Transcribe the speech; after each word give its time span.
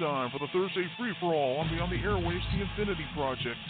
Time 0.00 0.30
for 0.32 0.38
the 0.38 0.46
Thursday 0.50 0.88
free 0.96 1.12
for 1.20 1.34
all 1.34 1.58
on 1.58 1.68
Beyond 1.68 1.92
the 1.92 1.96
Airwaves, 1.96 2.40
the 2.56 2.62
Infinity 2.64 3.04
Project. 3.14 3.60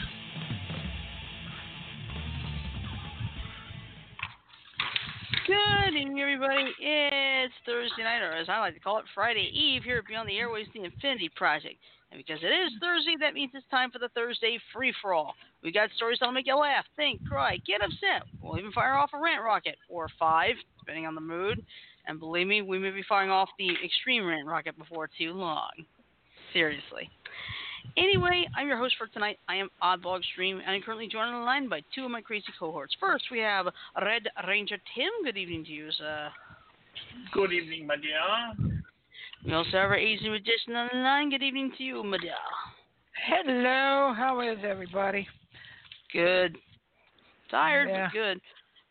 Good 5.45 5.99
evening, 5.99 6.21
everybody. 6.21 6.71
It's 6.79 7.53
Thursday 7.67 8.05
night, 8.05 8.23
or 8.23 8.31
as 8.31 8.49
I 8.49 8.61
like 8.61 8.75
to 8.75 8.81
call 8.81 8.99
it, 8.99 9.07
Friday 9.13 9.51
Eve 9.53 9.83
here 9.83 9.99
at 9.99 10.07
Beyond 10.07 10.29
the 10.29 10.35
Airwaves, 10.35 10.73
the 10.73 10.85
Infinity 10.85 11.33
Project. 11.35 11.75
And 12.13 12.23
because 12.25 12.39
it 12.45 12.55
is 12.55 12.79
Thursday, 12.81 13.17
that 13.19 13.35
means 13.35 13.51
it's 13.53 13.67
time 13.69 13.91
for 13.91 13.99
the 13.99 14.11
Thursday 14.15 14.61
free 14.73 14.95
for 15.03 15.13
all. 15.13 15.35
We 15.65 15.73
got 15.73 15.91
stories 15.97 16.19
that'll 16.21 16.33
make 16.33 16.47
you 16.47 16.55
laugh, 16.55 16.85
think, 16.95 17.27
cry, 17.27 17.59
get 17.67 17.83
upset. 17.83 18.23
We'll 18.41 18.57
even 18.57 18.71
fire 18.71 18.95
off 18.95 19.11
a 19.15 19.19
rant 19.19 19.43
rocket, 19.43 19.79
or 19.89 20.07
five, 20.17 20.55
depending 20.79 21.07
on 21.07 21.17
the 21.17 21.21
mood. 21.21 21.61
And 22.07 22.21
believe 22.21 22.47
me, 22.47 22.63
we 22.63 22.79
may 22.79 22.91
be 22.91 23.03
firing 23.09 23.31
off 23.31 23.49
the 23.59 23.71
extreme 23.85 24.25
rant 24.25 24.47
rocket 24.47 24.79
before 24.79 25.11
too 25.19 25.33
long. 25.33 25.71
Seriously. 26.53 27.09
Anyway, 27.97 28.47
I'm 28.57 28.69
your 28.69 28.77
host 28.79 28.95
for 28.99 29.07
tonight. 29.09 29.39
I 29.49 29.57
am 29.57 29.69
Oddball 29.83 30.19
Extreme, 30.19 30.59
and 30.61 30.71
I'm 30.71 30.83
currently 30.83 31.09
joined 31.09 31.35
on 31.35 31.41
the 31.41 31.45
line 31.47 31.69
by 31.69 31.83
two 31.95 32.05
of 32.05 32.11
my 32.11 32.21
crazy 32.21 32.47
cohorts. 32.59 32.95
First, 33.01 33.25
we 33.31 33.41
have 33.41 33.67
Red 34.01 34.23
Ranger 34.47 34.77
Tim. 34.95 35.11
Good 35.25 35.37
evening 35.37 35.65
to 35.65 35.71
you, 35.71 35.91
sir. 35.93 36.29
Good 37.33 37.53
evening, 37.53 37.87
my 37.87 37.97
dear. 37.97 38.71
We 39.45 39.53
also 39.53 39.71
have 39.73 39.91
our 39.91 39.97
AZ 39.99 40.21
Magician 40.23 40.77
on 40.77 40.89
the 40.93 40.99
line. 40.99 41.31
Good 41.31 41.43
evening 41.43 41.73
to 41.79 41.83
you, 41.83 42.03
my 42.05 42.19
dear. 42.19 42.35
Hello, 43.27 44.15
how 44.17 44.41
is 44.41 44.59
everybody? 44.65 45.27
Good. 46.13 46.57
Tired, 47.51 47.89
Yeah. 47.89 48.07
but 48.07 48.13
good. 48.13 48.41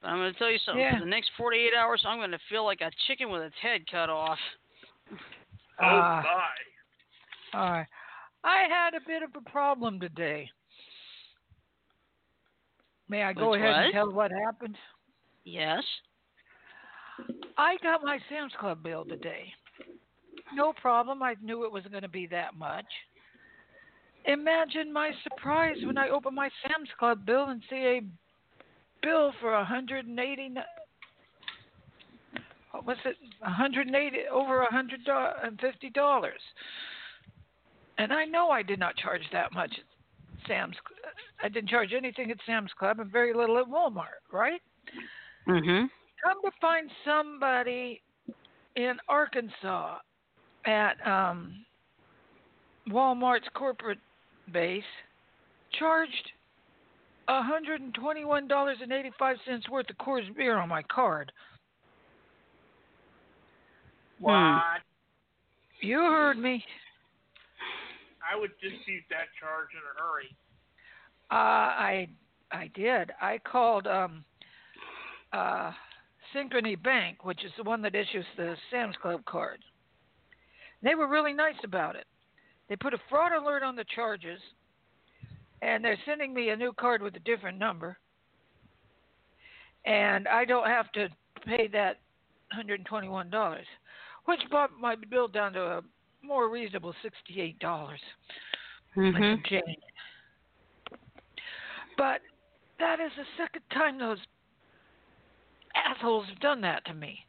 But 0.02 0.08
I'm 0.10 0.18
going 0.18 0.34
to 0.34 0.40
tell 0.40 0.52
you 0.52 0.60
something. 0.66 0.82
Yeah. 0.82 0.94
For 0.98 1.06
the 1.06 1.10
next 1.10 1.32
48 1.38 1.74
hours, 1.78 2.04
I'm 2.06 2.20
going 2.20 2.32
to 2.32 2.40
feel 2.50 2.66
like 2.66 2.82
a 2.82 2.92
chicken 3.08 3.30
with 3.30 3.42
its 3.44 3.56
head 3.62 3.82
cut 3.90 4.10
off. 4.10 4.40
Oh, 5.12 5.16
Ah. 5.80 6.22
bye. 6.24 6.69
All 7.54 7.72
right. 7.72 7.88
I 8.44 8.66
had 8.70 8.94
a 8.94 9.06
bit 9.06 9.24
of 9.24 9.30
a 9.36 9.50
problem 9.50 10.00
today. 10.00 10.50
May 13.10 13.24
I 13.24 13.34
go 13.34 13.52
Which 13.52 13.60
ahead 13.60 13.72
what? 13.72 13.84
and 13.86 13.94
tell 13.94 14.12
what 14.12 14.32
happened? 14.32 14.78
Yes. 15.44 15.84
I 17.58 17.76
got 17.84 18.04
my 18.04 18.20
Sam's 18.30 18.54
Club 18.60 18.84
bill 18.84 19.04
today. 19.04 19.52
No 20.54 20.74
problem. 20.74 21.22
I 21.22 21.36
knew 21.44 21.66
it 21.66 21.72
wasn't 21.72 21.92
going 21.92 22.04
to 22.04 22.10
be 22.10 22.28
that 22.28 22.56
much. 22.58 22.86
Imagine 24.26 24.94
my 24.94 25.12
surprise 25.24 25.78
when 25.84 25.98
I 25.98 26.10
open 26.10 26.36
my 26.36 26.50
Sam's 26.62 26.90
Club 26.98 27.26
bill 27.26 27.46
and 27.46 27.62
see 27.70 27.76
a 27.76 28.02
bill 29.02 29.32
for 29.42 29.54
180 29.54 30.54
what 32.72 32.86
was 32.86 32.98
it 33.06 33.16
180 33.40 34.18
over 34.32 34.60
150 34.60 35.90
dollars 35.92 36.42
and 38.00 38.12
i 38.12 38.26
know 38.26 38.50
i 38.50 38.64
did 38.64 38.80
not 38.80 38.98
charge 38.98 39.22
that 39.32 39.54
much 39.54 39.72
at 39.78 40.48
sam's 40.48 40.76
i 41.44 41.50
didn't 41.50 41.70
charge 41.70 41.94
anything 41.96 42.32
at 42.32 42.38
sam's 42.46 42.72
club 42.80 43.00
and 43.00 43.12
very 43.12 43.34
little 43.34 43.58
at 43.58 43.68
walmart 43.68 44.22
right 44.32 44.62
Mm-hmm. 45.48 45.86
come 46.24 46.42
to 46.44 46.52
find 46.60 46.90
somebody 47.06 48.02
in 48.76 48.98
arkansas 49.08 49.98
at 50.66 50.96
um 51.08 51.64
walmart's 52.90 53.48
corporate 53.54 54.00
base 54.52 54.84
charged 55.78 56.32
$121.85 57.30 59.70
worth 59.70 59.90
of 59.90 59.98
Coors 59.98 60.36
beer 60.36 60.58
on 60.58 60.68
my 60.68 60.82
card. 60.84 61.32
What? 64.20 64.82
You 65.82 66.00
heard 66.00 66.38
me. 66.38 66.64
I 68.32 68.38
would 68.38 68.52
dispute 68.62 69.04
that 69.10 69.28
charge 69.40 69.70
in 69.74 69.80
a 69.80 70.02
hurry. 70.02 70.36
Uh, 71.32 71.36
I 71.36 72.10
I 72.52 72.70
did. 72.74 73.12
I 73.22 73.40
called 73.40 73.88
um, 73.88 74.24
uh, 75.34 75.72
Synchrony 76.34 76.82
Bank, 76.82 77.24
which 77.24 77.44
is 77.44 77.52
the 77.58 77.64
one 77.64 77.82
that 77.84 77.96
issues 77.96 78.26
the 78.38 78.56
Sam's 78.72 78.96
Club 79.02 79.24
card. 79.26 79.60
They 80.82 80.96
were 80.96 81.08
really 81.08 81.34
nice 81.34 81.60
about 81.64 81.96
it. 81.96 82.06
They 82.70 82.76
put 82.76 82.94
a 82.94 83.00
fraud 83.10 83.32
alert 83.32 83.64
on 83.64 83.76
the 83.76 83.86
charges, 83.96 84.40
and 85.62 85.84
they're 85.84 85.98
sending 86.06 86.34
me 86.34 86.50
a 86.50 86.56
new 86.56 86.72
card 86.74 87.02
with 87.02 87.16
a 87.16 87.20
different 87.20 87.58
number. 87.58 87.98
And 89.86 90.28
I 90.28 90.46
don't 90.46 90.68
have 90.68 90.92
to 90.94 91.10
pay 91.46 91.68
that 91.70 92.00
$121, 92.58 93.60
which 94.26 94.40
brought 94.50 94.72
my 94.80 94.96
bill 95.10 95.28
down 95.28 95.54
to 95.54 95.62
a 95.62 95.82
more 96.24 96.50
reasonable 96.50 96.94
$68. 97.04 97.56
and 98.96 99.14
Mm-hmm. 99.16 99.22
some 99.24 99.44
change. 99.46 99.78
But 101.98 102.22
that 102.80 103.00
is 103.00 103.12
the 103.18 103.24
second 103.38 103.62
time 103.74 104.00
those 104.00 104.18
assholes 105.76 106.26
have 106.30 106.40
done 106.40 106.62
that 106.62 106.84
to 106.86 106.94
me. 106.94 107.20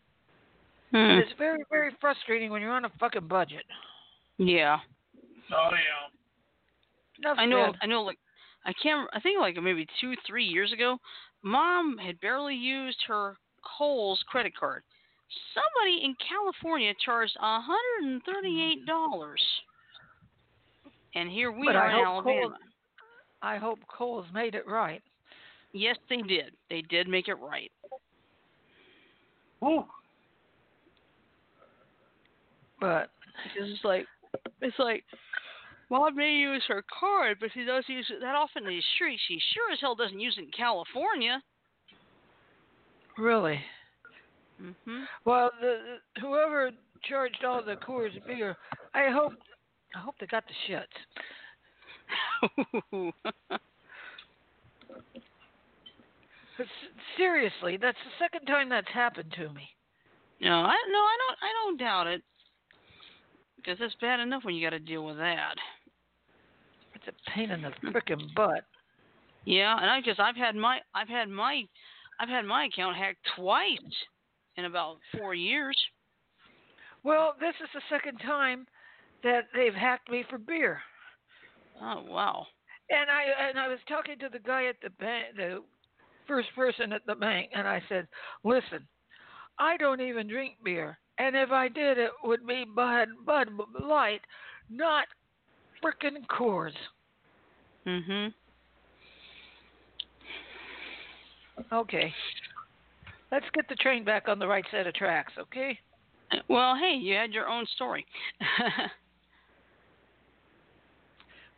Hmm. 0.90 1.18
It's 1.18 1.32
very, 1.38 1.60
very 1.70 1.90
frustrating 2.00 2.50
when 2.50 2.62
you're 2.62 2.72
on 2.72 2.84
a 2.84 2.90
fucking 2.98 3.28
budget. 3.28 3.64
Yeah. 4.38 4.78
Oh, 5.52 5.68
yeah. 5.72 7.28
Enough 7.30 7.38
I 7.38 7.46
know. 7.46 7.66
said. 7.66 7.74
I 7.82 7.86
know. 7.86 8.02
Like, 8.02 8.18
I 8.64 8.72
can't. 8.82 9.08
I 9.12 9.20
think 9.20 9.38
like 9.40 9.56
maybe 9.62 9.86
two, 10.00 10.14
three 10.26 10.44
years 10.44 10.72
ago, 10.72 10.98
Mom 11.42 11.98
had 11.98 12.20
barely 12.20 12.54
used 12.54 12.98
her 13.06 13.36
Kohl's 13.78 14.22
credit 14.28 14.56
card. 14.56 14.82
Somebody 15.54 16.04
in 16.04 16.14
California 16.26 16.92
charged 17.04 17.36
a 17.40 17.60
hundred 17.60 18.12
and 18.12 18.22
oh, 18.26 18.32
thirty-eight 18.32 18.86
dollars, 18.86 19.42
and 21.14 21.30
here 21.30 21.52
we 21.52 21.66
But 21.66 21.76
are 21.76 21.88
I 21.88 21.98
in 21.98 22.06
Alabama. 22.06 22.58
I 23.42 23.56
hope 23.56 23.78
Kohl's 23.88 24.26
made 24.34 24.54
it 24.54 24.66
right. 24.66 25.02
Yes, 25.72 25.96
they 26.08 26.22
did. 26.22 26.52
They 26.68 26.82
did 26.82 27.08
make 27.08 27.28
it 27.28 27.34
right. 27.34 27.70
Whew. 29.60 29.84
But 32.80 33.10
it's 33.56 33.84
like, 33.84 34.06
it's 34.60 34.78
like, 34.78 35.04
Mom 35.90 36.16
may 36.16 36.32
use 36.32 36.62
her 36.68 36.82
card, 36.98 37.36
but 37.40 37.50
she 37.52 37.64
does 37.64 37.84
use 37.86 38.06
it 38.10 38.20
that 38.20 38.34
often 38.34 38.64
in 38.64 38.70
the 38.70 38.82
street. 38.94 39.20
She 39.28 39.38
sure 39.54 39.72
as 39.72 39.78
hell 39.80 39.94
doesn't 39.94 40.18
use 40.18 40.34
it 40.38 40.44
in 40.44 40.50
California. 40.50 41.42
really, 43.18 43.60
hmm 44.60 45.04
well, 45.24 45.50
the, 45.60 45.98
the 46.14 46.20
whoever 46.20 46.70
charged 47.08 47.44
all 47.44 47.62
the 47.64 47.76
Coors 47.76 48.12
beer, 48.26 48.56
I 48.94 49.10
hope, 49.10 49.32
I 49.94 49.98
hope 50.00 50.16
they 50.20 50.26
got 50.26 50.44
the 50.46 50.54
shits. 50.68 50.84
Seriously, 57.16 57.78
that's 57.80 57.98
the 58.04 58.24
second 58.24 58.46
time 58.46 58.68
that's 58.68 58.88
happened 58.92 59.32
to 59.36 59.50
me. 59.52 59.68
No, 60.40 60.52
I 60.52 60.76
no, 60.90 60.98
I 60.98 61.16
don't. 61.18 61.38
I 61.42 61.52
don't 61.62 61.76
doubt 61.78 62.06
it. 62.06 62.22
Because 63.56 63.78
it's 63.80 63.94
bad 64.00 64.20
enough 64.20 64.44
when 64.44 64.54
you 64.54 64.66
got 64.66 64.70
to 64.70 64.78
deal 64.78 65.04
with 65.04 65.18
that. 65.18 65.54
It's 66.94 67.04
a 67.08 67.30
pain 67.30 67.50
in 67.50 67.62
the 67.62 67.72
frickin' 67.90 68.34
butt. 68.36 68.64
Yeah, 69.44 69.76
and 69.80 69.90
I 69.90 70.00
because 70.00 70.18
I've 70.18 70.36
had 70.36 70.54
my 70.56 70.80
I've 70.94 71.08
had 71.08 71.28
my 71.28 71.64
I've 72.18 72.28
had 72.28 72.44
my 72.44 72.66
account 72.66 72.96
hacked 72.96 73.26
twice 73.36 73.78
in 74.56 74.64
about 74.64 74.98
four 75.16 75.34
years. 75.34 75.76
Well, 77.02 77.34
this 77.40 77.54
is 77.62 77.68
the 77.74 77.80
second 77.88 78.18
time 78.18 78.66
that 79.22 79.44
they've 79.54 79.74
hacked 79.74 80.10
me 80.10 80.24
for 80.28 80.38
beer. 80.38 80.80
Oh 81.82 82.02
wow. 82.06 82.46
And 82.90 83.10
I 83.10 83.48
and 83.48 83.58
I 83.58 83.68
was 83.68 83.78
talking 83.88 84.18
to 84.18 84.28
the 84.28 84.38
guy 84.38 84.66
at 84.66 84.76
the 84.82 84.90
bank, 84.90 85.36
the 85.36 85.62
first 86.26 86.48
person 86.54 86.92
at 86.92 87.06
the 87.06 87.14
bank, 87.14 87.50
and 87.54 87.66
I 87.66 87.82
said, 87.88 88.06
"Listen, 88.44 88.86
I 89.58 89.76
don't 89.76 90.00
even 90.00 90.28
drink 90.28 90.56
beer, 90.64 90.98
and 91.18 91.36
if 91.36 91.50
I 91.50 91.68
did, 91.68 91.98
it 91.98 92.10
would 92.24 92.46
be 92.46 92.64
Bud 92.64 93.08
Bud 93.24 93.48
Light, 93.80 94.22
not 94.68 95.06
frickin' 95.82 96.26
Coors." 96.26 96.74
Mhm. 97.86 98.34
Okay, 101.72 102.14
let's 103.32 103.46
get 103.54 103.68
the 103.68 103.74
train 103.76 104.04
back 104.04 104.28
on 104.28 104.38
the 104.38 104.46
right 104.46 104.64
set 104.70 104.86
of 104.86 104.94
tracks, 104.94 105.32
okay? 105.38 105.78
Well, 106.48 106.76
hey, 106.76 106.94
you 106.94 107.14
had 107.16 107.32
your 107.32 107.48
own 107.48 107.66
story. 107.74 108.06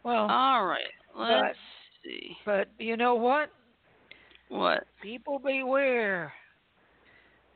Well, 0.04 0.28
All 0.28 0.66
right. 0.66 0.80
Let's 1.16 1.48
But- 1.48 1.56
see. 2.02 2.36
but 2.44 2.68
you 2.78 2.96
know 2.96 3.14
what? 3.14 3.50
What? 4.48 4.84
People 5.00 5.38
beware. 5.38 6.32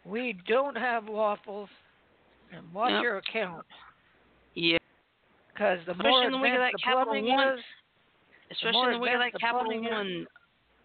We 0.05 0.35
don't 0.47 0.77
have 0.77 1.09
waffles, 1.09 1.69
and 2.53 2.73
watch 2.73 2.93
Yep. 2.93 3.03
your 3.03 3.17
account. 3.17 3.67
Yeah. 4.55 4.79
Because 5.53 5.85
the 5.87 5.93
Especially 5.93 6.11
more 6.11 6.23
in 6.27 6.33
the 6.33 6.39
wake 6.39 6.53
of 6.53 6.61
that 6.61 6.73
the 6.73 6.79
Capital 6.79 7.05
plumbing 7.07 7.27
One. 7.35 7.59
is, 7.59 7.65
Especially 8.53 8.85
in 8.87 8.93
the 8.93 8.99
wake 9.01 9.15
of 9.15 9.21
that 9.33 9.41
Capital 9.41 9.83
One. 9.83 10.27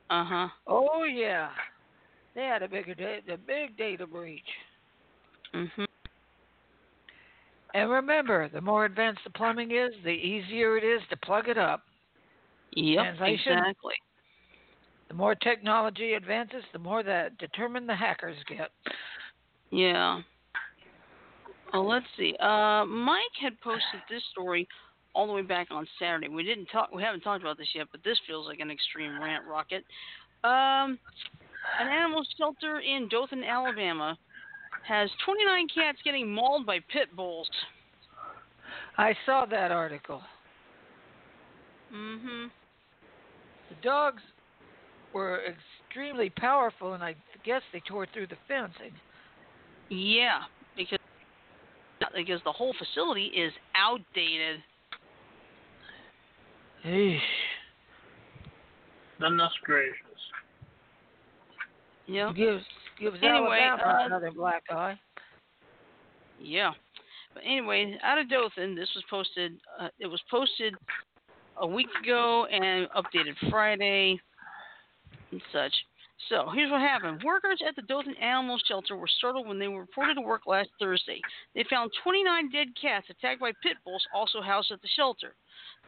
Uh 0.10 0.24
huh. 0.26 0.50
oh 0.66 1.04
yeah, 1.04 1.52
they 2.36 2.44
had 2.44 2.64
a 2.64 2.68
bigger 2.68 2.96
the 2.96 3.38
big 3.38 3.78
data 3.78 4.08
breach. 4.08 4.42
Mhm. 5.54 5.88
And 7.74 7.90
remember, 7.90 8.50
the 8.50 8.62
more 8.62 8.86
advanced 8.86 9.24
the 9.24 9.30
plumbing 9.30 9.72
is, 9.72 9.94
the 10.04 10.10
easier 10.10 10.78
it 10.78 10.84
is 10.84 11.02
to 11.10 11.18
plug 11.18 11.48
it 11.48 11.58
up. 11.58 11.84
Yep, 12.74 13.22
exactly. 13.22 13.96
The 15.08 15.14
more 15.14 15.36
technology 15.36 16.14
advances, 16.14 16.64
the 16.72 16.80
more 16.80 17.04
that 17.04 17.38
determined 17.38 17.88
the 17.88 17.96
hackers 17.96 18.38
get. 18.48 18.72
Yeah. 19.70 20.22
Well, 21.74 21.88
let's 21.88 22.06
see. 22.18 22.36
Uh, 22.40 22.86
Mike 22.86 23.22
had 23.42 23.60
posted 23.62 24.02
this 24.10 24.24
story 24.32 24.68
all 25.14 25.28
the 25.28 25.34
way 25.34 25.42
back 25.42 25.68
on 25.72 25.88
Saturday. 26.00 26.28
We 26.30 26.44
didn't 26.44 26.68
talk. 26.68 26.90
We 26.94 27.04
haven't 27.04 27.22
talked 27.22 27.42
about 27.42 27.58
this 27.58 27.68
yet, 27.74 27.88
but 27.92 28.04
this 28.04 28.18
feels 28.28 28.48
like 28.48 28.60
an 28.60 28.72
extreme 28.72 29.22
rant 29.22 29.46
rocket. 29.46 29.86
Um, 30.44 30.98
an 31.80 31.88
animal 31.88 32.24
shelter 32.38 32.80
in 32.80 33.08
Dothan, 33.10 33.44
Alabama, 33.44 34.18
has 34.88 35.10
29 35.26 35.68
cats 35.74 35.98
getting 36.04 36.32
mauled 36.32 36.66
by 36.66 36.80
pit 36.92 37.16
bulls. 37.16 37.50
I 38.98 39.16
saw 39.26 39.46
that 39.46 39.72
article. 39.72 40.22
Mm-hmm. 41.94 42.48
The 43.70 43.76
dogs 43.84 44.22
were 45.14 45.42
extremely 45.90 46.30
powerful, 46.30 46.94
and 46.94 47.04
I 47.04 47.16
guess 47.46 47.62
they 47.74 47.82
tore 47.88 48.08
through 48.14 48.28
the 48.28 48.38
fencing. 48.48 48.94
Yeah, 49.90 50.42
because 50.76 51.00
because 52.16 52.42
the 52.44 52.52
whole 52.52 52.74
facility 52.78 53.26
is 53.26 53.54
outdated. 53.76 54.62
Eesh. 56.86 57.20
Goodness 59.20 59.52
gracious. 59.64 60.11
Yeah. 62.08 62.32
Gives 62.34 62.64
gives 63.00 63.18
Anyway, 63.22 63.60
Alabama 63.62 64.00
uh, 64.02 64.06
another 64.06 64.32
black 64.32 64.64
eye. 64.70 65.00
Yeah. 66.40 66.72
But 67.34 67.44
anyway, 67.46 67.98
out 68.04 68.18
of 68.18 68.30
Dothan, 68.30 68.76
this 68.76 68.90
was 68.96 69.04
posted. 69.10 69.54
Uh, 69.80 69.88
it 70.00 70.08
was 70.08 70.22
posted 70.30 70.76
a 71.58 71.68
week 71.68 71.88
ago 72.04 72.46
and 72.52 72.88
updated 72.90 73.36
Friday 73.50 74.20
and 75.32 75.42
such. 75.54 75.74
So 76.30 76.50
here's 76.54 76.72
what 76.72 76.82
happened. 76.82 77.24
Workers 77.24 77.62
at 77.68 77.76
the 77.76 77.82
Dothan 77.84 78.16
Animal 78.16 78.60
Shelter 78.68 78.96
were 78.96 79.10
startled 79.18 79.48
when 79.48 79.60
they 79.60 79.68
were 79.68 79.82
reported 79.82 80.16
to 80.16 80.22
work 80.22 80.44
last 80.46 80.70
Thursday. 80.80 81.20
They 81.56 81.66
found 81.70 81.92
29 82.04 82.52
dead 82.52 82.68
cats 82.80 83.08
attacked 83.10 83.42
by 83.42 83.52
pit 83.64 83.78
bulls 83.84 84.06
also 84.14 84.42
housed 84.42 84.72
at 84.72 84.82
the 84.82 84.88
shelter. 84.96 85.36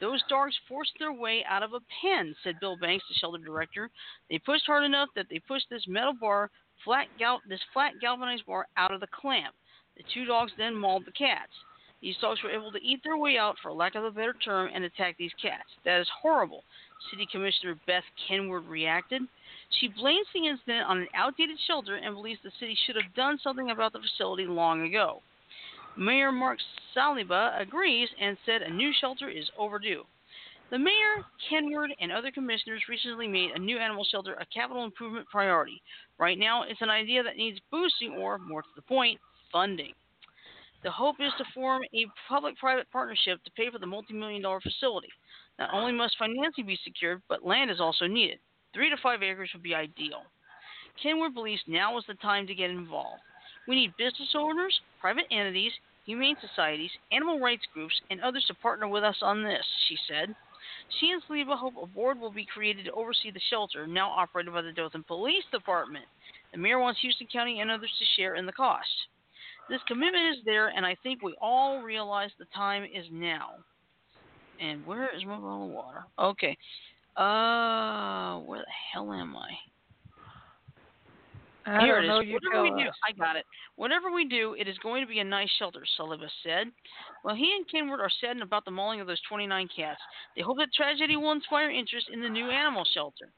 Those 0.03 0.21
dogs 0.27 0.53
forced 0.67 0.91
their 0.99 1.13
way 1.13 1.45
out 1.47 1.63
of 1.63 1.71
a 1.71 1.79
pen, 2.01 2.35
said 2.43 2.59
Bill 2.59 2.75
Banks, 2.75 3.05
the 3.07 3.13
shelter 3.13 3.37
director. 3.37 3.89
They 4.29 4.37
pushed 4.37 4.65
hard 4.65 4.83
enough 4.83 5.07
that 5.15 5.27
they 5.29 5.39
pushed 5.39 5.69
this 5.69 5.87
metal 5.87 6.11
bar, 6.11 6.51
flat 6.83 7.07
gal- 7.17 7.41
this 7.47 7.61
flat 7.71 7.93
galvanized 8.01 8.45
bar, 8.45 8.67
out 8.75 8.93
of 8.93 8.99
the 8.99 9.07
clamp. 9.07 9.55
The 9.95 10.03
two 10.13 10.25
dogs 10.25 10.51
then 10.57 10.75
mauled 10.75 11.05
the 11.05 11.13
cats. 11.13 11.53
These 12.01 12.17
dogs 12.17 12.43
were 12.43 12.51
able 12.51 12.69
to 12.73 12.83
eat 12.83 12.99
their 13.01 13.15
way 13.15 13.37
out, 13.37 13.55
for 13.63 13.71
lack 13.71 13.95
of 13.95 14.03
a 14.03 14.11
better 14.11 14.35
term, 14.43 14.69
and 14.73 14.83
attack 14.83 15.15
these 15.17 15.31
cats. 15.41 15.69
That 15.85 16.01
is 16.01 16.09
horrible. 16.21 16.65
City 17.09 17.25
Commissioner 17.31 17.79
Beth 17.87 18.03
Kenward 18.27 18.67
reacted. 18.67 19.21
She 19.79 19.87
blames 19.87 20.27
the 20.33 20.47
incident 20.47 20.85
on 20.85 20.97
an 20.97 21.07
outdated 21.15 21.57
shelter 21.65 21.95
and 21.95 22.13
believes 22.13 22.41
the 22.43 22.51
city 22.59 22.77
should 22.85 22.97
have 22.97 23.15
done 23.15 23.39
something 23.41 23.71
about 23.71 23.93
the 23.93 23.99
facility 23.99 24.47
long 24.47 24.81
ago. 24.81 25.21
Mayor 25.97 26.31
Mark 26.31 26.59
Saliba 26.95 27.59
agrees 27.59 28.09
and 28.19 28.37
said 28.45 28.61
a 28.61 28.73
new 28.73 28.91
shelter 28.99 29.29
is 29.29 29.49
overdue. 29.57 30.03
The 30.71 30.79
mayor, 30.79 31.23
Kenward, 31.49 31.91
and 31.99 32.11
other 32.11 32.31
commissioners 32.31 32.81
recently 32.89 33.27
made 33.27 33.51
a 33.51 33.59
new 33.59 33.77
animal 33.77 34.03
shelter 34.03 34.33
a 34.33 34.45
capital 34.47 34.85
improvement 34.85 35.27
priority. 35.29 35.81
Right 36.17 36.39
now, 36.39 36.63
it's 36.63 36.81
an 36.81 36.89
idea 36.89 37.21
that 37.21 37.37
needs 37.37 37.59
boosting 37.71 38.13
or, 38.13 38.39
more 38.39 38.63
to 38.63 38.67
the 38.75 38.81
point, 38.81 39.19
funding. 39.51 39.93
The 40.83 40.89
hope 40.89 41.17
is 41.19 41.31
to 41.37 41.45
form 41.53 41.83
a 41.93 42.07
public 42.27 42.57
private 42.57 42.89
partnership 42.91 43.43
to 43.43 43.51
pay 43.51 43.69
for 43.69 43.77
the 43.77 43.85
multi 43.85 44.13
million 44.13 44.41
dollar 44.41 44.61
facility. 44.61 45.09
Not 45.59 45.69
only 45.73 45.93
must 45.93 46.17
financing 46.17 46.65
be 46.65 46.79
secured, 46.83 47.21
but 47.29 47.45
land 47.45 47.69
is 47.69 47.79
also 47.79 48.07
needed. 48.07 48.39
Three 48.73 48.89
to 48.89 48.97
five 48.97 49.21
acres 49.21 49.51
would 49.53 49.63
be 49.63 49.75
ideal. 49.75 50.23
Kenward 51.01 51.35
believes 51.35 51.61
now 51.67 51.97
is 51.99 52.03
the 52.07 52.15
time 52.15 52.47
to 52.47 52.55
get 52.55 52.71
involved. 52.71 53.21
We 53.67 53.75
need 53.75 53.97
business 53.97 54.35
owners, 54.35 54.79
private 54.99 55.25
entities, 55.31 55.71
humane 56.05 56.35
societies, 56.41 56.91
animal 57.11 57.39
rights 57.39 57.63
groups, 57.73 57.93
and 58.09 58.21
others 58.21 58.43
to 58.47 58.53
partner 58.55 58.87
with 58.87 59.03
us 59.03 59.17
on 59.21 59.43
this, 59.43 59.63
she 59.87 59.97
said. 60.07 60.35
She 60.99 61.11
and 61.11 61.21
Saliba 61.23 61.57
hope 61.57 61.73
a 61.81 61.87
board 61.87 62.19
will 62.19 62.31
be 62.31 62.45
created 62.45 62.85
to 62.85 62.91
oversee 62.91 63.31
the 63.31 63.41
shelter, 63.49 63.87
now 63.87 64.09
operated 64.09 64.53
by 64.53 64.61
the 64.61 64.71
Dothan 64.71 65.03
Police 65.03 65.43
Department. 65.51 66.05
The 66.51 66.57
mayor 66.57 66.79
wants 66.79 67.01
Houston 67.01 67.27
County 67.31 67.61
and 67.61 67.71
others 67.71 67.91
to 67.99 68.21
share 68.21 68.35
in 68.35 68.45
the 68.45 68.51
cost. 68.51 68.87
This 69.69 69.81
commitment 69.87 70.37
is 70.37 70.43
there, 70.45 70.67
and 70.67 70.85
I 70.85 70.95
think 71.03 71.21
we 71.21 71.35
all 71.41 71.81
realize 71.81 72.29
the 72.37 72.45
time 72.53 72.83
is 72.83 73.05
now. 73.11 73.51
And 74.59 74.85
where 74.85 75.09
is 75.15 75.25
my 75.25 75.35
bottle 75.35 75.65
of 75.65 75.71
water? 75.71 76.03
Okay. 76.19 76.57
Uh, 77.15 78.39
where 78.39 78.59
the 78.59 78.65
hell 78.93 79.11
am 79.13 79.35
I? 79.35 79.49
I 81.65 81.81
Here 81.81 81.99
it 81.99 82.05
is. 82.05 82.09
Whatever 82.09 82.63
we 82.63 82.83
do, 82.83 82.89
us. 82.89 82.95
I 83.07 83.11
got 83.13 83.35
it. 83.35 83.45
Whatever 83.75 84.11
we 84.11 84.27
do, 84.27 84.55
it 84.59 84.67
is 84.67 84.77
going 84.79 85.01
to 85.01 85.07
be 85.07 85.19
a 85.19 85.23
nice 85.23 85.49
shelter, 85.57 85.83
Sullivan 85.95 86.29
said. 86.43 86.67
Well, 87.23 87.35
he 87.35 87.55
and 87.55 87.69
Kenward 87.69 88.01
are 88.01 88.11
saddened 88.19 88.43
about 88.43 88.65
the 88.65 88.71
mauling 88.71 88.99
of 88.99 89.07
those 89.07 89.21
29 89.29 89.69
cats. 89.75 90.01
They 90.35 90.41
hope 90.41 90.57
that 90.57 90.73
tragedy 90.73 91.15
will 91.15 91.31
inspire 91.31 91.69
interest 91.69 92.07
in 92.11 92.21
the 92.21 92.29
new 92.29 92.49
animal 92.49 92.85
shelter. 92.93 93.31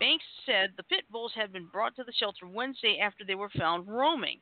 Banks 0.00 0.24
said 0.46 0.70
the 0.76 0.82
pit 0.84 1.04
bulls 1.10 1.32
had 1.34 1.52
been 1.52 1.66
brought 1.66 1.94
to 1.96 2.04
the 2.04 2.12
shelter 2.12 2.46
Wednesday 2.46 2.98
after 3.00 3.24
they 3.24 3.34
were 3.34 3.50
found 3.50 3.86
roaming. 3.86 4.40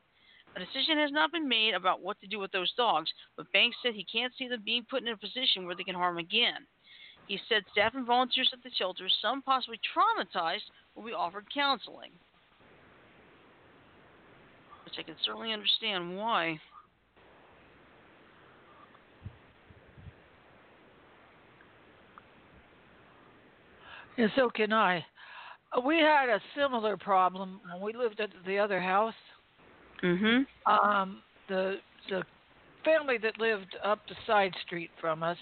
A 0.55 0.59
decision 0.59 0.97
has 0.97 1.11
not 1.11 1.31
been 1.31 1.47
made 1.47 1.75
about 1.75 2.01
what 2.01 2.19
to 2.21 2.27
do 2.27 2.39
with 2.39 2.51
those 2.51 2.73
dogs, 2.73 3.11
but 3.37 3.51
Banks 3.51 3.77
said 3.83 3.93
he 3.93 4.05
can't 4.05 4.33
see 4.37 4.47
them 4.47 4.61
being 4.65 4.85
put 4.89 5.03
in 5.03 5.09
a 5.09 5.17
position 5.17 5.65
where 5.65 5.75
they 5.75 5.83
can 5.83 5.95
harm 5.95 6.17
again. 6.17 6.65
He 7.27 7.39
said 7.47 7.63
staff 7.71 7.93
and 7.93 8.07
volunteers 8.07 8.49
at 8.53 8.63
the 8.63 8.71
shelter, 8.71 9.07
some 9.21 9.43
possibly 9.43 9.79
traumatized, 9.93 10.65
will 10.95 11.03
be 11.03 11.13
offered 11.13 11.45
counseling. 11.53 12.11
Which 14.89 15.05
I 15.05 15.07
can 15.07 15.15
certainly 15.23 15.53
understand 15.53 16.17
why. 16.17 16.59
And 24.17 24.31
so 24.35 24.49
can 24.49 24.73
I. 24.73 25.05
We 25.85 25.97
had 25.97 26.29
a 26.29 26.41
similar 26.55 26.97
problem 26.97 27.61
when 27.71 27.81
we 27.83 27.93
lived 27.93 28.19
at 28.19 28.31
the 28.47 28.57
other 28.57 28.81
house. 28.81 29.13
Mhm. 30.01 30.47
Um, 30.65 31.21
the 31.47 31.79
the 32.07 32.25
family 32.83 33.19
that 33.19 33.37
lived 33.37 33.77
up 33.83 33.99
the 34.07 34.15
side 34.25 34.55
street 34.65 34.89
from 34.99 35.21
us, 35.21 35.37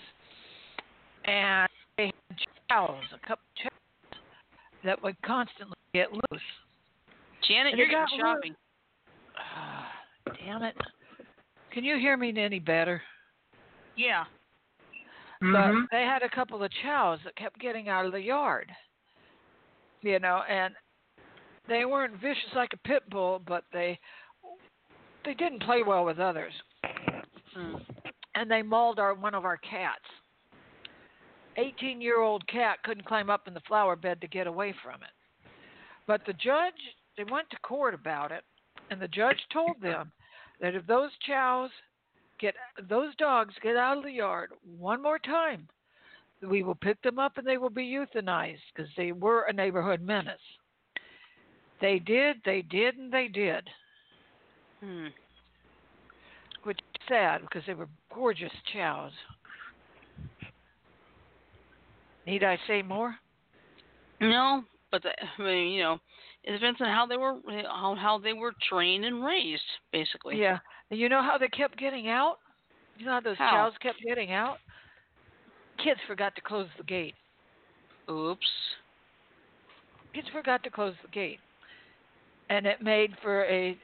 and 1.24 1.70
they 1.96 2.08
had 2.08 2.48
chows, 2.70 3.06
a 3.14 3.20
couple 3.20 3.46
chows 3.56 4.20
that 4.84 5.02
would 5.02 5.16
constantly 5.22 5.78
get 5.94 6.12
loose. 6.12 6.42
Janet, 7.48 7.72
And 7.72 7.80
you're 7.80 7.88
getting 7.88 8.20
shopping. 8.20 8.54
Ah, 8.54 8.67
damn 10.44 10.64
it! 10.64 10.76
Can 11.72 11.84
you 11.84 11.98
hear 11.98 12.18
me 12.18 12.34
any 12.38 12.60
better? 12.60 13.02
Yeah. 13.96 14.24
Mm-hmm. 15.44 15.54
But 15.54 15.96
they 15.96 16.04
had 16.04 16.24
a 16.24 16.30
couple 16.30 16.64
of 16.64 16.72
chows 16.84 17.20
that 17.24 17.36
kept 17.36 17.60
getting 17.60 17.90
out 17.90 18.06
of 18.06 18.12
the 18.12 18.22
yard. 18.22 18.72
You 20.02 20.20
know, 20.20 20.42
and 20.50 20.74
they 21.68 21.86
weren't 21.86 22.20
vicious 22.22 22.54
like 22.56 22.72
a 22.74 22.88
pit 22.88 23.04
bull, 23.10 23.42
but 23.46 23.64
they 23.74 24.00
they 25.26 25.34
didn't 25.34 25.64
play 25.64 25.84
well 25.86 26.06
with 26.06 26.20
others. 26.20 26.54
Hmm. 27.54 27.76
And 28.36 28.50
they 28.50 28.62
mauled 28.62 29.00
our 29.00 29.14
one 29.14 29.34
of 29.34 29.46
our 29.46 29.58
cats. 29.58 30.06
18 31.58 32.00
year 32.00 32.22
old 32.22 32.48
cat 32.48 32.78
couldn't 32.84 33.06
climb 33.06 33.30
up 33.30 33.48
in 33.48 33.54
the 33.54 33.62
flower 33.68 33.96
bed 33.96 34.22
to 34.22 34.28
get 34.28 34.48
away 34.48 34.74
from 34.84 35.02
it. 35.02 35.50
But 36.06 36.22
the 36.26 36.34
judge, 36.34 36.74
they 37.18 37.24
went 37.26 37.50
to 37.50 37.58
court 37.60 37.94
about 37.94 38.32
it, 38.32 38.44
and 38.90 39.02
the 39.02 39.08
judge 39.08 39.40
told 39.52 39.82
them 39.82 40.12
that 40.62 40.76
if 40.76 40.86
those 40.88 41.12
chows 41.26 41.70
get 42.40 42.56
those 42.90 43.16
dogs 43.16 43.54
get 43.62 43.76
out 43.76 43.98
of 43.98 44.04
the 44.04 44.12
yard 44.12 44.52
one 44.78 45.02
more 45.02 45.20
time, 45.20 45.68
we 46.48 46.64
will 46.64 46.76
pick 46.76 47.02
them 47.02 47.20
up 47.20 47.38
and 47.38 47.48
they 47.48 47.58
will 47.58 47.70
be 47.70 47.86
euthanized 47.86 48.60
because 48.76 48.92
they 48.96 49.12
were 49.12 49.44
a 49.44 49.54
neighborhood 49.54 50.02
menace. 50.02 50.40
They 51.82 52.00
did, 52.00 52.38
they 52.46 52.64
did, 52.64 52.98
and 52.98 53.12
they 53.12 53.28
did, 53.28 53.68
Hmm. 54.82 55.08
which 56.64 56.80
is 56.80 57.02
sad 57.08 57.42
because 57.42 57.64
they 57.68 57.74
were 57.74 57.90
gorgeous 58.14 58.52
chows. 58.74 59.12
Need 62.26 62.44
I 62.44 62.58
say 62.68 62.82
more? 62.82 63.16
No, 64.20 64.64
but 64.92 65.04
the, 65.04 65.10
I 65.10 65.42
mean, 65.42 65.74
you 65.74 65.84
know, 65.84 66.00
it 66.48 66.54
depends 66.54 66.80
on 66.80 66.88
how 66.88 67.06
they 67.06 67.18
were 67.18 67.36
how 67.66 67.96
how 68.00 68.18
they 68.18 68.32
were 68.32 68.54
trained 68.70 69.04
and 69.04 69.24
raised, 69.24 69.62
basically. 69.92 70.40
Yeah. 70.40 70.60
And 70.90 71.00
you 71.00 71.10
know 71.10 71.22
how 71.22 71.38
they 71.38 71.50
kept 71.50 71.78
getting 71.78 72.08
out? 72.08 72.38
You 72.98 73.06
know 73.06 73.12
how 73.12 73.20
those 73.20 73.38
How? 73.38 73.52
chows 73.52 73.74
kept 73.82 73.98
getting 74.06 74.32
out? 74.32 74.58
Kids 75.84 76.00
forgot 76.08 76.34
to 76.36 76.42
close 76.42 76.68
the 76.78 76.86
gate. 76.86 77.14
Oops. 78.10 78.48
Kids 80.14 80.28
forgot 80.32 80.64
to 80.64 80.70
close 80.70 80.96
the 81.04 81.10
gate. 81.10 81.40
And 82.50 82.66
it 82.66 82.82
made 82.82 83.12
for 83.22 83.44
a 83.44 83.78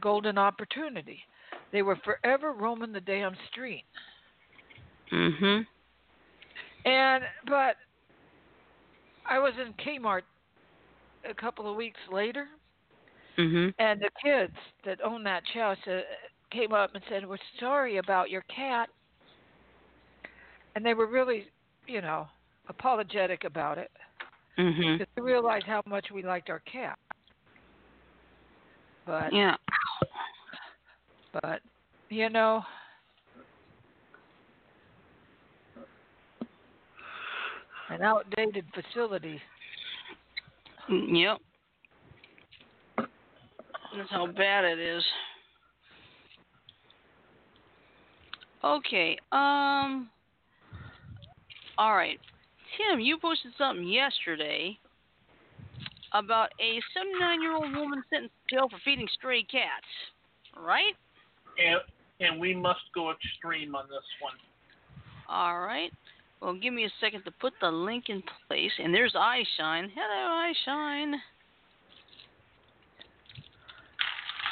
golden 0.00 0.38
opportunity. 0.38 1.18
They 1.72 1.82
were 1.82 1.96
forever 2.04 2.52
roaming 2.52 2.92
the 2.92 3.00
damn 3.00 3.36
street. 3.50 3.84
Mhm. 5.10 5.66
And 6.84 7.24
but 7.46 7.76
I 9.28 9.40
was 9.40 9.54
in 9.60 9.74
Kmart 9.74 10.22
a 11.28 11.34
couple 11.34 11.68
of 11.70 11.76
weeks 11.76 12.00
later, 12.10 12.48
Mhm. 13.36 13.74
and 13.78 14.00
the 14.00 14.10
kids 14.22 14.56
that 14.84 15.00
own 15.02 15.22
that 15.24 15.44
chow 15.52 15.74
said, 15.84 16.04
came 16.50 16.72
up 16.72 16.94
and 16.94 17.04
said, 17.08 17.26
"We're 17.26 17.38
sorry 17.58 17.98
about 17.98 18.30
your 18.30 18.42
cat," 18.42 18.88
and 20.74 20.84
they 20.84 20.94
were 20.94 21.06
really, 21.06 21.50
you 21.86 22.00
know, 22.00 22.28
apologetic 22.68 23.44
about 23.44 23.78
it 23.78 23.90
Mhm. 24.58 24.98
because 24.98 25.12
they 25.14 25.22
realized 25.22 25.66
how 25.66 25.82
much 25.86 26.10
we 26.10 26.22
liked 26.22 26.50
our 26.50 26.60
cat. 26.60 26.98
But 29.04 29.32
Yeah. 29.32 29.56
but 31.42 31.60
you 32.08 32.28
know, 32.30 32.64
an 37.90 38.02
outdated 38.02 38.64
facility. 38.74 39.40
Yep. 40.88 41.38
That's 43.96 44.10
how 44.10 44.26
bad 44.26 44.64
it 44.64 44.78
is. 44.78 45.04
Okay. 48.62 49.16
Um. 49.32 50.08
All 51.78 51.94
right. 51.94 52.18
Tim, 52.76 53.00
you 53.00 53.18
posted 53.18 53.52
something 53.56 53.86
yesterday 53.86 54.78
about 56.12 56.48
a 56.60 56.80
79-year-old 56.96 57.76
woman 57.76 58.02
sentenced 58.10 58.34
to 58.48 58.56
jail 58.56 58.68
for 58.68 58.78
feeding 58.84 59.06
stray 59.14 59.42
cats, 59.42 59.86
right? 60.56 60.94
And 61.58 61.80
and 62.20 62.40
we 62.40 62.54
must 62.54 62.80
go 62.94 63.12
extreme 63.12 63.74
on 63.74 63.84
this 63.88 64.04
one. 64.20 64.34
All 65.28 65.60
right. 65.60 65.92
Well, 66.40 66.54
give 66.54 66.72
me 66.72 66.84
a 66.84 66.90
second 67.00 67.24
to 67.24 67.30
put 67.30 67.54
the 67.60 67.70
link 67.70 68.04
in 68.08 68.22
place. 68.46 68.72
And 68.78 68.94
there's 68.94 69.14
Eyeshine. 69.14 69.88
Hello, 69.94 70.52
Eyeshine. 70.68 71.14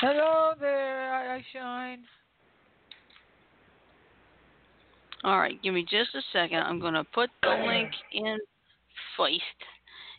Hello 0.01 0.53
there, 0.59 1.15
I, 1.15 1.41
Eyeshine. 1.41 1.99
All 5.25 5.39
right, 5.39 5.61
give 5.63 5.73
me 5.73 5.83
just 5.83 6.15
a 6.15 6.21
second. 6.33 6.59
I'm 6.59 6.81
going 6.81 6.95
to 6.95 7.05
put 7.05 7.31
the 7.43 7.65
link 7.67 7.91
in 8.13 8.39
first. 9.17 9.41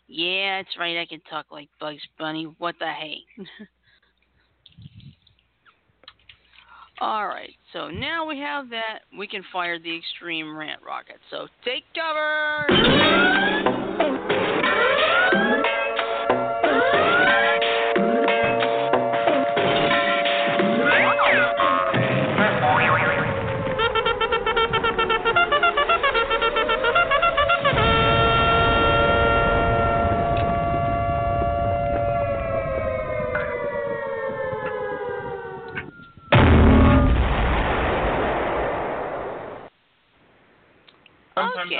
Yeah, 0.07 0.61
that's 0.61 0.77
right. 0.79 0.97
I 0.97 1.05
can 1.05 1.21
talk 1.29 1.47
like 1.51 1.69
Bugs 1.79 2.01
Bunny. 2.17 2.45
What 2.57 2.75
the 2.79 2.87
hey? 2.87 3.17
All 7.01 7.27
right, 7.27 7.53
so 7.73 7.89
now 7.89 8.25
we 8.25 8.39
have 8.39 8.69
that. 8.69 8.99
We 9.17 9.27
can 9.27 9.43
fire 9.51 9.77
the 9.77 9.95
extreme 9.95 10.55
rant 10.55 10.81
rocket. 10.81 11.17
So 11.29 11.47
take 11.65 11.83
cover. 11.93 13.81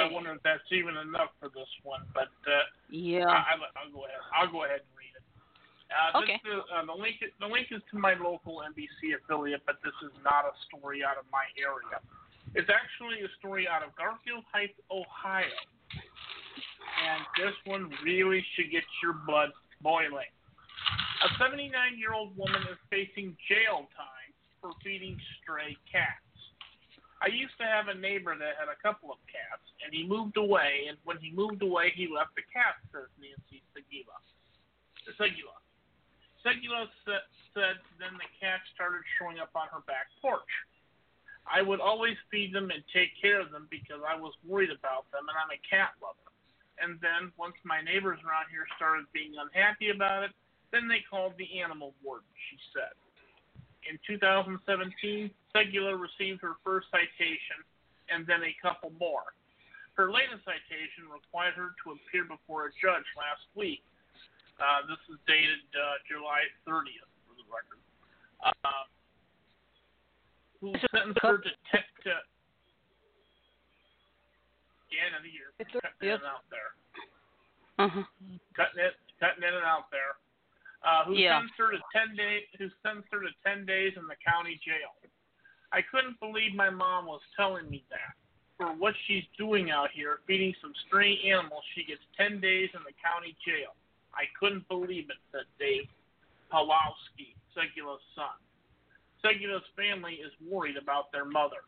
I 0.06 0.14
wonder 0.14 0.34
if 0.34 0.42
that's 0.44 0.66
even 0.72 0.98
enough 0.98 1.34
for 1.40 1.50
this 1.50 1.70
one, 1.84 2.06
but 2.14 2.32
uh, 2.46 2.64
Yeah. 2.90 3.26
I, 3.26 3.58
I, 3.58 3.68
I'll 3.78 3.92
go 3.92 4.06
ahead. 4.06 4.22
I'll 4.34 4.52
go 4.52 4.64
ahead 4.66 4.82
and 4.86 4.94
read 4.94 5.14
it. 5.18 5.26
Uh, 5.90 6.22
Okay. 6.22 6.38
This 6.44 6.54
is, 6.54 6.64
uh, 6.74 6.86
the 6.86 6.98
link. 6.98 7.18
The 7.40 7.48
link 7.50 7.68
is 7.72 7.82
to 7.92 7.98
my 7.98 8.14
local 8.16 8.62
NBC 8.66 9.16
affiliate, 9.18 9.62
but 9.66 9.82
this 9.84 9.96
is 10.06 10.14
not 10.24 10.46
a 10.46 10.54
story 10.70 11.04
out 11.04 11.18
of 11.18 11.26
my 11.32 11.46
area. 11.58 12.02
It's 12.56 12.70
actually 12.72 13.22
a 13.26 13.32
story 13.38 13.68
out 13.68 13.84
of 13.84 13.92
Garfield 13.96 14.44
Heights, 14.52 14.80
Ohio, 14.90 15.44
and 17.04 17.22
this 17.36 17.54
one 17.66 17.92
really 18.04 18.44
should 18.56 18.72
get 18.72 18.84
your 19.04 19.14
blood 19.28 19.52
boiling. 19.82 20.32
A 21.24 21.30
79-year-old 21.42 22.36
woman 22.38 22.62
is 22.72 22.78
facing 22.90 23.36
jail 23.50 23.88
time 23.98 24.32
for 24.62 24.72
feeding 24.84 25.18
stray 25.42 25.76
cats. 25.92 26.25
I 27.25 27.34
used 27.34 27.58
to 27.58 27.65
have 27.65 27.89
a 27.89 27.98
neighbor 27.98 28.38
that 28.38 28.53
had 28.62 28.70
a 28.70 28.77
couple 28.86 29.10
of 29.10 29.17
cats, 29.25 29.65
and 29.82 29.89
he 29.89 30.05
moved 30.05 30.38
away. 30.38 30.86
And 30.86 30.94
when 31.10 31.17
he 31.17 31.34
moved 31.34 31.65
away, 31.65 31.89
he 31.98 32.05
left 32.05 32.38
the 32.38 32.46
cats, 32.53 32.77
says 32.94 33.10
Nancy 33.17 33.65
Segula. 33.74 34.22
Segula. 35.17 35.58
Segula 36.46 36.86
said, 37.01 37.25
said 37.58 37.82
then 37.98 38.13
the 38.22 38.29
cats 38.38 38.62
started 38.77 39.01
showing 39.17 39.41
up 39.41 39.50
on 39.58 39.65
her 39.74 39.82
back 39.89 40.05
porch. 40.22 40.53
I 41.50 41.65
would 41.65 41.82
always 41.82 42.13
feed 42.29 42.53
them 42.53 42.70
and 42.70 42.86
take 42.94 43.10
care 43.17 43.41
of 43.41 43.50
them 43.50 43.65
because 43.74 44.05
I 44.05 44.13
was 44.13 44.38
worried 44.46 44.70
about 44.70 45.10
them, 45.10 45.25
and 45.25 45.34
I'm 45.34 45.50
a 45.50 45.62
cat 45.65 45.98
lover. 45.98 46.29
And 46.77 47.01
then 47.01 47.34
once 47.41 47.58
my 47.65 47.82
neighbors 47.82 48.22
around 48.22 48.53
here 48.53 48.70
started 48.77 49.10
being 49.17 49.34
unhappy 49.34 49.89
about 49.89 50.29
it, 50.29 50.34
then 50.70 50.86
they 50.86 51.01
called 51.10 51.34
the 51.41 51.58
animal 51.58 51.98
warden, 52.05 52.29
she 52.50 52.58
said. 52.70 52.94
In 53.86 54.01
2017, 54.06 55.30
Segula 55.54 55.94
received 55.94 56.42
her 56.42 56.58
first 56.65 56.89
citation 56.89 57.62
and 58.10 58.25
then 58.25 58.42
a 58.42 58.54
couple 58.62 58.92
more. 59.00 59.34
Her 59.94 60.12
latest 60.12 60.44
citation 60.44 61.08
required 61.08 61.56
her 61.56 61.72
to 61.86 61.96
appear 61.96 62.27
before 62.27 62.68
a 62.68 62.72
judge 62.82 63.08
last 63.15 63.46
week. 63.56 63.86
Uh, 64.60 64.84
this 64.88 65.00
is 65.08 65.20
dated 65.27 65.63
uh, 65.72 66.00
July 66.08 66.44
30th, 66.68 67.12
for 67.27 67.36
the 67.38 67.48
record. 67.48 67.80
Uh, 68.44 68.86
who 70.60 70.74
sentenced 70.92 71.20
her 71.22 71.38
to 71.39 71.51
te- 71.72 71.92
to 72.04 72.13
yeah, 74.92 75.12
end 75.12 75.15
of 75.15 75.24
the 75.24 75.32
year. 75.32 75.51
It's 75.60 75.72
Cutting 75.72 76.01
yes. 76.01 76.24
it 76.24 76.27
out 76.27 76.48
there. 76.48 76.72
Uh-huh. 77.75 78.04
Cutting 78.56 78.80
it, 78.80 78.96
cutting 79.20 79.44
in 79.44 79.54
and 79.54 79.68
out 79.68 79.92
there. 79.92 80.15
Uh, 80.86 81.04
who 81.06 81.15
Yeah. 81.15 81.42
her 81.58 81.72
to 81.72 81.82
ten 81.92 82.15
days? 82.15 82.48
Who 82.60 82.70
her 83.12 83.22
to 83.22 83.34
ten 83.44 83.65
days 83.65 83.98
in 83.98 84.06
the 84.08 84.15
county 84.18 84.58
jail? 84.58 84.96
I 85.72 85.82
couldn't 85.82 86.20
believe 86.20 86.54
my 86.54 86.70
mom 86.70 87.08
was 87.08 87.22
telling 87.36 87.68
me 87.70 87.84
that. 87.89 88.15
For 88.58 88.72
what 88.72 88.96
she's 89.06 89.25
doing 89.38 89.72
out 89.72 89.92
here, 89.92 90.22
feeding 90.27 90.56
some 90.62 90.74
stray 90.88 91.20
animals, 91.24 91.63
she 91.74 91.84
gets 91.84 92.06
ten 92.15 92.39
days 92.39 92.70
in 92.74 92.84
the 92.84 92.94
county 92.94 93.36
jail. 93.44 93.75
I 94.13 94.27
couldn't 94.39 94.68
believe 94.70 95.10
it," 95.10 95.18
said 95.32 95.46
Dave 95.60 95.89
Pawlowski, 96.51 97.36
Segula's 97.54 98.01
son. 98.13 98.38
Segula's 99.22 99.68
family 99.75 100.22
is 100.22 100.32
worried 100.39 100.77
about 100.77 101.12
their 101.12 101.25
mother. 101.25 101.65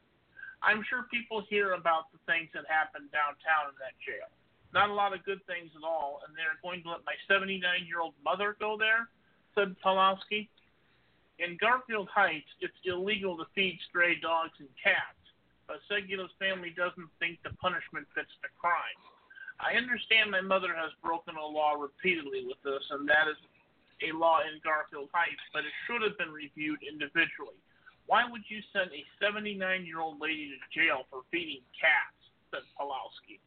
I'm 0.62 0.83
sure 0.83 1.03
people 1.03 1.41
hear 1.41 1.74
about 1.74 2.12
the 2.12 2.19
things 2.19 2.50
that 2.53 2.65
happen 2.67 3.09
downtown 3.12 3.69
in 3.69 3.75
that 3.79 3.97
jail. 4.00 4.29
Not 4.77 4.93
a 4.93 4.93
lot 4.93 5.17
of 5.17 5.25
good 5.25 5.41
things 5.50 5.74
at 5.74 5.81
all, 5.81 6.22
and 6.22 6.38
they're 6.38 6.62
going 6.62 6.86
to 6.86 6.93
let 6.93 7.01
my 7.01 7.17
79 7.25 7.57
year 7.89 7.98
old 7.98 8.13
mother 8.22 8.53
go 8.62 8.77
there, 8.77 9.10
said 9.57 9.74
Pawlowski. 9.81 10.53
In 11.41 11.57
Garfield 11.57 12.05
Heights, 12.13 12.46
it's 12.62 12.77
illegal 12.86 13.34
to 13.41 13.50
feed 13.57 13.81
stray 13.89 14.22
dogs 14.22 14.53
and 14.62 14.69
cats, 14.77 15.17
but 15.65 15.81
Segula's 15.89 16.29
family 16.38 16.69
doesn't 16.77 17.10
think 17.17 17.41
the 17.41 17.57
punishment 17.57 18.05
fits 18.13 18.29
the 18.46 18.53
crime. 18.53 19.01
I 19.57 19.74
understand 19.81 20.29
my 20.29 20.46
mother 20.46 20.77
has 20.77 20.93
broken 21.01 21.34
a 21.41 21.41
law 21.41 21.74
repeatedly 21.74 22.46
with 22.46 22.62
this, 22.62 22.86
and 22.93 23.10
that 23.10 23.25
is 23.25 23.41
a 24.05 24.13
law 24.13 24.46
in 24.46 24.62
Garfield 24.62 25.10
Heights, 25.10 25.41
but 25.57 25.65
it 25.65 25.74
should 25.89 26.05
have 26.05 26.22
been 26.22 26.29
reviewed 26.29 26.86
individually. 26.86 27.57
Why 28.05 28.29
would 28.29 28.46
you 28.46 28.62
send 28.77 28.93
a 28.93 29.01
79 29.17 29.57
year 29.89 30.05
old 30.05 30.22
lady 30.22 30.53
to 30.53 30.60
jail 30.69 31.10
for 31.10 31.25
feeding 31.34 31.65
cats? 31.74 32.13
said 32.53 32.62
Pawlowski. 32.77 33.41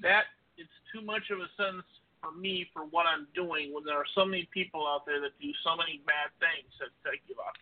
That 0.00 0.32
it's 0.56 0.78
too 0.92 1.00
much 1.00 1.30
of 1.30 1.38
a 1.40 1.48
sentence 1.56 1.86
for 2.20 2.32
me 2.32 2.68
for 2.72 2.84
what 2.86 3.06
I'm 3.06 3.26
doing 3.34 3.72
when 3.72 3.84
there 3.84 3.96
are 3.96 4.08
so 4.14 4.24
many 4.24 4.48
people 4.52 4.86
out 4.86 5.04
there 5.06 5.20
that 5.20 5.38
do 5.40 5.52
so 5.62 5.76
many 5.76 6.02
bad 6.06 6.32
things, 6.40 6.66
said 6.78 6.88
Segula. 7.04 7.52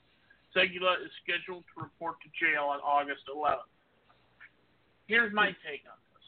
Segula 0.54 1.04
is 1.04 1.10
scheduled 1.22 1.64
to 1.74 1.82
report 1.82 2.16
to 2.22 2.28
jail 2.38 2.64
on 2.64 2.78
August 2.80 3.26
11th. 3.28 3.66
Here's 5.06 5.32
my 5.34 5.48
take 5.66 5.82
on 5.90 5.98
this. 6.14 6.26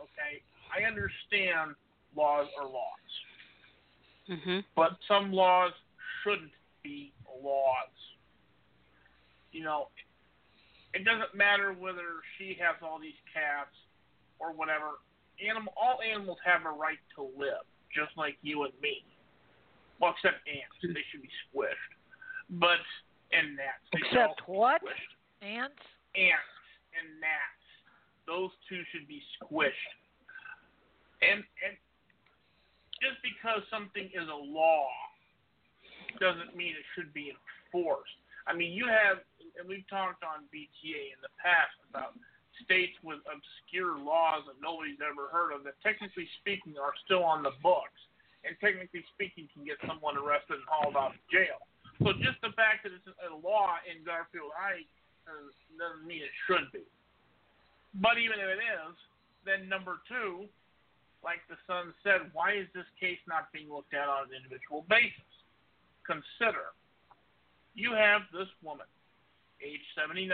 Okay, 0.00 0.42
I 0.74 0.84
understand 0.84 1.74
laws 2.14 2.48
are 2.58 2.66
laws, 2.66 3.24
Mhm. 4.28 4.64
but 4.74 4.98
some 5.06 5.32
laws 5.32 5.72
shouldn't 6.22 6.52
be 6.82 7.12
laws. 7.40 8.16
You 9.52 9.62
know, 9.62 9.90
it 10.92 11.04
doesn't 11.04 11.34
matter 11.34 11.72
whether 11.72 12.22
she 12.36 12.54
has 12.54 12.76
all 12.82 12.98
these 12.98 13.18
cats 13.32 13.74
or 14.38 14.52
whatever. 14.52 14.98
Animal, 15.38 15.72
all 15.76 15.98
animals 16.02 16.38
have 16.44 16.66
a 16.66 16.74
right 16.74 16.98
to 17.14 17.22
live, 17.38 17.62
just 17.94 18.16
like 18.16 18.36
you 18.42 18.64
and 18.64 18.72
me. 18.82 19.04
Well, 20.00 20.14
except 20.14 20.42
ants, 20.46 20.74
they 20.82 21.04
should 21.10 21.22
be 21.22 21.30
squished. 21.46 21.92
But 22.50 22.82
and 23.32 23.56
gnats. 23.56 23.84
They 23.92 24.00
Except 24.08 24.40
what? 24.46 24.80
squished. 24.82 25.12
Ants? 25.44 25.82
Ants 26.16 26.58
and 26.96 27.20
gnats. 27.20 27.64
Those 28.26 28.50
two 28.68 28.82
should 28.92 29.06
be 29.06 29.22
squished. 29.36 29.92
And 31.20 31.42
and 31.62 31.74
just 33.02 33.18
because 33.22 33.62
something 33.70 34.10
is 34.10 34.26
a 34.26 34.40
law 34.40 34.86
doesn't 36.18 36.56
mean 36.56 36.74
it 36.74 36.86
should 36.94 37.14
be 37.14 37.30
enforced. 37.30 38.18
I 38.46 38.56
mean, 38.56 38.72
you 38.72 38.88
have, 38.88 39.22
and 39.60 39.68
we've 39.68 39.86
talked 39.86 40.24
on 40.24 40.48
BTA 40.50 41.14
in 41.14 41.20
the 41.22 41.30
past 41.38 41.76
about 41.90 42.16
states 42.64 42.94
with 43.02 43.20
obscure 43.28 43.98
laws 43.98 44.46
that 44.46 44.58
nobody's 44.62 45.00
ever 45.02 45.30
heard 45.30 45.54
of 45.54 45.62
that, 45.64 45.78
technically 45.82 46.26
speaking, 46.40 46.78
are 46.78 46.96
still 47.04 47.22
on 47.22 47.42
the 47.42 47.54
books, 47.62 47.98
and 48.46 48.54
technically 48.62 49.04
speaking, 49.14 49.50
can 49.52 49.66
get 49.66 49.78
someone 49.86 50.16
arrested 50.16 50.62
and 50.62 50.68
hauled 50.68 50.96
off 50.96 51.12
to 51.14 51.24
jail. 51.30 51.58
So 52.02 52.14
just 52.22 52.38
the 52.40 52.54
fact 52.54 52.86
that 52.86 52.94
it's 52.94 53.06
a 53.06 53.34
law 53.34 53.82
in 53.86 54.06
Garfield 54.06 54.54
Heights 54.54 54.90
uh, 55.26 55.50
doesn't 55.74 56.06
mean 56.06 56.22
it 56.22 56.34
should 56.46 56.70
be. 56.70 56.86
But 57.98 58.22
even 58.22 58.38
if 58.38 58.46
it 58.46 58.62
is, 58.62 58.94
then 59.42 59.66
number 59.66 59.98
two, 60.06 60.46
like 61.26 61.42
the 61.50 61.58
son 61.66 61.90
said, 62.06 62.30
why 62.30 62.54
is 62.54 62.70
this 62.70 62.86
case 63.02 63.18
not 63.26 63.50
being 63.50 63.66
looked 63.66 63.94
at 63.94 64.06
on 64.06 64.30
an 64.30 64.34
individual 64.38 64.86
basis? 64.86 65.26
Consider 66.06 66.70
you 67.74 67.94
have 67.94 68.22
this 68.34 68.48
woman, 68.62 68.86
age 69.62 69.82
79, 69.94 70.30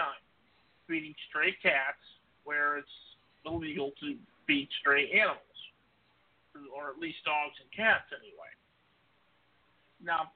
feeding 0.87 1.14
stray 1.29 1.57
cats 1.62 2.00
where 2.45 2.79
it's 2.79 2.97
illegal 3.47 3.93
to 4.00 4.17
feed 4.47 4.69
stray 4.81 5.11
animals, 5.12 5.59
or 6.75 6.91
at 6.91 6.99
least 6.99 7.19
dogs 7.25 7.57
and 7.61 7.69
cats 7.73 8.09
anyway. 8.12 8.53
Now, 10.03 10.33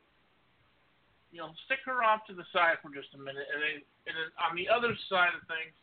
you 1.32 1.38
know, 1.40 1.52
stick 1.66 1.84
her 1.84 2.02
off 2.02 2.24
to 2.28 2.34
the 2.34 2.44
side 2.52 2.80
for 2.80 2.88
just 2.88 3.12
a 3.14 3.20
minute, 3.20 3.44
and 3.52 3.60
then, 3.60 3.76
and 4.08 4.14
then 4.16 4.28
on 4.40 4.56
the 4.56 4.68
other 4.68 4.96
side 5.12 5.36
of 5.36 5.44
things, 5.44 5.76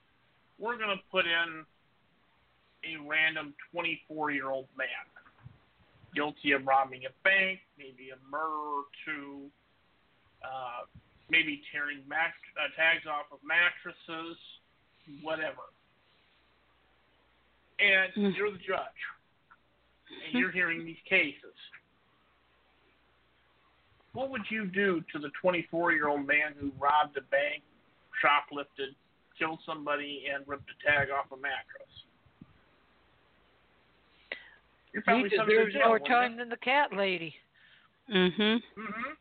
we're 0.57 0.77
going 0.77 0.95
to 0.95 1.03
put 1.12 1.25
in 1.25 1.62
a 2.86 2.93
random 3.05 3.53
24 3.72 4.31
year 4.31 4.50
old 4.50 4.65
man 4.77 5.05
guilty 6.15 6.53
of 6.53 6.65
robbing 6.65 7.01
a 7.03 7.13
bank, 7.27 7.60
maybe 7.77 8.10
a 8.10 8.19
murder 8.31 8.48
or 8.48 8.84
two, 9.03 9.51
uh, 10.41 10.88
maybe 11.29 11.62
tearing 11.72 12.00
mat- 12.08 12.34
uh, 12.60 12.70
tags 12.75 13.05
off 13.08 13.32
of 13.32 13.39
mattresses, 13.44 14.38
whatever. 15.22 15.63
And 17.79 18.13
Mm. 18.13 18.38
you're 18.38 18.51
the 18.51 18.58
judge, 18.60 19.01
and 20.25 20.34
you're 20.34 20.51
hearing 20.51 20.86
these 20.86 21.01
cases. 21.05 21.55
What 24.13 24.29
would 24.29 24.50
you 24.50 24.65
do 24.65 25.01
to 25.12 25.20
the 25.20 25.29
24 25.41 25.91
year 25.91 26.08
old 26.08 26.25
man 26.25 26.53
who 26.58 26.72
robbed 26.79 27.17
a 27.17 27.22
bank, 27.22 27.63
shoplifted, 28.22 28.96
killed 29.38 29.62
somebody, 29.65 30.27
and 30.27 30.48
ripped 30.48 30.70
a 30.70 30.89
tag 30.89 31.10
off 31.10 31.32
a 31.34 31.38
mattress? 31.38 32.05
You're 34.94 35.01
He 35.01 35.05
probably 35.05 35.29
sent 35.32 35.41
him 35.41 35.48
to 35.48 35.53
deserves 35.53 35.74
jail, 35.74 35.88
more 35.89 36.00
time 36.00 36.38
than 36.38 36.48
the 36.48 36.58
cat 36.58 36.94
lady. 36.94 37.36
Mm-hmm. 38.10 38.41
Mm 38.41 38.62
hmm 38.75 39.12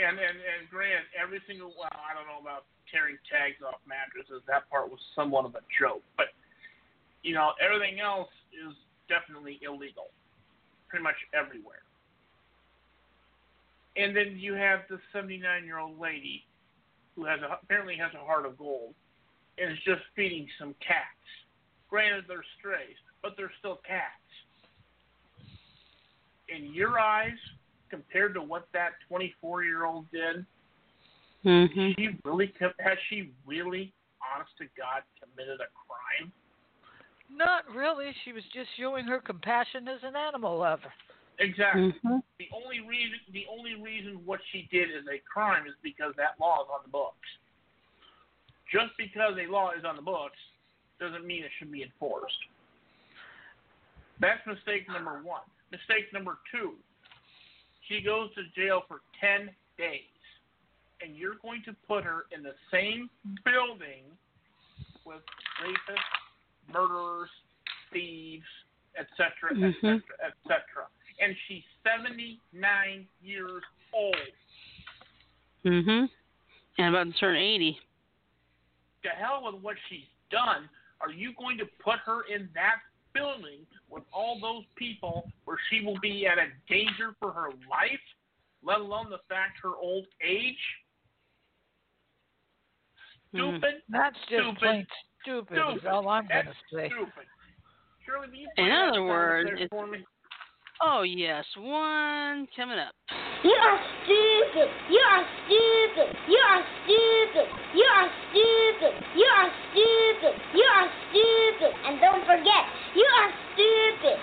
And 0.00 0.16
and 0.16 0.38
and 0.40 0.64
grant 0.72 1.04
every 1.12 1.44
single 1.44 1.76
well, 1.76 1.92
I 1.92 2.16
don't 2.16 2.24
know 2.24 2.40
about 2.40 2.64
tearing 2.88 3.20
tags 3.28 3.60
off 3.60 3.84
mattresses. 3.84 4.40
That 4.48 4.64
part 4.72 4.88
was 4.88 5.00
somewhat 5.14 5.44
of 5.44 5.54
a 5.54 5.64
joke, 5.76 6.02
but 6.16 6.32
you 7.22 7.34
know 7.36 7.52
everything 7.60 8.00
else 8.00 8.32
is 8.50 8.72
definitely 9.12 9.60
illegal, 9.60 10.08
pretty 10.88 11.04
much 11.04 11.20
everywhere. 11.36 11.84
And 13.96 14.16
then 14.16 14.38
you 14.38 14.54
have 14.54 14.88
the 14.88 14.98
79 15.12 15.64
year 15.64 15.78
old 15.78 16.00
lady 16.00 16.48
who 17.16 17.24
has 17.26 17.40
a, 17.40 17.58
apparently 17.62 17.96
has 17.96 18.12
a 18.14 18.24
heart 18.24 18.46
of 18.46 18.56
gold 18.56 18.94
and 19.58 19.72
is 19.72 19.78
just 19.84 20.00
feeding 20.16 20.48
some 20.58 20.74
cats. 20.80 21.28
Granted, 21.90 22.24
they're 22.28 22.44
strays, 22.58 22.96
but 23.22 23.32
they're 23.36 23.52
still 23.58 23.80
cats. 23.86 24.24
In 26.48 26.72
your 26.72 26.98
eyes, 26.98 27.38
compared 27.90 28.34
to 28.34 28.42
what 28.42 28.68
that 28.72 28.92
24 29.08 29.64
year 29.64 29.84
old 29.84 30.10
did, 30.10 30.46
Mhm. 31.44 31.94
she 31.96 32.18
really 32.24 32.52
has 32.78 32.98
she 33.08 33.32
really, 33.44 33.92
honest 34.20 34.56
to 34.58 34.66
God, 34.76 35.02
committed 35.20 35.60
a 35.60 35.68
crime? 35.68 36.32
Not 37.28 37.68
really. 37.70 38.12
She 38.24 38.32
was 38.32 38.44
just 38.48 38.70
showing 38.76 39.06
her 39.06 39.20
compassion 39.20 39.88
as 39.88 40.02
an 40.02 40.16
animal 40.16 40.58
lover. 40.58 40.92
Exactly. 41.38 41.92
Mhm. 41.92 42.22
The 42.38 42.50
only 42.52 42.80
reason 42.80 43.18
the 43.28 43.46
only 43.46 43.74
reason 43.74 44.24
what 44.26 44.44
she 44.52 44.68
did 44.70 44.90
is 44.90 45.06
a 45.08 45.18
crime 45.20 45.66
is 45.66 45.74
because 45.82 46.14
that 46.16 46.38
law 46.38 46.62
is 46.64 46.70
on 46.70 46.82
the 46.82 46.90
books. 46.90 47.38
Just 48.70 48.96
because 48.98 49.36
a 49.38 49.46
law 49.46 49.70
is 49.70 49.84
on 49.84 49.96
the 49.96 50.02
books 50.02 50.38
doesn't 50.98 51.24
mean 51.24 51.44
it 51.44 51.50
should 51.58 51.72
be 51.72 51.82
enforced. 51.82 52.44
That's 54.18 54.44
mistake 54.46 54.86
number 54.88 55.22
one. 55.22 55.42
Mistake 55.70 56.12
number 56.12 56.38
two. 56.50 56.76
She 57.90 58.00
goes 58.00 58.30
to 58.36 58.42
jail 58.54 58.82
for 58.86 59.00
ten 59.20 59.50
days. 59.76 60.06
And 61.02 61.16
you're 61.16 61.36
going 61.42 61.62
to 61.64 61.74
put 61.88 62.04
her 62.04 62.26
in 62.34 62.42
the 62.42 62.54
same 62.70 63.10
building 63.44 64.04
with 65.04 65.22
rapists, 65.64 66.72
murderers, 66.72 67.30
thieves, 67.92 68.44
etc., 68.98 69.50
etc., 69.56 70.02
etc. 70.20 70.62
And 71.20 71.34
she's 71.48 71.62
79 71.84 73.06
years 73.22 73.62
old. 73.92 74.14
Mm 75.64 75.84
Mhm. 75.84 76.10
And 76.78 76.94
about 76.94 77.12
to 77.12 77.18
turn 77.18 77.36
80. 77.36 77.78
To 79.02 79.08
hell 79.10 79.42
with 79.44 79.62
what 79.62 79.76
she's 79.88 80.08
done. 80.30 80.68
Are 81.00 81.10
you 81.10 81.32
going 81.34 81.58
to 81.58 81.66
put 81.82 81.98
her 82.00 82.22
in 82.24 82.48
that 82.54 82.80
building 83.14 83.66
with 83.88 84.02
all 84.12 84.38
those 84.40 84.64
people 84.76 85.30
where 85.44 85.58
she 85.70 85.84
will 85.84 85.98
be 86.00 86.26
at 86.26 86.38
a 86.38 86.46
danger 86.68 87.14
for 87.18 87.32
her 87.32 87.48
life, 87.70 88.00
let 88.62 88.80
alone 88.80 89.10
the 89.10 89.18
fact 89.28 89.58
her 89.62 89.74
old 89.80 90.06
age? 90.26 90.54
Hmm. 93.32 93.38
Stupid. 93.38 93.74
That's 93.88 94.16
just 94.28 94.42
Stupid. 94.42 94.58
plain 94.58 94.86
stupid. 95.22 95.58
Is 95.76 95.82
all 95.88 96.08
I'm 96.08 96.26
going 96.26 96.46
to 96.46 96.52
say. 96.72 96.88
stupid. 96.88 97.26
Shirley, 98.06 98.46
In 98.56 98.70
other 98.70 98.94
sound 98.94 99.06
words, 99.06 99.46
effect 99.50 99.60
it's- 99.62 99.68
for 99.70 99.86
me? 99.86 100.04
Oh 100.80 101.02
yes, 101.02 101.44
one 101.58 102.48
coming 102.56 102.78
up. 102.80 102.96
You 103.44 103.52
are 103.52 103.78
stupid. 104.00 104.68
You 104.88 105.00
are 105.12 105.24
stupid. 105.44 106.08
You 106.24 106.40
are 106.40 106.62
stupid. 106.84 107.46
You 107.76 107.84
are 107.84 108.08
stupid. 108.32 108.94
You 109.12 109.28
are 109.28 109.50
stupid. 109.72 110.34
You 110.56 110.64
are 110.64 110.88
stupid. 111.12 111.72
And 111.84 112.00
don't 112.00 112.24
forget, 112.24 112.64
you 112.96 113.04
are 113.04 113.30
stupid. 113.52 114.18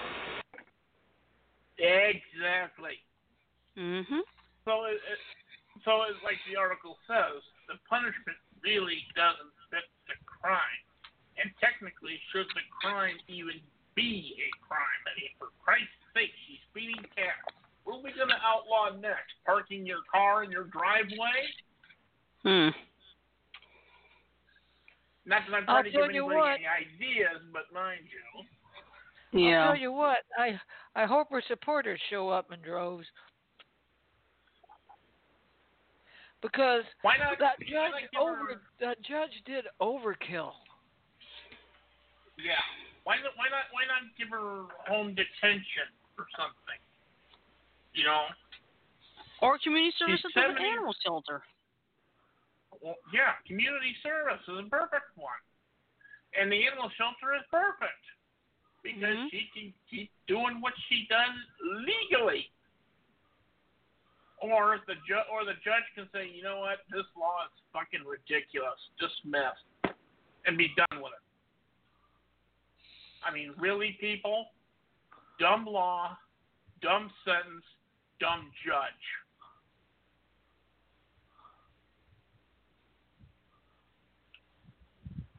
Exactly. 1.77 2.97
Mhm. 3.77 4.25
So 4.65 4.85
it, 4.85 4.97
it, 4.97 5.19
so 5.85 6.09
it's 6.09 6.17
like 6.25 6.41
the 6.49 6.57
article 6.57 6.97
says, 7.05 7.37
the 7.69 7.77
punishment 7.85 8.37
really 8.65 9.05
doesn't 9.13 9.53
fit 9.69 9.85
the 10.09 10.17
crime. 10.25 10.81
And 11.37 11.53
technically, 11.61 12.17
should 12.33 12.49
the 12.57 12.65
crime 12.81 13.21
even 13.29 13.61
be 13.97 14.37
a 14.37 14.49
crime? 14.61 15.01
I 15.09 15.11
mean, 15.17 15.33
for 15.41 15.49
Christ's 15.65 15.89
sake, 16.13 16.29
she's 16.45 16.61
feeding 16.73 17.01
cats. 17.17 17.41
What 17.83 17.97
are 17.99 18.03
we 18.05 18.13
going 18.13 18.29
to 18.29 18.41
outlaw 18.45 18.93
next? 18.93 19.33
Parking 19.45 19.85
your 19.85 20.05
car 20.13 20.43
in 20.45 20.51
your 20.51 20.69
driveway? 20.69 21.41
Hmm. 22.45 22.69
Not 25.25 25.41
that 25.49 25.55
I'm 25.57 25.65
I'll 25.67 25.81
trying 25.81 25.83
to 25.85 25.91
give 25.91 26.01
anybody 26.13 26.35
what. 26.35 26.55
any 26.61 26.69
ideas, 26.69 27.41
but 27.51 27.63
mind 27.73 28.05
you. 28.05 28.21
I'll 29.57 29.73
tell 29.73 29.77
you 29.77 29.91
what. 29.91 30.19
I 30.37 30.59
I 30.95 31.05
hope 31.05 31.27
her 31.31 31.43
supporters 31.47 31.99
show 32.09 32.29
up 32.29 32.51
in 32.53 32.61
droves. 32.61 33.05
Because 36.41 36.83
Why 37.01 37.17
not? 37.17 37.37
that 37.39 37.59
judge 37.59 38.07
over 38.17 38.35
her- 38.35 38.61
that 38.79 39.01
judge 39.01 39.31
did 39.45 39.65
overkill. 39.81 40.53
Yeah. 42.37 42.61
Why 43.07 43.15
not? 43.23 43.39
Why 43.39 43.47
not? 43.47 43.71
Why 43.71 43.87
not 43.87 44.03
give 44.19 44.27
her 44.35 44.67
home 44.83 45.15
detention 45.15 45.87
or 46.19 46.27
something? 46.35 46.75
You 47.95 48.03
know. 48.03 48.27
Or 49.39 49.55
community 49.63 49.95
service 49.95 50.19
at 50.35 50.51
the 50.51 50.59
animal 50.59 50.91
shelter. 50.99 51.39
Well, 52.83 52.99
yeah, 53.15 53.39
community 53.47 53.95
service 54.03 54.43
is 54.43 54.59
a 54.59 54.67
perfect 54.67 55.15
one, 55.15 55.39
and 56.35 56.51
the 56.51 56.67
animal 56.67 56.91
shelter 56.99 57.31
is 57.39 57.47
perfect 57.47 58.03
because 58.83 59.15
Mhm. 59.15 59.31
she 59.31 59.47
can 59.55 59.73
keep 59.89 60.11
doing 60.27 60.59
what 60.59 60.73
she 60.89 61.07
does 61.07 61.35
legally. 61.87 62.51
Or 64.39 64.83
the 64.85 64.95
ju- 65.07 65.27
or 65.31 65.45
the 65.45 65.55
judge 65.63 65.87
can 65.95 66.11
say, 66.11 66.27
you 66.27 66.43
know 66.43 66.59
what, 66.59 66.83
this 66.89 67.07
law 67.15 67.45
is 67.45 67.51
fucking 67.71 68.03
ridiculous, 68.03 68.89
dismissed, 68.99 69.63
and 70.45 70.57
be 70.57 70.75
done 70.75 71.01
with 71.01 71.13
it. 71.13 71.26
I 73.25 73.33
mean, 73.33 73.53
really, 73.57 73.97
people? 73.99 74.47
Dumb 75.39 75.65
law, 75.65 76.17
dumb 76.81 77.11
sentence, 77.25 77.63
dumb 78.19 78.51
judge. 78.65 79.05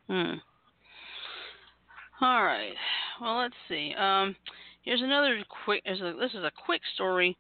Hmm. 0.09 0.35
All 2.25 2.43
right. 2.43 2.75
Well, 3.21 3.39
let's 3.39 3.55
see. 3.69 3.95
Um, 3.99 4.35
here's 4.83 5.03
another 5.03 5.39
quick. 5.65 5.83
Here's 5.85 6.01
a, 6.01 6.15
this 6.19 6.33
is 6.33 6.45
a 6.45 6.53
quick 6.65 6.81
story 6.95 7.37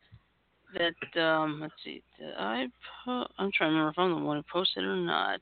that 0.75 1.21
um, 1.21 1.61
let's 1.63 1.73
see. 1.85 2.03
I 2.39 2.67
po- 3.05 3.27
I'm 3.39 3.51
trying 3.57 3.71
to 3.71 3.77
remember 3.77 3.91
if 3.91 3.99
I'm 3.99 4.11
the 4.11 4.27
one 4.27 4.37
who 4.37 4.45
posted 4.53 4.85
it 4.85 4.87
or 4.87 4.97
not. 4.97 5.41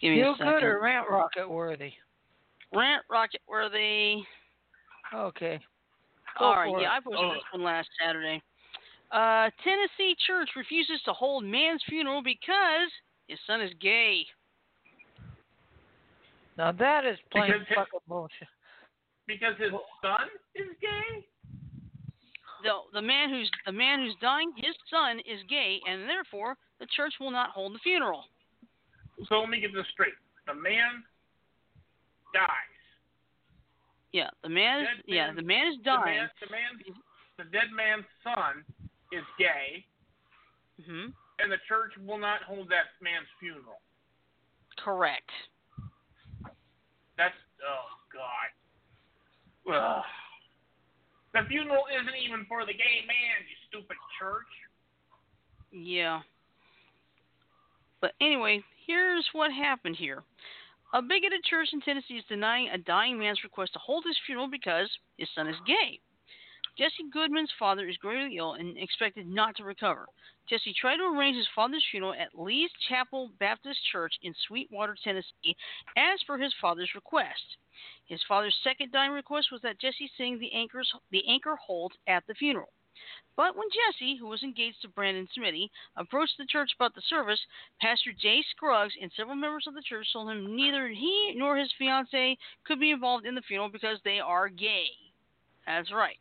Give 0.00 0.12
me 0.12 0.20
Feel 0.20 0.32
a 0.32 0.36
second. 0.36 0.52
good 0.54 0.64
or 0.64 0.80
rant 0.82 1.08
rocket 1.08 1.48
worthy? 1.48 1.92
Rant 2.76 3.02
rocket 3.10 3.40
worthy. 3.48 4.22
Okay. 5.14 5.60
Go 6.38 6.44
All 6.44 6.56
right. 6.56 6.68
for 6.70 6.80
Yeah, 6.80 6.94
it. 6.94 6.96
I 6.96 7.00
posted 7.00 7.24
Oh. 7.24 7.34
this 7.34 7.42
one 7.52 7.62
last 7.64 7.88
Saturday. 8.00 8.42
Uh, 9.10 9.50
Tennessee 9.62 10.14
church 10.26 10.50
refuses 10.56 11.00
to 11.04 11.12
hold 11.12 11.44
man's 11.44 11.82
funeral 11.84 12.22
because 12.22 12.90
his 13.28 13.38
son 13.46 13.60
is 13.60 13.72
gay. 13.80 14.26
Now 16.58 16.72
that 16.72 17.04
is 17.04 17.18
plain 17.30 17.46
Because 17.52 17.66
his- 17.68 17.76
fucking 17.76 18.00
bullshit. 18.06 18.48
Because 19.26 19.56
his 19.58 19.72
son 20.02 20.30
is 20.54 20.76
gay? 20.80 21.26
the 22.62 22.80
the 22.94 23.02
man 23.02 23.28
who's 23.30 23.50
the 23.66 23.72
man 23.72 24.00
who's 24.00 24.14
dying, 24.16 24.52
his 24.56 24.74
son 24.88 25.20
is 25.20 25.42
gay, 25.44 25.80
and 25.86 26.08
therefore 26.08 26.56
the 26.78 26.86
church 26.86 27.14
will 27.20 27.30
not 27.30 27.50
hold 27.50 27.74
the 27.74 27.78
funeral. 27.80 28.24
So 29.28 29.40
let 29.40 29.48
me 29.50 29.60
get 29.60 29.72
this 29.74 29.86
straight. 29.92 30.14
The 30.46 30.54
man 30.54 31.04
dies. 32.36 32.76
Yeah, 34.12 34.28
the 34.42 34.48
man 34.48 34.80
is 34.80 34.86
Dead 34.86 35.04
yeah 35.08 35.32
the 35.32 35.42
man 35.42 35.68
is 35.72 35.78
The 35.78 35.84
dying. 35.84 36.16
man, 36.20 36.30
the 36.40 36.50
man, 36.52 36.72
the 37.40 37.44
dead 37.52 37.68
man's 37.72 38.04
son 38.24 38.64
is 39.12 39.24
gay, 39.38 39.84
hmm 40.84 41.12
and 41.38 41.52
the 41.52 41.60
church 41.68 41.92
will 42.06 42.16
not 42.16 42.40
hold 42.48 42.68
that 42.72 42.96
man's 43.02 43.28
funeral. 43.40 43.80
Correct. 44.82 45.28
That's 47.16 47.36
oh 47.64 47.88
god. 48.12 48.48
Ugh. 49.68 50.04
The 51.34 51.42
funeral 51.48 51.84
isn't 51.92 52.16
even 52.24 52.46
for 52.48 52.64
the 52.64 52.72
gay 52.72 53.04
man, 53.04 53.44
you 53.44 53.56
stupid 53.68 53.96
church. 54.18 54.48
Yeah. 55.70 56.20
But 58.00 58.12
anyway, 58.20 58.62
here's 58.86 59.26
what 59.32 59.52
happened 59.52 59.96
here. 59.96 60.22
A 60.96 61.02
bigoted 61.02 61.44
church 61.44 61.68
in 61.74 61.82
Tennessee 61.82 62.16
is 62.16 62.24
denying 62.26 62.70
a 62.70 62.78
dying 62.78 63.18
man's 63.18 63.44
request 63.44 63.74
to 63.74 63.78
hold 63.78 64.04
his 64.06 64.16
funeral 64.24 64.48
because 64.48 64.88
his 65.18 65.28
son 65.34 65.46
is 65.46 65.56
gay. 65.66 66.00
Jesse 66.78 67.10
Goodman's 67.12 67.52
father 67.58 67.86
is 67.86 67.98
gravely 67.98 68.38
ill 68.38 68.54
and 68.54 68.78
expected 68.78 69.26
not 69.26 69.54
to 69.56 69.64
recover. 69.64 70.06
Jesse 70.48 70.72
tried 70.72 70.96
to 70.96 71.14
arrange 71.14 71.36
his 71.36 71.48
father's 71.54 71.84
funeral 71.90 72.14
at 72.14 72.34
Lee's 72.34 72.70
Chapel 72.88 73.30
Baptist 73.38 73.78
Church 73.92 74.14
in 74.22 74.34
Sweetwater, 74.48 74.96
Tennessee, 75.04 75.54
as 75.98 76.22
per 76.26 76.38
his 76.38 76.54
father's 76.62 76.94
request. 76.94 77.58
His 78.06 78.22
father's 78.26 78.56
second 78.64 78.90
dying 78.90 79.12
request 79.12 79.52
was 79.52 79.60
that 79.60 79.78
Jesse 79.78 80.10
sing 80.16 80.38
the 80.38 80.54
anchors 80.54 80.90
the 81.10 81.28
anchor 81.28 81.56
hold 81.56 81.92
at 82.06 82.26
the 82.26 82.34
funeral. 82.34 82.72
But 83.36 83.54
when 83.54 83.68
Jesse, 83.68 84.16
who 84.16 84.26
was 84.26 84.42
engaged 84.42 84.80
to 84.82 84.88
Brandon 84.88 85.28
Smitty, 85.36 85.68
approached 85.96 86.38
the 86.38 86.46
church 86.46 86.70
about 86.74 86.94
the 86.94 87.02
service, 87.02 87.40
Pastor 87.80 88.12
Jay 88.12 88.42
Scruggs 88.50 88.94
and 89.00 89.12
several 89.12 89.36
members 89.36 89.66
of 89.66 89.74
the 89.74 89.82
church 89.82 90.06
told 90.12 90.30
him 90.30 90.56
neither 90.56 90.88
he 90.88 91.34
nor 91.36 91.56
his 91.56 91.72
fiancee 91.78 92.38
could 92.64 92.80
be 92.80 92.92
involved 92.92 93.26
in 93.26 93.34
the 93.34 93.42
funeral 93.42 93.68
because 93.68 93.98
they 94.04 94.20
are 94.20 94.48
gay. 94.48 94.88
That's 95.66 95.92
right. 95.92 96.18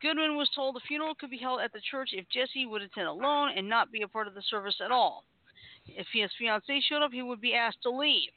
Goodman 0.00 0.36
was 0.36 0.50
told 0.54 0.76
the 0.76 0.80
funeral 0.86 1.14
could 1.14 1.30
be 1.30 1.38
held 1.38 1.60
at 1.60 1.72
the 1.72 1.80
church 1.80 2.10
if 2.12 2.28
Jesse 2.28 2.66
would 2.66 2.82
attend 2.82 3.08
alone 3.08 3.50
and 3.56 3.68
not 3.68 3.90
be 3.90 4.02
a 4.02 4.08
part 4.08 4.28
of 4.28 4.34
the 4.34 4.42
service 4.42 4.80
at 4.84 4.92
all. 4.92 5.24
If 5.86 6.06
his 6.12 6.30
fiancee 6.38 6.80
showed 6.80 7.02
up, 7.02 7.12
he 7.12 7.22
would 7.22 7.40
be 7.40 7.54
asked 7.54 7.82
to 7.82 7.90
leave. 7.90 8.30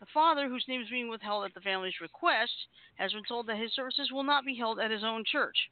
The 0.00 0.06
father, 0.06 0.48
whose 0.48 0.66
name 0.66 0.82
is 0.82 0.90
being 0.90 1.08
withheld 1.08 1.44
at 1.44 1.54
the 1.54 1.60
family's 1.60 2.00
request, 2.00 2.52
has 2.96 3.12
been 3.12 3.24
told 3.24 3.46
that 3.46 3.58
his 3.58 3.72
services 3.72 4.10
will 4.10 4.24
not 4.24 4.44
be 4.44 4.56
held 4.56 4.80
at 4.80 4.90
his 4.90 5.04
own 5.04 5.24
church. 5.24 5.70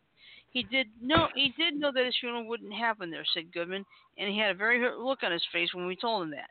He 0.51 0.65
did 0.65 0.89
know 1.01 1.29
he 1.35 1.55
did 1.57 1.75
know 1.77 1.93
that 1.93 2.05
his 2.05 2.17
funeral 2.21 2.47
wouldn't 2.47 2.73
happen 2.73 3.11
there, 3.11 3.25
said 3.35 3.53
Goodman, 3.53 3.85
and 4.19 4.29
he 4.29 4.39
had 4.39 4.51
a 4.51 4.55
very 4.55 4.81
hurt 4.81 4.99
look 4.99 5.23
on 5.23 5.33
his 5.33 5.47
face 5.53 5.73
when 5.73 5.87
we 5.87 5.95
told 5.97 6.25
him 6.25 6.31
that. 6.31 6.51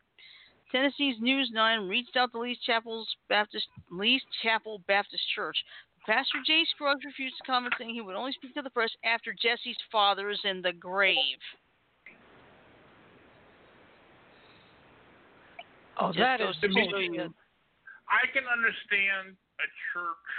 Tennessee's 0.71 1.15
News 1.19 1.49
Nine 1.51 1.87
reached 1.87 2.15
out 2.15 2.31
to 2.31 2.39
Lee's 2.39 2.59
Chapel's 2.65 3.07
Baptist 3.27 3.67
Lee's 3.91 4.21
Chapel 4.43 4.81
Baptist 4.87 5.23
Church. 5.35 5.57
Pastor 6.05 6.39
Jay 6.45 6.63
Scruggs 6.71 7.03
refused 7.03 7.35
to 7.37 7.43
comment, 7.43 7.75
saying 7.77 7.93
he 7.93 8.01
would 8.01 8.15
only 8.15 8.31
speak 8.31 8.53
to 8.55 8.61
the 8.61 8.69
press 8.69 8.91
after 9.03 9.33
Jesse's 9.33 9.77
father 9.91 10.29
is 10.29 10.39
in 10.45 10.61
the 10.61 10.71
grave. 10.71 11.17
Oh, 15.99 16.07
Just 16.07 16.19
that 16.19 16.39
goes 16.39 16.55
is 16.55 16.61
to 16.61 16.67
show 16.67 16.91
bullshit. 16.91 17.13
you. 17.13 17.33
I 18.07 18.25
can 18.31 18.47
understand 18.47 19.35
a 19.59 19.67
church 19.91 20.31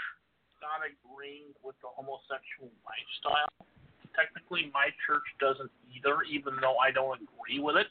not 0.60 0.84
agreeing 0.84 1.54
with 1.62 1.76
the 1.80 1.88
homosexual 1.88 2.70
lifestyle. 2.84 3.66
Technically, 4.14 4.70
my 4.72 4.90
church 5.06 5.24
doesn't 5.38 5.70
either, 5.92 6.22
even 6.22 6.56
though 6.60 6.76
I 6.78 6.90
don't 6.90 7.20
agree 7.20 7.58
with 7.58 7.76
it. 7.76 7.88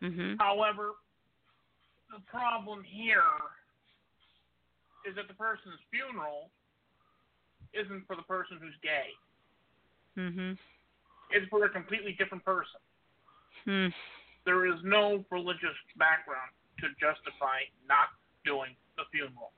Mhm. 0.00 0.38
However, 0.38 0.94
the 2.10 2.20
problem 2.20 2.84
here 2.84 3.22
is 5.04 5.14
that 5.16 5.28
the 5.28 5.34
person's 5.34 5.80
funeral 5.90 6.50
isn't 7.72 8.06
for 8.06 8.16
the 8.16 8.22
person 8.22 8.58
who's 8.58 8.76
gay. 8.82 9.16
Mhm. 10.16 10.58
It's 11.30 11.48
for 11.48 11.64
a 11.64 11.70
completely 11.70 12.12
different 12.12 12.44
person. 12.44 12.80
Hmm. 13.64 13.88
There 14.44 14.66
is 14.66 14.82
no 14.84 15.24
religious 15.30 15.76
background 15.96 16.52
to 16.78 16.88
justify 17.00 17.64
not 17.86 18.10
doing 18.44 18.76
the 18.96 19.04
funeral. 19.06 19.52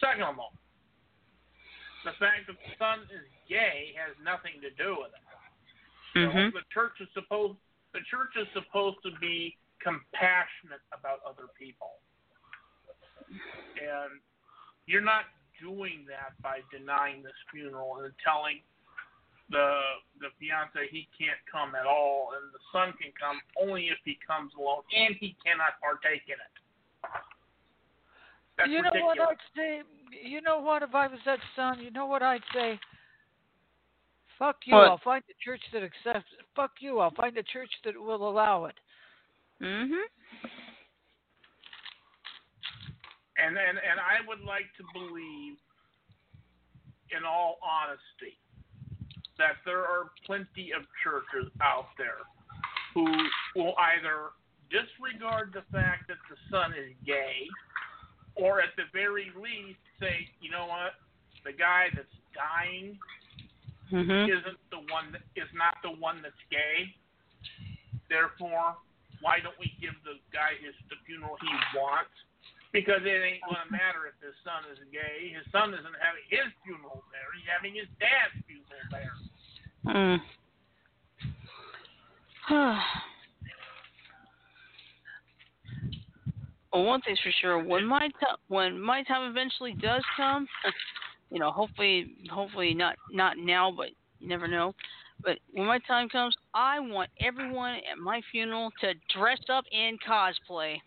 Second 0.00 0.22
of 0.22 0.38
all, 0.38 0.54
the 2.04 2.12
fact 2.18 2.46
that 2.46 2.56
the 2.56 2.72
son 2.78 3.04
is 3.12 3.26
gay 3.48 3.94
has 3.96 4.16
nothing 4.24 4.60
to 4.62 4.70
do 4.70 4.96
with 5.00 5.12
it. 5.12 5.26
Mhm. 6.14 6.52
the 6.52 6.64
church 6.72 7.00
is 7.00 7.08
supposed 7.12 7.58
the 7.92 8.02
church 8.02 8.36
is 8.36 8.46
supposed 8.52 9.02
to 9.02 9.10
be 9.18 9.56
compassionate 9.80 10.82
about 10.92 11.22
other 11.24 11.48
people. 11.58 12.00
And 13.80 14.20
you're 14.86 15.00
not 15.00 15.26
doing 15.60 16.06
that 16.06 16.40
by 16.42 16.62
denying 16.70 17.22
this 17.22 17.36
funeral 17.50 18.00
and 18.00 18.14
telling 18.24 18.62
the 19.50 19.80
the 20.20 20.30
fiance 20.38 20.88
he 20.90 21.08
can't 21.18 21.38
come 21.50 21.74
at 21.74 21.86
all 21.86 22.32
and 22.38 22.52
the 22.52 22.62
son 22.72 22.92
can 22.94 23.12
come 23.18 23.40
only 23.60 23.88
if 23.88 23.98
he 24.04 24.18
comes 24.26 24.54
alone 24.54 24.82
and 24.94 25.14
he 25.16 25.36
cannot 25.44 25.78
partake 25.80 26.22
in 26.28 26.38
it. 26.38 26.54
That's 28.60 28.70
you 28.70 28.82
know 28.82 28.90
ridiculous. 28.92 29.16
what 29.18 29.28
I'd 29.28 29.56
say? 29.56 29.82
You 30.22 30.40
know 30.42 30.60
what? 30.60 30.82
If 30.82 30.94
I 30.94 31.06
was 31.06 31.18
that 31.24 31.38
son, 31.56 31.80
you 31.80 31.90
know 31.90 32.06
what 32.06 32.22
I'd 32.22 32.44
say? 32.54 32.78
Fuck 34.38 34.56
you. 34.64 34.74
What? 34.74 34.88
I'll 34.88 35.00
find 35.04 35.22
a 35.28 35.36
church 35.44 35.60
that 35.72 35.82
accepts. 35.82 36.30
Fuck 36.56 36.72
you. 36.80 36.98
I'll 36.98 37.14
find 37.14 37.36
a 37.36 37.42
church 37.42 37.70
that 37.84 37.94
will 38.00 38.28
allow 38.28 38.64
it. 38.66 38.74
Mm 39.62 39.88
Mhm. 39.88 40.04
And, 43.38 43.56
and 43.56 43.78
and 43.78 43.98
I 44.00 44.26
would 44.28 44.40
like 44.40 44.68
to 44.76 44.84
believe, 44.92 45.56
in 47.16 47.24
all 47.24 47.58
honesty, 47.64 48.36
that 49.38 49.56
there 49.64 49.84
are 49.84 50.10
plenty 50.26 50.72
of 50.76 50.84
churches 51.02 51.50
out 51.62 51.88
there 51.96 52.20
who 52.92 53.06
will 53.56 53.74
either 53.96 54.36
disregard 54.70 55.52
the 55.52 55.62
fact 55.72 56.08
that 56.08 56.18
the 56.28 56.36
son 56.50 56.72
is 56.72 56.92
gay, 57.06 57.48
or 58.36 58.60
at 58.60 58.70
the 58.76 58.84
very 58.92 59.32
least 59.36 59.80
say, 59.98 60.28
you 60.40 60.50
know 60.50 60.66
what, 60.66 60.94
the 61.44 61.52
guy 61.52 61.88
that's 61.94 62.08
dying 62.34 62.98
Mhm. 63.90 64.28
isn't 64.28 64.70
the 64.70 64.78
one 64.92 65.10
that 65.12 65.22
is 65.34 65.52
not 65.52 65.82
the 65.82 65.90
one 65.90 66.22
that's 66.22 66.40
gay. 66.50 66.94
Therefore, 68.08 68.76
why 69.20 69.40
don't 69.40 69.58
we 69.58 69.74
give 69.80 69.94
the 70.04 70.18
guy 70.32 70.54
his 70.62 70.74
the 70.88 70.96
funeral 71.06 71.36
he 71.40 71.48
wants? 71.76 72.10
Because 72.72 73.02
it 73.04 73.08
ain't 73.08 73.42
gonna 73.42 73.66
matter 73.68 74.06
if 74.06 74.14
his 74.20 74.34
son 74.44 74.64
is 74.70 74.78
gay. 74.92 75.30
His 75.34 75.44
son 75.50 75.74
isn't 75.74 75.96
having 76.00 76.22
his 76.28 76.52
funeral 76.62 77.04
there. 77.10 77.32
He's 77.36 77.48
having 77.48 77.74
his 77.74 77.88
dad's 77.98 78.34
funeral 78.46 78.86
there. 78.90 79.16
Mm. 79.86 80.22
Well, 86.72 86.84
one 86.84 87.00
thing's 87.02 87.20
for 87.20 87.32
sure: 87.40 87.62
when 87.62 87.84
my 87.84 88.00
time, 88.00 88.36
when 88.48 88.80
my 88.80 89.02
time 89.04 89.30
eventually 89.30 89.72
does 89.80 90.04
come, 90.16 90.46
you 91.30 91.38
know, 91.38 91.50
hopefully, 91.50 92.14
hopefully 92.30 92.74
not 92.74 92.96
not 93.10 93.36
now, 93.38 93.70
but 93.70 93.88
you 94.20 94.28
never 94.28 94.46
know. 94.48 94.74
But 95.22 95.38
when 95.52 95.66
my 95.66 95.78
time 95.86 96.08
comes, 96.08 96.34
I 96.54 96.80
want 96.80 97.10
everyone 97.20 97.74
at 97.90 97.98
my 97.98 98.22
funeral 98.30 98.70
to 98.80 98.94
dress 99.14 99.40
up 99.50 99.64
in 99.70 99.98
cosplay. 100.08 100.78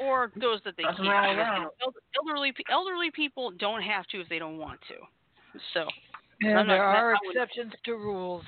Or 0.00 0.30
those 0.40 0.60
that 0.64 0.74
they 0.76 0.82
Nothing 0.84 1.04
can't. 1.04 1.08
wrong 1.08 1.36
with 1.36 1.46
because, 1.46 1.70
you 1.78 1.86
know, 1.86 1.92
elderly 2.20 2.52
pe- 2.52 2.64
elderly 2.70 3.10
people 3.12 3.52
don't 3.52 3.82
have 3.82 4.06
to 4.08 4.20
if 4.20 4.28
they 4.28 4.38
don't 4.38 4.58
want 4.58 4.80
to. 4.88 5.58
So. 5.72 5.86
And 6.42 6.58
I'm 6.58 6.66
not- 6.66 6.76
there 6.92 7.10
are 7.10 7.14
I 7.14 7.18
exceptions 7.28 7.72
to 7.84 7.92
rules. 7.94 8.44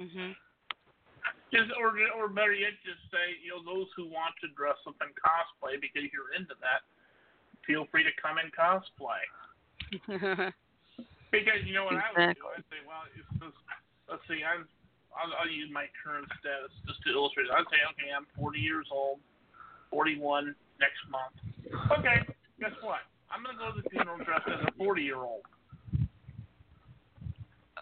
Mhm. 0.00 0.34
Just 1.52 1.68
or 1.76 1.92
or 2.16 2.32
better 2.32 2.56
yet, 2.56 2.72
just 2.80 3.04
say 3.12 3.36
you 3.44 3.52
know 3.52 3.60
those 3.60 3.86
who 3.92 4.08
want 4.08 4.32
to 4.40 4.48
dress 4.56 4.80
up 4.88 4.96
in 5.04 5.12
cosplay 5.20 5.76
because 5.76 6.08
you're 6.08 6.32
into 6.32 6.56
that, 6.64 6.80
feel 7.68 7.84
free 7.92 8.02
to 8.02 8.14
come 8.16 8.40
in 8.40 8.48
cosplay. 8.56 9.20
Because 11.32 11.64
you 11.64 11.72
know 11.72 11.88
what 11.88 11.96
I 11.96 12.12
would 12.12 12.36
do? 12.36 12.44
I'd 12.44 12.60
say, 12.68 12.84
well, 12.84 13.08
it's 13.08 13.24
just, 13.40 13.56
let's 14.04 14.20
see, 14.28 14.44
I'm 14.44 14.68
I'll, 15.16 15.32
I'll 15.40 15.48
use 15.48 15.72
my 15.72 15.88
current 15.96 16.28
status 16.40 16.72
just 16.84 17.00
to 17.08 17.16
illustrate. 17.16 17.48
it. 17.48 17.56
I'd 17.56 17.68
say, 17.72 17.80
okay, 17.96 18.12
I'm 18.12 18.28
40 18.36 18.60
years 18.60 18.88
old, 18.92 19.20
41 19.88 20.52
next 20.76 21.00
month. 21.08 21.36
Okay, 21.88 22.20
guess 22.60 22.76
what? 22.84 23.04
I'm 23.32 23.40
gonna 23.40 23.56
go 23.56 23.72
to 23.72 23.80
the 23.80 23.88
funeral 23.88 24.20
dressed 24.20 24.44
as 24.44 24.60
a 24.60 24.72
40 24.76 25.00
year 25.00 25.24
old. 25.24 25.48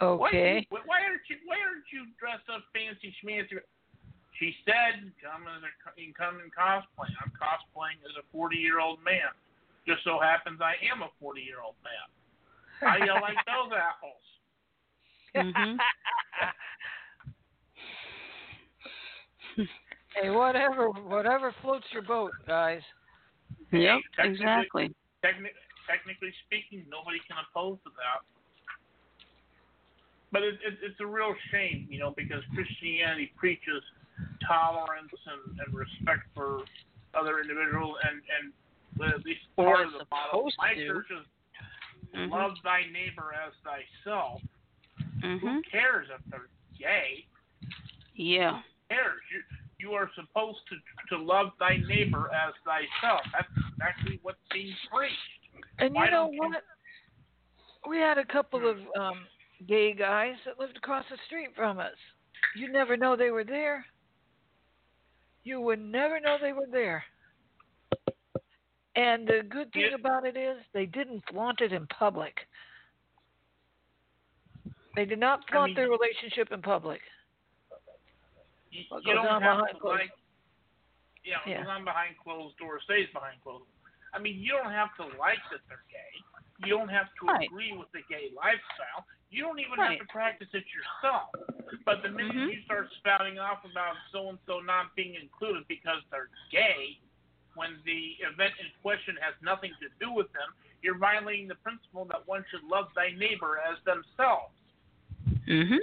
Okay. 0.01 0.67
Why, 0.71 0.81
why 0.87 0.99
aren't 1.05 1.23
you 1.29 1.37
Why 1.45 1.61
aren't 1.61 1.85
you 1.93 2.07
dressed 2.19 2.49
up 2.49 2.65
fancy 2.73 3.13
schmancy? 3.21 3.61
She 4.41 4.57
said, 4.65 5.13
"Come 5.21 5.45
as 5.45 5.61
a, 5.61 5.71
you 6.01 6.13
can 6.13 6.17
come 6.17 6.41
in 6.41 6.49
cosplay." 6.49 7.13
I'm 7.21 7.29
cosplaying 7.37 8.01
as 8.09 8.17
a 8.17 8.25
40 8.33 8.57
year 8.57 8.81
old 8.81 8.99
man. 9.05 9.29
Just 9.87 10.03
so 10.05 10.19
happens 10.19 10.61
I 10.65 10.75
am 10.91 11.03
a 11.03 11.11
40 11.21 11.41
year 11.43 11.61
old 11.61 11.77
man. 11.85 12.09
How 12.81 12.97
you 12.97 13.13
like 13.21 13.37
those 13.47 13.73
apples? 13.77 14.25
mhm. 15.37 15.77
Hey, 20.17 20.31
whatever, 20.31 20.89
whatever 20.91 21.55
floats 21.63 21.87
your 21.93 22.03
boat, 22.03 22.33
guys. 22.47 22.83
Yep, 23.71 24.01
technically- 24.17 24.43
exactly. 24.43 24.95
Techni- 25.23 25.55
technically 25.87 26.33
speaking, 26.47 26.85
nobody 26.91 27.21
can 27.29 27.37
oppose 27.39 27.79
to 27.85 27.91
that. 27.95 28.27
But 30.33 30.43
it, 30.43 30.55
it, 30.66 30.79
it's 30.83 31.01
a 31.01 31.07
real 31.07 31.35
shame, 31.51 31.87
you 31.90 31.99
know, 31.99 32.12
because 32.16 32.43
Christianity 32.55 33.33
preaches 33.37 33.83
tolerance 34.47 35.11
and, 35.27 35.59
and 35.59 35.75
respect 35.75 36.23
for 36.35 36.61
other 37.14 37.40
individuals, 37.40 37.97
and 38.09 38.23
and 38.38 39.12
at 39.12 39.25
least 39.25 39.40
part 39.57 39.87
of 39.87 39.93
the 39.93 39.99
supposed 40.07 40.57
My 40.59 40.75
to. 40.75 40.87
church 40.87 41.07
is 41.11 41.27
Mhm. 42.14 42.31
love 42.31 42.53
thy 42.64 42.83
neighbor 42.93 43.33
as 43.35 43.53
thyself. 43.62 44.43
Mhm. 45.23 45.38
Who 45.40 45.62
cares 45.62 46.09
if 46.11 46.21
they're 46.31 46.49
gay? 46.77 47.25
Yeah. 48.14 48.57
Who 48.57 48.62
cares? 48.95 49.21
You 49.33 49.43
you 49.79 49.95
are 49.95 50.11
supposed 50.14 50.59
to 50.69 50.77
to 51.16 51.23
love 51.23 51.53
thy 51.59 51.77
neighbor 51.88 52.31
as 52.35 52.53
thyself. 52.64 53.23
That's 53.33 53.49
exactly 53.73 54.19
what's 54.23 54.38
being 54.53 54.75
preached. 54.93 55.16
And 55.79 55.95
Why 55.95 56.05
you 56.07 56.11
know 56.11 56.25
don't 56.27 56.35
you- 56.35 56.40
what? 56.40 56.64
We 57.88 57.99
had 57.99 58.19
a 58.19 58.25
couple 58.25 58.69
of 58.69 58.79
um 58.97 59.27
gay 59.66 59.92
guys 59.92 60.35
that 60.44 60.59
lived 60.59 60.77
across 60.77 61.05
the 61.11 61.16
street 61.27 61.51
from 61.55 61.79
us. 61.79 61.96
You 62.57 62.70
never 62.73 62.96
know 62.96 63.16
they 63.16 63.31
were 63.31 63.44
there. 63.44 63.85
You 65.44 65.61
would 65.61 65.81
never 65.81 66.20
know 66.20 66.37
they 66.40 66.53
were 66.53 66.66
there. 66.70 67.03
And 68.96 69.27
the 69.27 69.42
good 69.49 69.73
thing 69.73 69.87
Yeah. 69.90 69.94
about 69.94 70.27
it 70.27 70.37
is 70.37 70.59
they 70.73 70.87
didn't 70.87 71.23
flaunt 71.31 71.61
it 71.61 71.73
in 71.73 71.87
public. 71.87 72.37
They 74.96 75.05
did 75.05 75.18
not 75.20 75.44
I 75.49 75.53
flaunt 75.53 75.68
mean- 75.70 75.77
their 75.77 75.88
relationship 75.90 76.51
in 76.53 76.61
public. 76.62 77.01
You, 78.70 78.83
you 79.05 79.14
don't 79.14 79.42
have 79.42 79.66
to 79.68 79.79
closed- 79.79 80.01
like. 80.01 80.11
Yeah, 81.25 81.37
Yeah. 81.46 81.59
goes 81.62 81.68
on 81.68 81.85
behind 81.85 82.16
closed 82.18 82.57
doors 82.59 82.83
stays 82.85 83.09
behind 83.12 83.40
closed. 83.42 83.66
I 84.14 84.18
mean, 84.18 84.38
you 84.40 84.53
don't 84.53 84.73
have 84.73 84.94
to 84.96 85.05
like 85.18 85.38
that 85.51 85.61
they're 85.68 85.85
gay. 85.90 86.12
You 86.64 86.77
don't 86.77 86.88
have 86.88 87.09
to 87.20 87.27
Right. 87.27 87.46
agree 87.49 87.73
with 87.73 87.90
the 87.92 88.03
gay 88.09 88.31
lifestyle. 88.35 89.07
You 89.31 89.44
don't 89.44 89.59
even 89.61 89.79
Right. 89.79 89.99
have 89.99 90.07
to 90.07 90.12
practice 90.12 90.49
it 90.53 90.64
yourself. 90.75 91.31
But 91.85 92.03
the 92.03 92.11
minute 92.11 92.35
Mhm. 92.35 92.53
you 92.53 92.62
start 92.62 92.92
spouting 92.94 93.38
off 93.38 93.64
about 93.64 93.96
so 94.11 94.29
and 94.29 94.38
so 94.46 94.61
not 94.61 94.94
being 94.94 95.14
included 95.14 95.66
because 95.68 96.03
they're 96.11 96.29
gay, 96.51 96.99
when 97.55 97.81
the 97.85 98.12
event 98.20 98.55
in 98.59 98.70
question 98.83 99.16
has 99.16 99.35
nothing 99.40 99.75
to 99.81 99.88
do 100.01 100.11
with 100.11 100.31
them, 100.33 100.55
you're 100.83 100.99
violating 100.99 101.49
the 101.49 101.55
principle 101.57 102.05
that 102.07 102.27
one 102.27 102.44
should 102.51 102.64
love 102.64 102.92
thy 102.94 103.11
neighbor 103.12 103.59
as 103.59 103.83
themselves. 103.85 104.55
Mhm. 105.46 105.81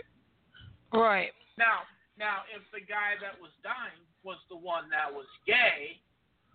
Right. 0.91 1.33
Now, 1.57 1.87
now, 2.17 2.43
if 2.53 2.69
the 2.71 2.81
guy 2.81 3.15
that 3.17 3.39
was 3.39 3.51
dying 3.63 4.05
was 4.23 4.37
the 4.49 4.55
one 4.55 4.89
that 4.89 5.13
was 5.13 5.27
gay, 5.45 6.01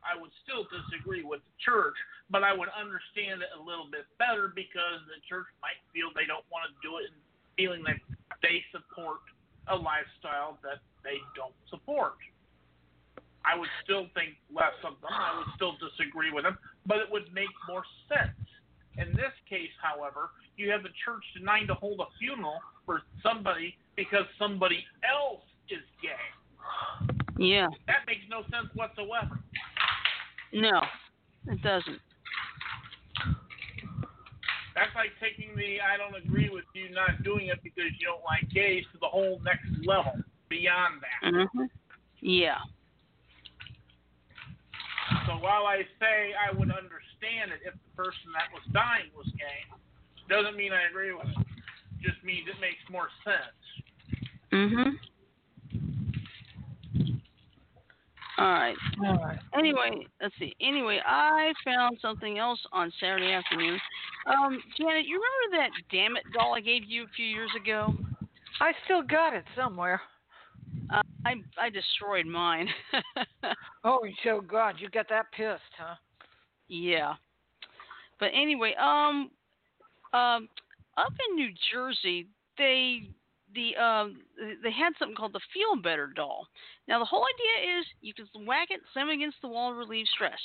I 0.03 0.19
would 0.19 0.35
still 0.43 0.67
disagree 0.67 1.23
with 1.23 1.41
the 1.47 1.57
church, 1.63 1.95
but 2.31 2.43
I 2.43 2.51
would 2.51 2.71
understand 2.75 3.43
it 3.43 3.51
a 3.55 3.63
little 3.63 3.87
bit 3.87 4.07
better 4.19 4.51
because 4.51 5.01
the 5.07 5.23
church 5.31 5.47
might 5.63 5.79
feel 5.95 6.11
they 6.15 6.27
don't 6.27 6.47
want 6.51 6.67
to 6.67 6.75
do 6.83 6.99
it 6.99 7.11
and 7.15 7.19
feeling 7.55 7.87
that 7.87 7.99
they 8.43 8.63
support 8.75 9.23
a 9.71 9.77
lifestyle 9.77 10.59
that 10.67 10.83
they 11.07 11.23
don't 11.39 11.55
support. 11.71 12.19
I 13.45 13.59
would 13.59 13.71
still 13.83 14.07
think 14.15 14.39
less 14.51 14.75
of 14.87 14.99
them. 15.03 15.11
I 15.11 15.39
would 15.39 15.51
still 15.55 15.75
disagree 15.79 16.31
with 16.31 16.47
them, 16.47 16.59
but 16.87 16.99
it 16.99 17.11
would 17.11 17.31
make 17.35 17.51
more 17.67 17.83
sense. 18.07 18.39
In 18.99 19.15
this 19.15 19.35
case, 19.49 19.73
however, 19.83 20.31
you 20.57 20.71
have 20.71 20.83
the 20.83 20.95
church 21.05 21.25
denying 21.35 21.67
to 21.67 21.75
hold 21.75 22.01
a 22.01 22.11
funeral 22.19 22.61
for 22.87 23.03
somebody 23.23 23.75
because 23.97 24.27
somebody 24.39 24.85
else 25.03 25.43
is 25.71 25.83
gay. 26.03 26.27
Yeah. 27.39 27.69
That 27.87 28.07
makes 28.07 28.23
no 28.29 28.43
sense 28.53 28.71
whatsoever. 28.75 29.41
No, 30.53 30.83
it 31.49 31.63
doesn't. 31.63 32.01
That's 34.75 34.95
like 34.95 35.11
taking 35.21 35.55
the 35.57 35.81
I 35.81 35.97
don't 35.97 36.17
agree 36.17 36.49
with 36.49 36.65
you 36.75 36.91
not 36.91 37.23
doing 37.23 37.49
it 37.49 37.63
because 37.63 37.93
you 37.99 38.07
don't 38.07 38.25
like 38.25 38.49
gays 38.53 38.85
to 38.93 38.99
the 39.01 39.07
whole 39.07 39.41
next 39.45 39.69
level 39.87 40.15
beyond 40.49 41.01
that. 41.03 41.33
Mhm. 41.33 41.69
Yeah. 42.21 42.59
So 45.27 45.37
while 45.39 45.67
I 45.67 45.83
say 46.01 46.33
I 46.35 46.53
would 46.53 46.71
understand 46.71 47.53
it 47.53 47.61
if 47.65 47.75
the 47.75 47.93
person 47.97 48.33
that 48.33 48.53
was 48.53 48.63
dying 48.73 49.11
was 49.17 49.29
gay, 49.37 49.65
doesn't 50.29 50.57
mean 50.57 50.73
I 50.73 50.89
agree 50.89 51.13
with 51.13 51.29
it. 51.29 51.47
Just 52.01 52.23
means 52.25 52.49
it 52.49 52.59
makes 52.61 52.83
more 52.89 53.09
sense. 53.25 53.61
Mhm. 54.51 54.99
All 58.43 58.49
right. 58.49 58.77
All 59.07 59.19
right. 59.19 59.39
Anyway, 59.57 60.07
let's 60.21 60.35
see. 60.37 60.53
Anyway, 60.61 60.99
I 61.07 61.53
found 61.65 61.99
something 62.03 62.39
else 62.39 62.59
on 62.73 62.93
Saturday 62.99 63.33
afternoon. 63.33 63.79
Um, 64.27 64.61
Janet, 64.77 65.07
you 65.07 65.23
remember 65.23 65.63
that 65.63 65.71
damn 65.93 66.17
it 66.17 66.25
doll 66.33 66.57
I 66.57 66.61
gave 66.61 66.83
you 66.85 67.05
a 67.05 67.09
few 67.15 67.25
years 67.25 67.51
ago? 67.57 67.95
I 68.61 68.73
still 68.85 69.03
got 69.03 69.33
it 69.33 69.45
somewhere. 69.57 70.01
Uh, 70.93 71.03
I 71.25 71.35
I 71.61 71.71
destroyed 71.71 72.27
mine. 72.27 72.69
Oh, 73.85 73.99
so 74.23 74.41
God, 74.41 74.77
you 74.79 74.89
got 74.91 75.09
that 75.09 75.27
pissed, 75.37 75.61
huh? 75.77 75.97
yeah. 76.69 77.15
But 78.21 78.31
anyway, 78.33 78.75
um, 78.81 79.29
um, 80.13 80.49
up 80.97 81.13
in 81.29 81.35
New 81.35 81.51
Jersey, 81.73 82.29
they 82.59 83.09
the 83.55 83.77
um 83.77 84.21
they 84.63 84.73
had 84.73 84.93
something 84.99 85.17
called 85.17 85.33
the 85.33 85.41
Feel 85.53 85.81
Better 85.81 86.13
doll. 86.15 86.47
Now 86.89 86.99
the 86.99 87.05
whole 87.05 87.25
idea 87.25 87.79
is 87.79 87.87
you 88.01 88.15
can 88.15 88.27
whack 88.47 88.69
it, 88.71 88.81
slam 88.93 89.09
it 89.09 89.15
against 89.15 89.37
the 89.43 89.49
wall, 89.49 89.75
relieve 89.75 90.07
stress. 90.15 90.39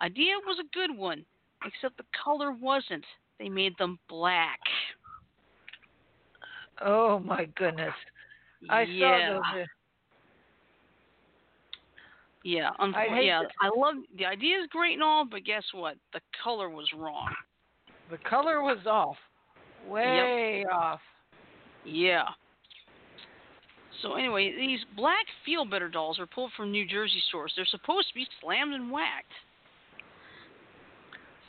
Idea 0.00 0.34
was 0.44 0.58
a 0.58 0.74
good 0.74 0.96
one, 0.96 1.24
except 1.64 1.96
the 1.96 2.04
color 2.24 2.52
wasn't. 2.52 3.04
They 3.38 3.48
made 3.48 3.76
them 3.78 3.98
black. 4.08 4.60
Oh 6.84 7.18
my 7.20 7.46
goodness. 7.56 7.94
I 8.68 8.82
yeah. 8.82 9.28
saw 9.28 9.34
those. 9.34 9.42
uh, 9.62 9.66
Yeah, 12.44 12.70
I 12.78 13.20
yeah. 13.20 13.42
I 13.60 13.70
love 13.74 13.94
the 14.18 14.26
idea 14.26 14.58
is 14.60 14.66
great 14.70 14.94
and 14.94 15.02
all, 15.02 15.24
but 15.24 15.44
guess 15.44 15.64
what? 15.72 15.96
The 16.12 16.20
color 16.42 16.68
was 16.68 16.86
wrong. 16.96 17.32
The 18.10 18.18
color 18.18 18.62
was 18.62 18.78
off. 18.86 19.16
Way 19.88 20.64
off. 20.70 21.00
Yeah. 21.84 22.24
So 24.04 24.16
anyway, 24.16 24.54
these 24.54 24.80
black 24.96 25.24
feel 25.46 25.64
better 25.64 25.88
dolls 25.88 26.18
are 26.18 26.26
pulled 26.26 26.52
from 26.54 26.70
New 26.70 26.86
Jersey 26.86 27.22
stores. 27.28 27.54
They're 27.56 27.64
supposed 27.64 28.08
to 28.08 28.14
be 28.14 28.26
slammed 28.40 28.74
and 28.74 28.92
whacked. 28.92 29.32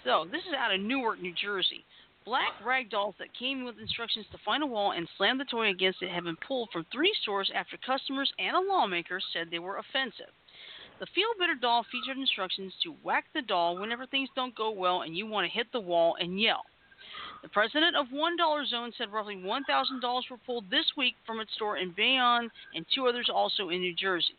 So 0.05 0.25
this 0.31 0.41
is 0.47 0.55
out 0.57 0.73
of 0.73 0.79
Newark, 0.79 1.21
New 1.21 1.33
Jersey. 1.33 1.83
Black 2.23 2.53
rag 2.65 2.89
dolls 2.89 3.15
that 3.19 3.37
came 3.37 3.65
with 3.65 3.77
instructions 3.77 4.25
to 4.31 4.37
find 4.45 4.63
a 4.63 4.67
wall 4.67 4.93
and 4.93 5.07
slam 5.17 5.37
the 5.37 5.43
toy 5.45 5.69
against 5.69 6.01
it 6.01 6.09
have 6.09 6.23
been 6.23 6.37
pulled 6.47 6.69
from 6.71 6.85
three 6.93 7.13
stores 7.21 7.51
after 7.53 7.77
customers 7.85 8.31
and 8.39 8.55
a 8.55 8.59
lawmaker 8.59 9.19
said 9.33 9.47
they 9.51 9.59
were 9.59 9.77
offensive. 9.77 10.31
The 11.01 11.07
Feel 11.13 11.27
Better 11.37 11.55
doll 11.59 11.85
featured 11.91 12.17
instructions 12.17 12.73
to 12.83 12.95
whack 13.03 13.25
the 13.33 13.41
doll 13.41 13.77
whenever 13.77 14.05
things 14.05 14.29
don't 14.33 14.55
go 14.55 14.71
well 14.71 15.01
and 15.01 15.15
you 15.15 15.27
want 15.27 15.45
to 15.45 15.55
hit 15.55 15.67
the 15.73 15.79
wall 15.79 16.15
and 16.21 16.39
yell. 16.39 16.63
The 17.41 17.49
president 17.49 17.95
of 17.95 18.07
One 18.11 18.35
Dollar 18.37 18.65
Zone 18.65 18.91
said 18.97 19.11
roughly 19.11 19.35
$1,000 19.35 20.31
were 20.31 20.37
pulled 20.45 20.69
this 20.69 20.85
week 20.97 21.15
from 21.25 21.39
its 21.39 21.53
store 21.53 21.77
in 21.77 21.91
Bayonne 21.95 22.49
and 22.73 22.85
two 22.93 23.07
others 23.07 23.29
also 23.33 23.69
in 23.69 23.81
New 23.81 23.93
Jersey. 23.93 24.35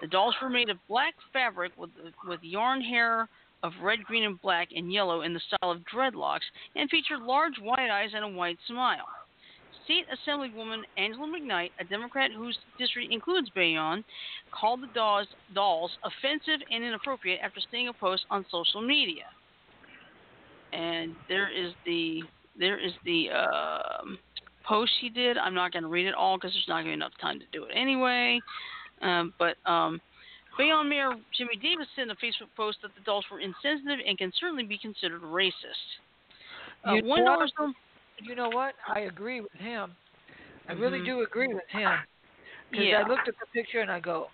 The 0.00 0.06
dolls 0.08 0.34
were 0.42 0.50
made 0.50 0.68
of 0.68 0.78
black 0.88 1.14
fabric 1.32 1.72
with, 1.76 1.90
with 2.26 2.40
yarn 2.42 2.80
hair 2.80 3.28
of 3.62 3.72
red, 3.82 4.02
green, 4.04 4.24
and 4.24 4.40
black 4.40 4.68
and 4.74 4.92
yellow 4.92 5.22
in 5.22 5.34
the 5.34 5.40
style 5.40 5.70
of 5.70 5.82
dreadlocks 5.84 6.48
and 6.74 6.90
featured 6.90 7.20
large 7.20 7.58
white 7.60 7.90
eyes 7.90 8.10
and 8.14 8.24
a 8.24 8.28
white 8.28 8.58
smile. 8.66 9.06
State 9.84 10.06
Assemblywoman 10.10 10.82
Angela 10.96 11.26
McKnight, 11.26 11.70
a 11.80 11.84
Democrat 11.84 12.30
whose 12.32 12.56
district 12.78 13.12
includes 13.12 13.50
Bayonne, 13.50 14.04
called 14.52 14.82
the 14.82 14.88
dolls, 14.94 15.26
dolls 15.54 15.90
offensive 16.04 16.60
and 16.70 16.84
inappropriate 16.84 17.40
after 17.42 17.60
seeing 17.70 17.88
a 17.88 17.92
post 17.92 18.24
on 18.30 18.46
social 18.50 18.80
media. 18.80 19.24
And 20.72 21.14
there 21.28 21.50
is 21.50 21.72
the 21.84 22.22
there 22.58 22.78
is 22.78 22.92
the 23.04 23.30
um 23.30 24.18
post 24.66 24.92
she 25.00 25.08
did. 25.08 25.36
I'm 25.38 25.54
not 25.54 25.72
going 25.72 25.82
to 25.82 25.88
read 25.88 26.06
it 26.06 26.14
all 26.14 26.36
because 26.36 26.52
there's 26.52 26.68
not 26.68 26.82
going 26.82 26.86
to 26.86 26.90
be 26.90 26.94
enough 26.94 27.12
time 27.20 27.38
to 27.40 27.46
do 27.52 27.64
it 27.64 27.72
anyway. 27.74 28.40
Um, 29.02 29.34
but 29.38 29.56
um, 29.66 30.00
Bayonne 30.56 30.88
Mayor 30.88 31.12
Jimmy 31.36 31.56
Davis 31.56 31.88
said 31.96 32.02
in 32.02 32.10
a 32.10 32.14
Facebook 32.16 32.54
post 32.56 32.78
that 32.82 32.94
the 32.94 33.02
dolls 33.02 33.24
were 33.30 33.40
insensitive 33.40 33.98
and 34.06 34.16
can 34.16 34.32
certainly 34.38 34.64
be 34.64 34.78
considered 34.78 35.22
racist. 35.22 35.52
Uh, 36.86 36.94
You 36.94 37.02
know 37.02 37.08
one 37.08 37.24
what? 37.24 37.50
You 38.20 38.34
know 38.34 38.48
what? 38.48 38.74
I 38.86 39.00
agree 39.00 39.40
with 39.40 39.52
him. 39.52 39.96
I 40.68 40.72
really 40.74 41.00
Mhm. 41.00 41.06
do 41.06 41.22
agree 41.22 41.52
with 41.52 41.66
him. 41.68 41.98
Because 42.70 42.86
Yeah. 42.86 43.02
I 43.04 43.08
looked 43.08 43.28
at 43.28 43.34
the 43.38 43.46
picture 43.52 43.80
and 43.80 43.90
I 43.90 44.00
go, 44.00 44.30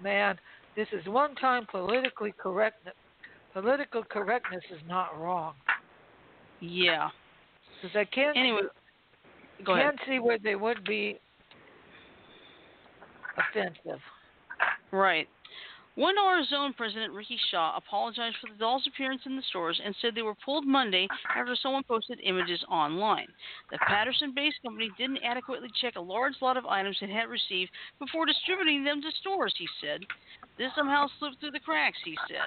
man, 0.00 0.38
this 0.76 0.88
is 0.92 1.06
one 1.06 1.34
time 1.36 1.66
politically 1.66 2.32
correct. 2.32 2.86
Political 3.52 4.04
correctness 4.04 4.62
is 4.70 4.80
not 4.86 5.18
wrong. 5.18 5.54
Yeah. 6.60 7.08
Because 7.80 7.96
I 7.96 8.04
can't, 8.04 8.36
Anyway, 8.36 8.62
go 9.64 9.74
ahead. 9.74 9.84
can't 9.96 10.00
see 10.08 10.18
where 10.18 10.38
they 10.38 10.54
would 10.54 10.84
be 10.84 11.18
offensive. 13.36 14.00
Right. 14.90 15.28
One 15.94 16.14
Dollar 16.14 16.44
Zone 16.44 16.72
President 16.74 17.12
Ricky 17.12 17.36
Shaw 17.50 17.76
apologized 17.76 18.36
for 18.40 18.46
the 18.52 18.58
dolls' 18.58 18.86
appearance 18.86 19.22
in 19.26 19.34
the 19.34 19.42
stores 19.50 19.80
and 19.84 19.92
said 20.00 20.14
they 20.14 20.22
were 20.22 20.36
pulled 20.44 20.64
Monday 20.64 21.08
after 21.36 21.56
someone 21.60 21.82
posted 21.82 22.20
images 22.22 22.62
online. 22.70 23.26
The 23.72 23.78
Paterson 23.78 24.32
based 24.32 24.62
company 24.62 24.92
didn't 24.96 25.24
adequately 25.24 25.70
check 25.80 25.96
a 25.96 26.00
large 26.00 26.34
lot 26.40 26.56
of 26.56 26.66
items 26.66 26.98
it 27.02 27.10
had 27.10 27.28
received 27.28 27.72
before 27.98 28.26
distributing 28.26 28.84
them 28.84 29.02
to 29.02 29.08
stores, 29.20 29.52
he 29.58 29.66
said. 29.80 30.02
This 30.56 30.70
somehow 30.76 31.08
slipped 31.18 31.40
through 31.40 31.50
the 31.50 31.58
cracks, 31.58 31.98
he 32.04 32.16
said. 32.28 32.46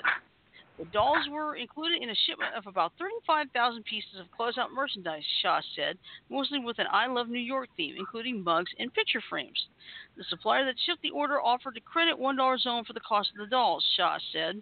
The 0.79 0.85
dolls 0.85 1.27
were 1.29 1.55
included 1.55 2.01
in 2.01 2.09
a 2.09 2.15
shipment 2.25 2.55
of 2.55 2.65
about 2.65 2.93
35,000 2.97 3.83
pieces 3.83 4.19
of 4.19 4.31
closeout 4.31 4.71
merchandise, 4.73 5.23
Shaw 5.41 5.61
said, 5.75 5.97
mostly 6.29 6.59
with 6.59 6.79
an 6.79 6.87
I 6.91 7.07
Love 7.07 7.29
New 7.29 7.39
York 7.39 7.69
theme, 7.77 7.95
including 7.97 8.43
mugs 8.43 8.71
and 8.79 8.93
picture 8.93 9.21
frames. 9.29 9.67
The 10.17 10.23
supplier 10.23 10.65
that 10.65 10.79
shipped 10.85 11.01
the 11.03 11.11
order 11.11 11.41
offered 11.41 11.75
to 11.75 11.81
credit 11.81 12.17
$1 12.17 12.59
zone 12.59 12.83
for 12.85 12.93
the 12.93 12.99
cost 13.01 13.29
of 13.31 13.37
the 13.37 13.49
dolls, 13.49 13.85
Shaw 13.95 14.17
said. 14.31 14.61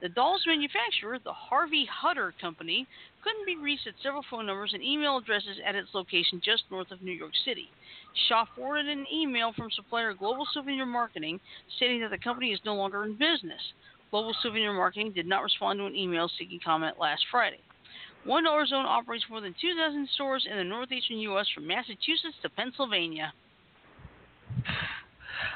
The 0.00 0.08
dolls 0.08 0.42
manufacturer, 0.48 1.18
the 1.22 1.32
Harvey 1.32 1.84
Hutter 1.84 2.34
Company, 2.40 2.88
couldn't 3.22 3.46
be 3.46 3.56
reached 3.56 3.86
at 3.86 3.94
several 4.02 4.24
phone 4.28 4.46
numbers 4.46 4.72
and 4.74 4.82
email 4.82 5.16
addresses 5.16 5.58
at 5.64 5.76
its 5.76 5.94
location 5.94 6.40
just 6.44 6.64
north 6.72 6.90
of 6.90 7.02
New 7.02 7.12
York 7.12 7.30
City. 7.44 7.68
Shaw 8.26 8.44
forwarded 8.56 8.88
an 8.88 9.06
email 9.12 9.52
from 9.52 9.70
supplier 9.70 10.12
Global 10.12 10.44
Souvenir 10.52 10.86
Marketing 10.86 11.38
stating 11.76 12.00
that 12.00 12.10
the 12.10 12.18
company 12.18 12.52
is 12.52 12.58
no 12.64 12.74
longer 12.74 13.04
in 13.04 13.12
business. 13.12 13.62
Global 14.12 14.36
Souvenir 14.42 14.72
Marketing 14.74 15.10
did 15.10 15.26
not 15.26 15.42
respond 15.42 15.78
to 15.80 15.86
an 15.86 15.96
email 15.96 16.30
seeking 16.38 16.60
comment 16.62 16.98
last 17.00 17.24
Friday. 17.30 17.58
One 18.24 18.44
Dollar 18.44 18.66
Zone 18.66 18.84
operates 18.86 19.24
more 19.28 19.40
than 19.40 19.54
2,000 19.60 20.08
stores 20.14 20.46
in 20.48 20.56
the 20.58 20.62
northeastern 20.62 21.16
U.S. 21.18 21.46
from 21.54 21.66
Massachusetts 21.66 22.36
to 22.42 22.50
Pennsylvania. 22.50 23.32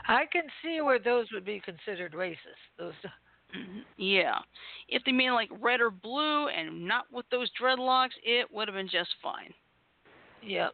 I 0.09 0.25
can 0.33 0.45
see 0.65 0.81
where 0.81 0.99
those 0.99 1.27
would 1.33 1.45
be 1.45 1.61
considered 1.61 2.13
racist. 2.15 2.37
Those, 2.79 2.95
Mhm. 3.55 3.85
Yeah. 3.97 4.39
If 4.89 5.05
they 5.05 5.13
mean 5.13 5.33
like 5.33 5.49
red 5.61 5.81
or 5.81 5.91
blue 5.91 6.49
and 6.49 6.85
not 6.89 7.05
with 7.13 7.27
those 7.31 7.49
dreadlocks, 7.61 8.11
it 8.25 8.53
would 8.53 8.67
have 8.67 8.75
been 8.75 8.89
just 8.89 9.11
fine. 9.23 9.55
yep. 10.43 10.73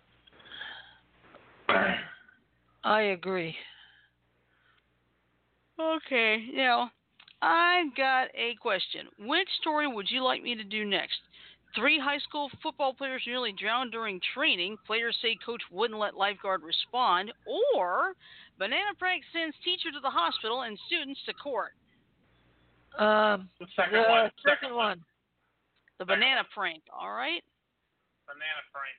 I 2.85 3.01
agree. 3.03 3.55
Okay, 5.79 6.47
now 6.55 6.91
I've 7.43 7.95
got 7.97 8.29
a 8.35 8.55
question. 8.63 9.09
Which 9.19 9.49
story 9.61 9.89
would 9.89 10.09
you 10.11 10.23
like 10.23 10.43
me 10.43 10.55
to 10.55 10.63
do 10.65 10.85
next? 10.85 11.19
Three 11.75 11.99
high 11.99 12.19
school 12.19 12.51
football 12.63 12.95
players 12.95 13.23
nearly 13.27 13.53
drowned 13.53 13.93
during 13.93 14.21
training. 14.35 14.77
Players 14.87 15.17
say 15.21 15.37
coach 15.45 15.63
wouldn't 15.71 15.99
let 15.99 16.15
lifeguard 16.15 16.63
respond. 16.63 17.33
Or 17.75 18.13
banana 18.59 18.95
prank 18.99 19.25
sends 19.33 19.57
teacher 19.65 19.91
to 19.91 19.99
the 20.01 20.11
hospital 20.11 20.63
and 20.63 20.79
students 20.87 21.21
to 21.27 21.33
court. 21.33 21.73
Um, 22.99 23.49
The 23.59 23.67
second 23.75 24.03
the 24.03 24.09
one. 24.09 24.31
second 24.47 24.75
one. 24.75 25.01
The 25.99 26.05
banana 26.05 26.43
prank, 26.55 26.83
all 26.93 27.11
right? 27.13 27.43
Banana 28.27 28.63
prank. 28.73 28.97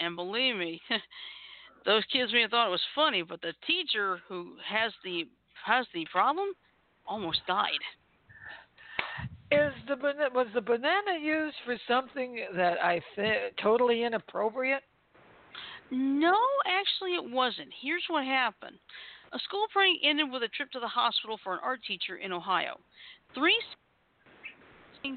And 0.00 0.16
believe 0.16 0.56
me, 0.56 0.80
those 1.84 2.02
kids 2.12 2.32
may 2.32 2.42
have 2.42 2.50
thought 2.50 2.68
it 2.68 2.70
was 2.70 2.80
funny, 2.94 3.22
but 3.22 3.42
the 3.42 3.52
teacher 3.66 4.20
who 4.28 4.56
has 4.66 4.92
the 5.04 5.26
has 5.66 5.86
the 5.92 6.06
problem 6.10 6.48
almost 7.06 7.40
died. 7.46 7.82
Is 9.50 9.72
the 9.86 9.96
was 10.34 10.48
the 10.54 10.60
banana 10.60 11.18
used 11.20 11.56
for 11.64 11.76
something 11.86 12.40
that 12.56 12.78
I 12.82 13.00
think 13.14 13.56
totally 13.62 14.02
inappropriate? 14.02 14.82
No, 15.90 16.36
actually, 16.66 17.14
it 17.14 17.30
wasn't. 17.30 17.68
Here's 17.80 18.02
what 18.08 18.24
happened 18.24 18.76
a 19.32 19.38
school 19.40 19.66
prank 19.72 20.00
ended 20.02 20.30
with 20.30 20.42
a 20.42 20.48
trip 20.48 20.70
to 20.72 20.80
the 20.80 20.88
hospital 20.88 21.38
for 21.42 21.54
an 21.54 21.60
art 21.62 21.80
teacher 21.86 22.16
in 22.16 22.32
Ohio. 22.32 22.78
Three 23.34 23.58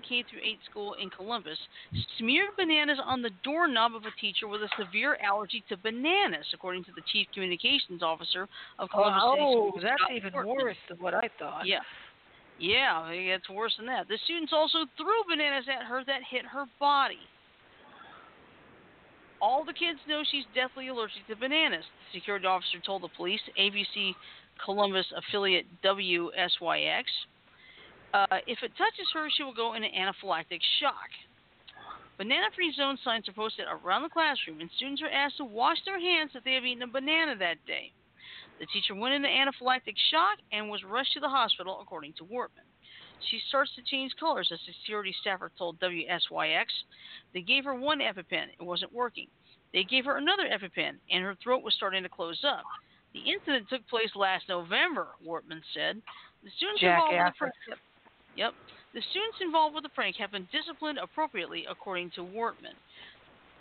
K 0.07 0.23
through 0.29 0.45
8 0.45 0.59
school 0.69 0.93
in 1.01 1.09
Columbus 1.09 1.57
smeared 2.17 2.53
bananas 2.57 2.99
on 3.03 3.21
the 3.21 3.31
doorknob 3.43 3.95
of 3.95 4.03
a 4.05 4.13
teacher 4.21 4.47
with 4.47 4.61
a 4.61 4.69
severe 4.77 5.17
allergy 5.25 5.63
to 5.69 5.77
bananas, 5.77 6.45
according 6.53 6.83
to 6.85 6.91
the 6.95 7.01
chief 7.11 7.25
communications 7.33 8.03
officer 8.03 8.47
of 8.77 8.89
Columbus 8.91 9.23
City 9.33 9.45
Oh, 9.45 9.51
Schools. 9.51 9.81
that's 9.81 10.11
even 10.13 10.33
worse 10.45 10.77
than 10.87 10.97
what 10.99 11.13
I 11.13 11.29
thought. 11.39 11.65
Yeah. 11.65 11.81
Yeah, 12.59 13.07
it 13.09 13.25
gets 13.25 13.49
worse 13.49 13.73
than 13.77 13.87
that. 13.87 14.07
The 14.07 14.19
students 14.25 14.51
also 14.53 14.85
threw 14.97 15.23
bananas 15.27 15.65
at 15.71 15.87
her 15.87 16.03
that 16.05 16.21
hit 16.29 16.45
her 16.45 16.65
body. 16.79 17.23
All 19.41 19.63
the 19.63 19.73
kids 19.73 19.99
know 20.05 20.21
she's 20.29 20.43
deathly 20.53 20.89
allergic 20.89 21.25
to 21.27 21.35
bananas, 21.37 21.85
the 21.87 22.19
security 22.19 22.45
officer 22.45 22.77
told 22.85 23.03
the 23.03 23.15
police, 23.15 23.39
ABC 23.57 24.13
Columbus 24.65 25.05
affiliate 25.15 25.65
WSYX. 25.81 27.03
Uh, 28.13 28.41
if 28.47 28.59
it 28.63 28.71
touches 28.77 29.07
her, 29.13 29.29
she 29.29 29.43
will 29.43 29.53
go 29.53 29.73
into 29.73 29.87
anaphylactic 29.87 30.61
shock. 30.79 31.09
Banana 32.17 32.47
free 32.55 32.73
zone 32.75 32.97
signs 33.03 33.29
are 33.29 33.33
posted 33.33 33.65
around 33.69 34.03
the 34.03 34.09
classroom, 34.09 34.59
and 34.59 34.69
students 34.75 35.01
are 35.01 35.09
asked 35.09 35.37
to 35.37 35.45
wash 35.45 35.77
their 35.85 35.99
hands 35.99 36.31
if 36.35 36.43
they 36.43 36.53
have 36.53 36.65
eaten 36.65 36.83
a 36.83 36.87
banana 36.87 37.35
that 37.37 37.63
day. 37.65 37.93
The 38.59 38.65
teacher 38.67 38.93
went 38.93 39.13
into 39.13 39.29
anaphylactic 39.29 39.95
shock 40.11 40.39
and 40.51 40.69
was 40.69 40.83
rushed 40.83 41.13
to 41.13 41.21
the 41.21 41.29
hospital, 41.29 41.79
according 41.81 42.13
to 42.13 42.25
Wortman. 42.25 42.67
She 43.31 43.39
starts 43.47 43.71
to 43.75 43.83
change 43.83 44.11
colors, 44.19 44.51
a 44.51 44.57
security 44.65 45.15
staffer 45.21 45.51
told 45.57 45.79
WSYX. 45.79 46.65
They 47.33 47.41
gave 47.41 47.63
her 47.65 47.75
one 47.75 47.99
EpiPen. 47.99 48.47
It 48.59 48.63
wasn't 48.63 48.93
working. 48.93 49.27
They 49.71 49.83
gave 49.83 50.05
her 50.05 50.17
another 50.17 50.43
EpiPen, 50.43 50.95
and 51.11 51.23
her 51.23 51.35
throat 51.43 51.63
was 51.63 51.73
starting 51.75 52.03
to 52.03 52.09
close 52.09 52.43
up. 52.43 52.63
The 53.13 53.19
incident 53.31 53.67
took 53.69 53.87
place 53.87 54.11
last 54.15 54.45
November, 54.49 55.07
Wortman 55.25 55.61
said. 55.73 56.01
The 56.43 56.49
students 56.57 56.83
involved 56.83 57.41
with 57.41 57.51
the 57.67 57.75
yep, 58.39 58.55
the 58.95 59.03
students 59.11 59.43
involved 59.43 59.75
with 59.75 59.83
the 59.83 59.91
prank 59.91 60.15
have 60.15 60.31
been 60.31 60.47
disciplined 60.55 60.97
appropriately, 60.97 61.67
according 61.69 62.11
to 62.15 62.21
Wortman. 62.21 62.79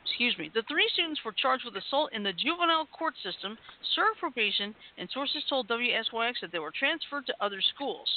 Excuse 0.07 0.39
me. 0.39 0.51
The 0.55 0.63
three 0.71 0.89
students 0.95 1.21
were 1.25 1.35
charged 1.37 1.67
with 1.67 1.77
assault 1.77 2.15
in 2.15 2.23
the 2.23 2.33
juvenile 2.33 2.87
court 2.87 3.13
system, 3.23 3.59
served 3.95 4.23
probation, 4.23 4.75
and 4.97 5.11
sources 5.13 5.43
told 5.51 5.69
WSYX 5.69 6.41
that 6.41 6.53
they 6.53 6.63
were 6.63 6.73
transferred 6.73 7.27
to 7.27 7.35
other 7.41 7.61
schools. 7.75 8.09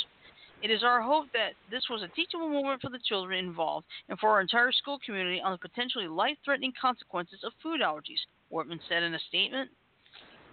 It 0.63 0.69
is 0.69 0.83
our 0.83 1.01
hope 1.01 1.25
that 1.33 1.57
this 1.71 1.83
was 1.89 2.03
a 2.03 2.15
teachable 2.15 2.47
moment 2.47 2.81
for 2.81 2.89
the 2.89 3.01
children 3.09 3.43
involved 3.43 3.87
and 4.07 4.17
for 4.19 4.29
our 4.29 4.41
entire 4.41 4.71
school 4.71 4.99
community 5.03 5.41
on 5.43 5.51
the 5.51 5.57
potentially 5.57 6.07
life 6.07 6.37
threatening 6.45 6.71
consequences 6.79 7.39
of 7.43 7.51
food 7.63 7.81
allergies, 7.81 8.21
Wortman 8.53 8.79
said 8.87 9.01
in 9.01 9.15
a 9.15 9.19
statement. 9.27 9.71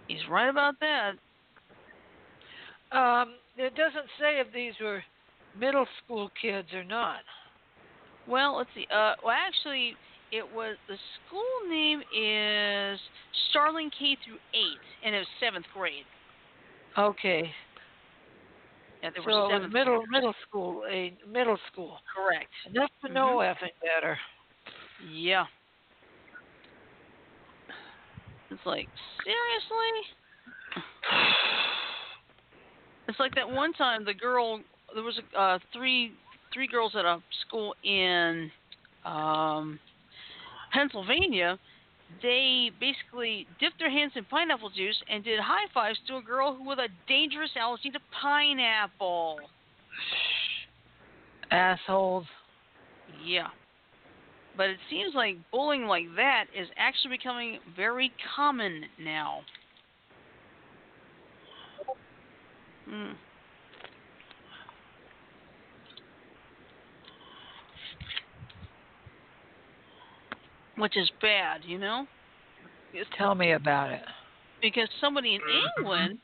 He's 0.07 0.27
right 0.27 0.49
about 0.49 0.75
that. 0.81 1.13
Um, 2.91 3.35
it 3.55 3.75
doesn't 3.75 4.09
say 4.19 4.41
if 4.41 4.51
these 4.51 4.73
were 4.81 5.03
middle 5.59 5.85
school 6.03 6.29
kids 6.41 6.69
or 6.73 6.83
not. 6.83 7.19
Well, 8.27 8.57
let's 8.57 8.69
see. 8.75 8.85
Uh, 8.93 9.13
well, 9.23 9.35
actually, 9.35 9.95
it 10.31 10.43
was 10.53 10.77
the 10.87 10.95
school 11.27 11.69
name 11.69 12.01
is 12.15 12.99
Starling 13.49 13.89
K 13.97 14.17
through 14.25 14.37
eight, 14.53 14.79
and 15.03 15.15
it 15.15 15.19
was 15.19 15.27
seventh 15.39 15.65
grade. 15.73 16.05
Okay. 16.97 17.49
Yeah, 19.01 19.09
they 19.13 19.19
were 19.19 19.31
So 19.31 19.49
seventh. 19.51 19.73
middle 19.73 19.99
graders. 19.99 20.11
middle 20.11 20.33
school, 20.47 20.83
a 20.91 21.13
middle 21.27 21.57
school. 21.71 21.97
Correct. 22.15 22.49
Enough 22.69 22.89
to 23.05 23.11
know 23.13 23.37
effing 23.37 23.73
better. 23.81 24.17
Yeah. 25.11 25.45
It's 28.51 28.65
like 28.65 28.87
seriously. 29.23 30.85
It's 33.07 33.19
like 33.19 33.33
that 33.33 33.49
one 33.49 33.73
time 33.73 34.05
the 34.05 34.13
girl 34.13 34.59
there 34.93 35.03
was 35.03 35.19
uh, 35.37 35.59
three 35.73 36.11
three 36.53 36.67
girls 36.67 36.93
at 36.95 37.05
a 37.05 37.21
school 37.47 37.75
in 37.83 38.51
um, 39.05 39.79
Pennsylvania, 40.71 41.59
they 42.21 42.71
basically 42.79 43.47
dipped 43.59 43.79
their 43.79 43.89
hands 43.89 44.13
in 44.15 44.25
pineapple 44.25 44.69
juice 44.69 44.97
and 45.09 45.23
did 45.23 45.39
high 45.39 45.67
fives 45.73 45.99
to 46.07 46.17
a 46.17 46.21
girl 46.21 46.55
who 46.55 46.67
with 46.67 46.79
a 46.79 46.87
dangerous 47.07 47.51
allergy 47.59 47.89
to 47.91 47.99
pineapple. 48.21 49.37
Assholes. 51.51 52.25
Yeah. 53.23 53.47
But 54.57 54.69
it 54.69 54.77
seems 54.89 55.13
like 55.15 55.37
bullying 55.51 55.85
like 55.85 56.05
that 56.15 56.45
is 56.57 56.67
actually 56.77 57.17
becoming 57.17 57.59
very 57.75 58.11
common 58.35 58.83
now. 58.99 59.41
Hmm. 62.89 63.11
Which 70.79 70.95
is 70.97 71.09
bad, 71.21 71.61
you 71.65 71.77
know? 71.77 72.05
Tell 73.17 73.35
me 73.35 73.51
about 73.51 73.91
it. 73.91 74.01
Because 74.61 74.89
somebody 75.01 75.35
in 75.35 75.41
England, 75.77 76.19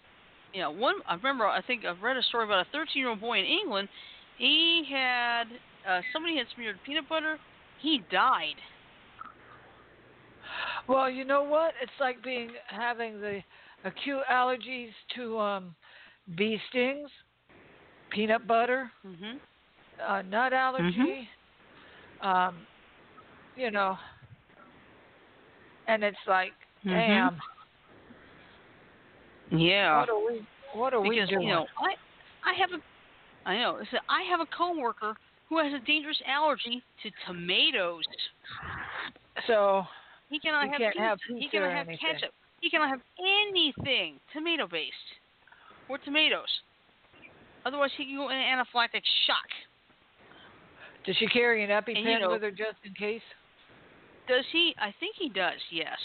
you 0.53 0.61
know, 0.61 0.71
one 0.71 0.95
I 1.07 1.15
remember 1.15 1.45
I 1.45 1.61
think 1.61 1.85
I've 1.85 2.01
read 2.01 2.17
a 2.17 2.23
story 2.23 2.45
about 2.45 2.65
a 2.65 2.77
13-year-old 2.77 3.19
boy 3.19 3.39
in 3.39 3.45
England. 3.45 3.87
He 4.37 4.83
had 4.89 5.43
uh, 5.89 6.01
somebody 6.11 6.37
had 6.37 6.47
smeared 6.55 6.77
peanut 6.85 7.07
butter. 7.09 7.37
He 7.81 8.01
died. 8.11 8.55
Well, 10.87 11.09
you 11.09 11.25
know 11.25 11.43
what? 11.43 11.73
It's 11.81 11.91
like 11.99 12.23
being 12.23 12.49
having 12.67 13.19
the 13.19 13.41
acute 13.83 14.21
allergies 14.31 14.91
to 15.15 15.37
um 15.37 15.75
bee 16.37 16.59
stings, 16.69 17.09
peanut 18.11 18.47
butter, 18.47 18.91
Mhm. 19.05 19.39
uh, 20.07 20.21
nut 20.23 20.53
allergy. 20.53 21.29
Um, 22.21 22.55
you 23.55 23.71
know, 23.71 23.97
and 25.87 26.03
it's 26.03 26.17
like, 26.27 26.53
Mhm. 26.83 26.91
damn, 26.91 27.41
Yeah. 29.51 29.99
what 29.99 30.09
are 30.09 30.19
we? 30.25 30.45
What 30.73 30.93
are 30.93 31.01
we 31.01 31.15
doing? 31.25 31.41
you 31.47 31.53
know 31.53 31.67
I 31.77 31.95
I 32.43 32.53
have 32.53 32.71
a 32.73 32.81
I 33.45 33.57
know 33.57 33.83
so 33.91 33.97
I 34.09 34.23
have 34.23 34.39
a 34.41 34.45
coworker 34.47 35.15
who 35.47 35.57
has 35.59 35.71
a 35.73 35.79
dangerous 35.79 36.21
allergy 36.25 36.83
to 37.03 37.11
tomatoes. 37.27 38.03
so 39.47 39.87
He 40.29 40.39
cannot 40.39 40.67
have 40.69 40.77
can't 40.79 40.93
pizza. 40.93 41.07
have 41.07 41.19
he 41.27 41.47
cannot 41.49 41.71
have 41.71 41.87
anything. 41.87 42.13
ketchup. 42.13 42.33
He 42.61 42.69
cannot 42.69 42.89
have 42.89 43.01
anything 43.19 44.19
tomato 44.33 44.67
based 44.67 44.95
or 45.87 45.97
tomatoes. 45.99 46.61
Otherwise, 47.65 47.91
he 47.97 48.05
can 48.05 48.15
go 48.15 48.29
in 48.29 48.37
anaphylactic 48.37 49.03
shock. 49.25 49.49
does 51.05 51.15
she 51.17 51.27
carry 51.27 51.63
an 51.63 51.69
EpiPen 51.69 52.19
know- 52.19 52.31
with 52.31 52.41
her 52.41 52.49
just 52.51 52.77
in 52.83 52.93
case? 52.95 53.21
Does 54.27 54.45
he? 54.51 54.73
I 54.79 54.93
think 54.99 55.15
he 55.17 55.29
does. 55.29 55.59
Yes. 55.71 55.97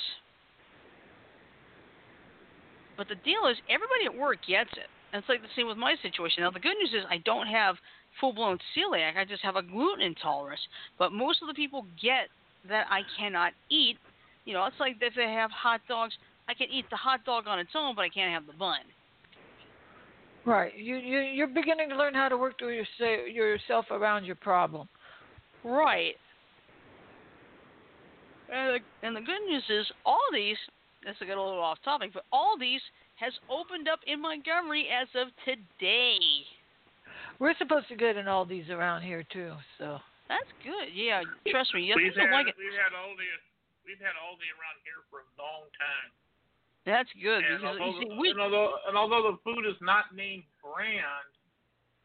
But 2.97 3.09
the 3.09 3.17
deal 3.17 3.49
is, 3.51 3.57
everybody 3.69 4.05
at 4.05 4.15
work 4.15 4.39
gets 4.47 4.73
it. 4.73 4.89
And 5.13 5.21
it's 5.21 5.29
like 5.29 5.43
the 5.43 5.49
same 5.57 5.67
with 5.67 5.79
my 5.79 5.97
situation. 6.03 6.43
Now, 6.43 6.51
the 6.51 6.61
good 6.61 6.77
news 6.79 6.91
is 6.93 7.05
I 7.09 7.19
don't 7.25 7.47
have 7.47 7.77
full 8.21 8.33
blown 8.33 8.59
celiac. 8.77 9.17
I 9.17 9.25
just 9.25 9.43
have 9.43 9.57
a 9.57 9.63
gluten 9.63 10.05
intolerance. 10.05 10.61
But 10.99 11.13
most 11.13 11.41
of 11.43 11.49
the 11.49 11.55
people 11.55 11.87
get 12.01 12.29
that 12.69 12.87
I 12.91 13.01
cannot 13.19 13.53
eat. 13.71 13.97
You 14.45 14.55
know, 14.55 14.67
it's 14.67 14.79
like 14.79 14.97
if 15.01 15.15
they 15.15 15.33
have 15.33 15.51
hot 15.51 15.81
dogs, 15.89 16.15
I 16.49 16.55
can 16.55 16.69
eat 16.71 16.85
the 16.91 16.97
hot 16.97 17.25
dog 17.25 17.45
on 17.47 17.59
its 17.59 17.71
own, 17.75 17.95
but 17.95 18.03
I 18.03 18.09
can't 18.09 18.33
have 18.33 18.47
the 18.47 18.59
bun. 18.59 18.81
Right. 20.45 20.73
You 20.77 20.97
you 20.97 21.21
you're 21.21 21.47
beginning 21.47 21.91
to 21.91 21.97
learn 21.97 22.15
how 22.15 22.29
to 22.29 22.37
work 22.37 22.59
through 22.59 22.85
your, 22.99 23.27
yourself 23.27 23.87
around 23.91 24.25
your 24.25 24.37
problem. 24.37 24.89
Right. 25.65 26.17
And 28.51 28.75
the, 28.75 29.07
and 29.07 29.15
the 29.17 29.21
good 29.21 29.43
news 29.47 29.63
is, 29.71 29.87
Aldi's, 30.07 30.59
this 31.05 31.15
will 31.21 31.27
get 31.27 31.39
a 31.39 31.43
little 31.43 31.63
off 31.63 31.79
topic, 31.85 32.11
but 32.13 32.25
Aldi's 32.35 32.83
has 33.17 33.33
opened 33.49 33.89
up 33.89 34.01
in 34.07 34.21
Montgomery 34.21 34.89
as 34.91 35.09
of 35.15 35.29
today. 35.45 36.19
We're 37.39 37.55
supposed 37.57 37.89
to 37.89 37.97
get 37.97 38.17
an 38.17 38.27
Aldi's 38.27 38.69
around 38.69 39.03
here 39.03 39.25
too, 39.33 39.53
so 39.79 39.99
That's 40.29 40.51
good. 40.65 40.93
Yeah, 40.93 41.23
trust 41.49 41.73
me. 41.73 41.83
You 41.89 41.95
we've 41.97 42.13
had 42.13 42.31
like 42.33 42.49
it. 42.49 42.57
we've 42.59 42.77
had 42.77 42.93
Aldi 42.93 43.25
we've 43.87 44.01
had 44.03 44.15
Aldi 44.19 44.47
around 44.55 44.79
here 44.85 45.01
for 45.09 45.25
a 45.25 45.29
long 45.41 45.65
time. 45.79 46.09
That's 46.85 47.09
good 47.21 47.45
And 47.45 47.61
because 47.61 47.77
although, 47.81 47.99
you 47.99 48.09
see, 48.09 48.19
we, 48.19 48.31
and 48.31 48.41
although 48.41 48.77
and 48.89 48.97
although 48.97 49.33
the 49.33 49.37
food 49.45 49.65
is 49.69 49.77
not 49.81 50.13
named 50.15 50.45
brand, 50.61 51.29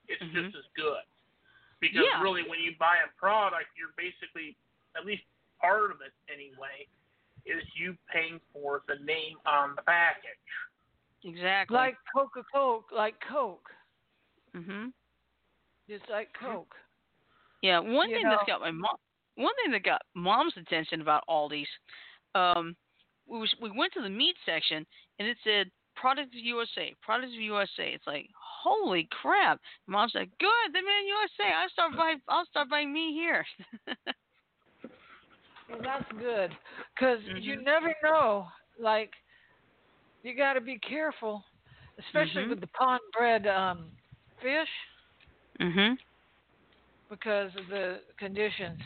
it's 0.08 0.22
Mhm. 0.24 0.52
just 0.52 0.56
as 0.56 0.68
good. 0.76 1.04
Because 1.80 2.06
Yeah. 2.08 2.22
really, 2.22 2.43
when 2.43 2.60
you 2.60 2.76
buy 2.80 2.98
a 3.04 3.08
product, 3.20 3.72
you're 3.76 3.93
basically 3.98 4.56
at 4.96 5.06
least 5.06 5.24
part 5.62 5.91
of 5.91 5.97
it 6.01 6.14
anyway 6.32 6.88
is 7.45 7.64
you 7.80 7.95
paying 8.12 8.39
for 8.53 8.82
the 8.88 8.95
name 9.06 9.38
on 9.45 9.76
the 9.76 9.82
package. 9.84 10.53
exactly. 11.24 11.76
like 11.76 11.95
Coca 12.16 12.43
Cola, 12.53 12.82
like 12.95 13.16
Coke, 13.30 13.70
hmm 14.56 14.88
just 15.89 16.03
like 16.10 16.30
Coke. 16.39 16.74
Yeah, 17.62 17.80
one 17.80 18.10
You 18.10 18.16
thing 18.18 18.24
that's 18.30 18.41
know- 18.47 18.53
got 18.58 18.62
my 18.62 18.72
mom, 18.72 18.95
one 19.36 19.53
thing 19.64 19.72
that 19.74 19.84
got 19.84 20.01
mom's 20.16 20.53
attention 20.58 21.01
about 21.01 21.24
Aldi's, 21.30 21.68
um, 22.34 22.76
we 23.28 23.38
was, 23.39 23.53
we 23.62 23.70
went 23.72 23.93
to 23.93 24.01
the 24.01 24.10
meat 24.10 24.36
section 24.45 24.86
and 25.20 25.28
it 25.28 25.38
said 25.43 25.70
Products 25.95 26.30
of 26.38 26.43
USA, 26.43 26.93
Products 27.01 27.34
of 27.34 27.39
USA. 27.41 27.93
It's 27.93 28.06
like 28.08 28.28
holy 28.64 29.08
crap! 29.22 29.60
Mom 29.88 30.10
said, 30.10 30.28
"Good, 30.39 30.74
they 30.74 30.82
made 30.82 31.01
in 31.01 31.08
USA. 31.08 31.53
I 31.56 31.68
start 31.72 31.95
buying. 31.95 32.20
I'll 32.28 32.45
start 32.47 32.70
buying 32.70 32.91
meat 32.91 33.14
here." 33.14 33.45
Well, 35.76 35.84
that's 35.84 36.11
good, 36.19 36.51
because 36.95 37.19
you 37.38 37.57
Mhm. 37.57 37.63
never 37.63 37.93
know. 38.03 38.47
Like, 38.80 39.11
you 40.23 40.36
got 40.36 40.53
to 40.53 40.61
be 40.61 40.80
careful, 40.80 41.43
especially 41.99 42.43
Mhm. 42.43 42.49
with 42.49 42.61
the 42.61 42.67
pond 42.67 43.01
bred 43.11 43.45
um, 43.47 43.91
fish, 44.41 44.69
mhm. 45.59 45.97
because 47.09 47.55
of 47.55 47.67
the 47.67 48.01
conditions. 48.17 48.82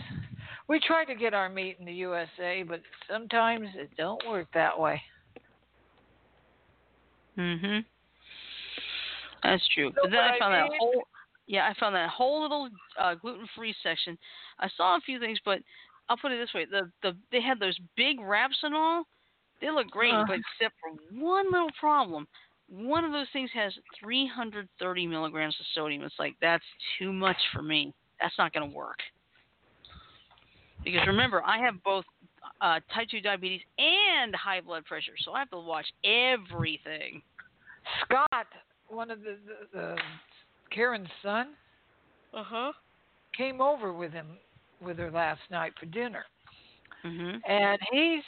We 0.68 0.80
try 0.80 1.06
to 1.06 1.16
get 1.16 1.34
our 1.34 1.50
meat 1.50 1.78
in 1.80 1.86
the 1.86 1.94
USA, 1.94 2.64
but 2.64 2.82
sometimes 3.08 3.68
it 3.76 3.96
don't 3.96 4.26
work 4.28 4.48
that 4.54 4.78
way. 4.78 5.02
Mhm. 7.38 7.86
That's 9.44 9.68
true. 9.70 9.92
So 9.92 10.02
But 10.02 10.12
then 10.12 10.20
I 10.20 10.36
I 10.36 10.40
found 10.40 10.54
that 10.54 10.78
whole 10.78 11.08
yeah, 11.48 11.68
I 11.68 11.74
found 11.80 11.96
that 11.96 12.10
whole 12.10 12.42
little 12.44 12.70
uh, 13.00 13.16
gluten-free 13.16 13.74
section. 13.82 14.18
I 14.60 14.70
saw 14.70 14.98
a 14.98 15.02
few 15.02 15.20
things, 15.20 15.40
but 15.44 15.64
I'll 16.10 16.18
put 16.18 16.32
it 16.32 16.40
this 16.40 16.54
way: 16.54 16.66
the 16.66 16.92
the 17.04 17.16
they 17.32 17.42
had 17.42 17.60
those 17.60 17.78
big 17.96 18.20
wraps 18.20 18.58
and 18.64 18.76
all. 18.76 19.06
They 19.62 19.70
look 19.70 19.88
great, 19.88 20.14
Uh. 20.14 20.26
but 20.28 20.38
except 20.38 20.76
for 20.80 20.92
one 21.20 21.52
little 21.52 21.72
problem. 21.80 22.28
One 22.68 23.04
of 23.04 23.12
those 23.12 23.28
things 23.34 23.50
has 23.54 23.74
330 24.00 25.08
milligrams 25.08 25.56
of 25.60 25.66
sodium. 25.74 26.04
It's 26.04 26.16
like 26.20 26.36
that's 26.40 26.64
too 27.00 27.12
much 27.12 27.38
for 27.54 27.62
me. 27.62 27.94
That's 28.22 28.38
not 28.38 28.54
going 28.54 28.70
to 28.70 28.76
work. 28.76 28.98
Because 30.84 31.02
remember, 31.08 31.44
I 31.46 31.58
have 31.60 31.82
both 31.84 32.06
uh, 32.62 32.80
type 32.94 33.10
2 33.10 33.22
diabetes 33.22 33.62
and 33.78 34.34
high 34.36 34.62
blood 34.62 34.86
pressure, 34.86 35.14
so 35.24 35.34
I 35.34 35.40
have 35.40 35.50
to 35.50 35.60
watch 35.60 35.88
everything. 36.06 37.22
Scott, 38.04 38.48
one 38.88 39.12
of 39.12 39.20
the, 39.22 39.38
the, 39.74 39.78
the 39.78 39.96
Karen's 40.72 41.10
son, 41.22 41.50
Uh 42.34 42.44
huh. 42.44 42.72
came 43.36 43.62
over 43.62 43.92
with 43.94 44.12
him 44.12 44.38
with 44.82 44.98
her 44.98 45.12
last 45.12 45.42
night 45.50 45.74
for 45.80 45.86
dinner, 45.88 46.26
Mhm. 47.04 47.42
and 47.48 47.80
he's 47.92 48.24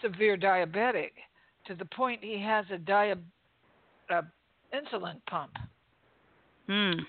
severe 0.00 0.36
diabetic 0.36 1.12
to 1.66 1.74
the 1.74 1.84
point 1.86 2.22
he 2.22 2.38
has 2.40 2.70
a 2.70 2.78
dia- 2.78 3.18
a 4.10 4.24
insulin 4.72 5.24
pump. 5.26 5.56
Hmm. 6.66 7.00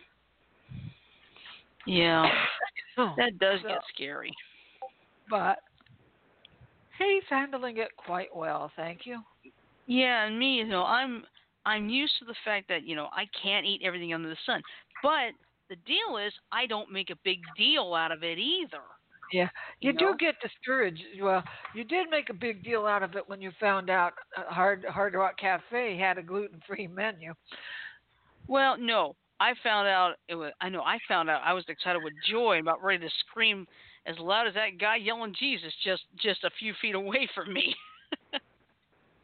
Yeah, 1.86 2.46
that 3.18 3.38
does 3.40 3.62
So- 3.62 3.68
get 3.70 3.84
scary. 3.94 4.32
but 5.30 5.60
he's 6.98 7.24
handling 7.30 7.78
it 7.78 7.96
quite 7.98 8.34
well, 8.36 8.72
thank 8.76 9.06
you. 9.06 9.24
Yeah, 9.88 10.26
and 10.26 10.38
me, 10.40 10.58
you 10.58 10.66
know, 10.66 10.84
I'm 10.86 11.26
I'm 11.66 11.90
used 11.90 12.18
to 12.20 12.26
the 12.26 12.36
fact 12.46 12.68
that 12.70 12.84
you 12.84 12.96
know 12.96 13.10
I 13.12 13.26
can't 13.42 13.66
eat 13.66 13.82
everything 13.84 14.14
under 14.14 14.30
the 14.30 14.38
sun, 14.46 14.62
but 15.02 15.34
the 15.70 15.76
deal 15.78 16.18
is 16.18 16.34
I 16.52 16.66
don't 16.66 16.92
make 16.92 17.10
a 17.10 17.18
big 17.24 17.40
deal 17.58 17.94
out 17.94 18.12
of 18.12 18.24
it 18.24 18.38
either. 18.38 18.82
Yeah, 19.34 19.50
you, 19.82 19.92
You 19.92 19.94
know? 19.94 20.12
do 20.12 20.18
get 20.18 20.36
discouraged. 20.42 21.02
Well, 21.22 21.44
you 21.74 21.84
did 21.84 22.10
make 22.10 22.30
a 22.30 22.34
big 22.34 22.64
deal 22.64 22.86
out 22.86 23.04
of 23.04 23.16
it 23.16 23.28
when 23.28 23.42
you 23.42 23.52
found 23.60 23.90
out 23.90 24.14
uh, 24.38 24.44
Hard 24.54 24.86
Hard 24.88 25.14
Rock 25.16 25.38
Cafe 25.40 25.98
had 25.98 26.18
a 26.18 26.24
gluten-free 26.24 26.88
menu. 26.88 27.34
Well, 28.48 28.78
no, 28.78 29.16
I 29.40 29.54
found 29.64 29.88
out 29.88 30.16
it 30.28 30.36
was. 30.36 30.52
I 30.62 30.70
know 30.70 30.82
I 30.82 31.00
found 31.08 31.30
out 31.30 31.42
I 31.44 31.54
was 31.54 31.66
excited 31.68 32.02
with 32.04 32.14
joy 32.30 32.54
and 32.54 32.62
about 32.62 32.84
ready 32.84 33.04
to 33.04 33.14
scream 33.28 33.66
as 34.06 34.18
loud 34.20 34.48
as 34.48 34.54
that 34.54 34.78
guy 34.80 34.98
yelling 34.98 35.34
Jesus 35.40 35.74
just 35.84 36.04
just 36.22 36.44
a 36.44 36.52
few 36.60 36.74
feet 36.82 36.96
away 36.96 37.28
from 37.34 37.54
me. 37.54 37.76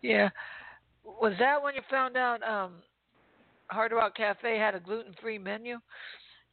Yeah, 0.02 0.30
was 1.06 1.34
that 1.38 1.62
when 1.62 1.76
you 1.76 1.82
found 1.90 2.18
out 2.18 2.42
um, 2.42 2.74
Hard 3.70 3.92
Rock 3.92 4.16
Cafe 4.16 4.58
had 4.58 4.74
a 4.74 4.80
gluten-free 4.80 5.38
menu? 5.38 5.78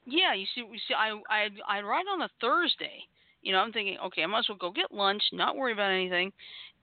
Yeah, 0.08 0.34
you 0.34 0.46
see, 0.54 0.62
you 0.62 0.78
see, 0.88 0.94
I 0.94 1.12
I 1.28 1.48
I 1.68 1.82
ride 1.82 2.06
on 2.12 2.22
a 2.22 2.30
Thursday. 2.40 3.04
You 3.42 3.52
know, 3.52 3.58
I'm 3.58 3.72
thinking, 3.72 3.98
okay, 4.06 4.22
I 4.22 4.26
might 4.26 4.40
as 4.40 4.48
well 4.48 4.58
go 4.58 4.72
get 4.72 4.92
lunch, 4.92 5.22
not 5.32 5.56
worry 5.56 5.72
about 5.72 5.90
anything. 5.92 6.32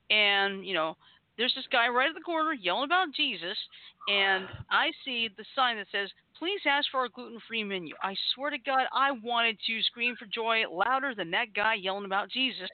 and 0.09 0.65
you 0.65 0.73
know, 0.73 0.95
there's 1.37 1.53
this 1.55 1.65
guy 1.71 1.87
right 1.89 2.09
at 2.09 2.15
the 2.15 2.21
corner 2.21 2.53
yelling 2.53 2.85
about 2.85 3.07
Jesus, 3.15 3.57
and 4.07 4.45
I 4.71 4.91
see 5.03 5.29
the 5.37 5.45
sign 5.55 5.77
that 5.77 5.87
says, 5.91 6.09
"Please 6.37 6.61
ask 6.65 6.89
for 6.91 7.01
our 7.01 7.09
gluten-free 7.09 7.63
menu." 7.63 7.95
I 8.03 8.15
swear 8.33 8.51
to 8.51 8.57
God, 8.59 8.85
I 8.93 9.11
wanted 9.11 9.57
to 9.67 9.83
scream 9.83 10.15
for 10.17 10.27
joy 10.27 10.63
louder 10.69 11.13
than 11.15 11.31
that 11.31 11.53
guy 11.53 11.73
yelling 11.75 12.05
about 12.05 12.29
Jesus. 12.29 12.69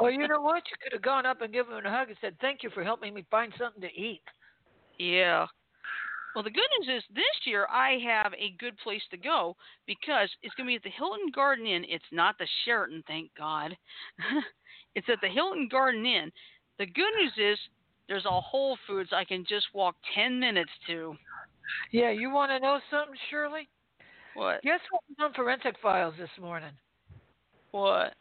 Well, 0.00 0.10
you 0.10 0.28
know 0.28 0.40
what? 0.40 0.64
You 0.70 0.76
could 0.82 0.92
have 0.92 1.02
gone 1.02 1.26
up 1.26 1.40
and 1.40 1.52
given 1.52 1.76
him 1.76 1.86
a 1.86 1.90
hug 1.90 2.08
and 2.08 2.18
said, 2.20 2.36
"Thank 2.40 2.62
you 2.62 2.70
for 2.70 2.84
helping 2.84 3.14
me 3.14 3.24
find 3.30 3.52
something 3.56 3.82
to 3.82 3.94
eat." 3.94 4.22
Yeah. 4.98 5.46
Well, 6.34 6.44
the 6.44 6.50
good 6.50 6.68
news 6.78 6.96
is 6.98 7.04
this 7.14 7.24
year 7.44 7.66
I 7.70 7.98
have 8.06 8.32
a 8.34 8.56
good 8.58 8.76
place 8.78 9.02
to 9.10 9.16
go 9.16 9.54
because 9.86 10.30
it's 10.42 10.54
going 10.54 10.66
to 10.66 10.70
be 10.70 10.76
at 10.76 10.82
the 10.82 10.90
Hilton 10.90 11.30
Garden 11.34 11.66
Inn. 11.66 11.84
It's 11.88 12.04
not 12.10 12.38
the 12.38 12.46
Sheraton, 12.64 13.04
thank 13.06 13.30
God. 13.36 13.76
it's 14.94 15.08
at 15.10 15.18
the 15.20 15.28
Hilton 15.28 15.68
Garden 15.70 16.06
Inn. 16.06 16.32
The 16.78 16.86
good 16.86 17.12
news 17.18 17.32
is 17.36 17.58
there's 18.08 18.24
a 18.24 18.40
Whole 18.40 18.78
Foods 18.86 19.10
I 19.12 19.24
can 19.24 19.44
just 19.46 19.66
walk 19.74 19.94
10 20.14 20.40
minutes 20.40 20.70
to. 20.86 21.14
Yeah, 21.92 22.10
you 22.10 22.30
want 22.30 22.50
to 22.50 22.60
know 22.60 22.80
something, 22.90 23.16
Shirley? 23.30 23.68
What? 24.34 24.62
Guess 24.62 24.80
what 24.90 25.02
was 25.08 25.16
on 25.20 25.34
Forensic 25.34 25.76
Files 25.82 26.14
this 26.18 26.30
morning? 26.40 26.72
What? 27.72 28.14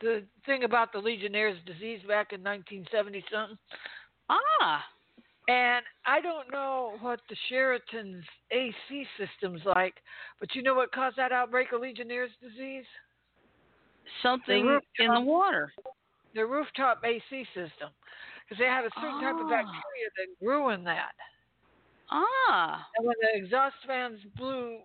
The 0.00 0.24
thing 0.46 0.64
about 0.64 0.92
the 0.92 0.98
Legionnaire's 0.98 1.58
disease 1.66 2.00
back 2.06 2.32
in 2.32 2.42
1970 2.42 3.24
something. 3.32 3.58
Ah. 4.28 4.84
And 5.50 5.84
I 6.06 6.20
don't 6.20 6.50
know 6.52 6.92
what 7.00 7.18
the 7.28 7.34
Sheraton's 7.48 8.24
AC 8.52 9.04
system's 9.18 9.62
like, 9.64 9.94
but 10.38 10.54
you 10.54 10.62
know 10.62 10.74
what 10.74 10.92
caused 10.92 11.16
that 11.16 11.32
outbreak 11.32 11.72
of 11.72 11.80
Legionnaire's 11.80 12.30
disease? 12.40 12.84
Something 14.22 14.64
rooftop- 14.66 14.88
in 15.00 15.12
the 15.14 15.20
water. 15.20 15.72
The 16.34 16.46
rooftop 16.46 17.04
AC 17.04 17.44
system. 17.46 17.90
Because 18.44 18.58
they 18.60 18.66
had 18.66 18.84
a 18.84 18.90
certain 19.00 19.20
type 19.20 19.34
of 19.34 19.46
Oh. 19.46 19.50
bacteria 19.50 20.08
that 20.18 20.38
grew 20.38 20.68
in 20.70 20.84
that. 20.84 21.14
Ah. 22.10 22.88
And 22.96 23.06
when 23.06 23.16
the 23.20 23.36
exhaust 23.36 23.76
fans 23.86 24.20
blew 24.36 24.78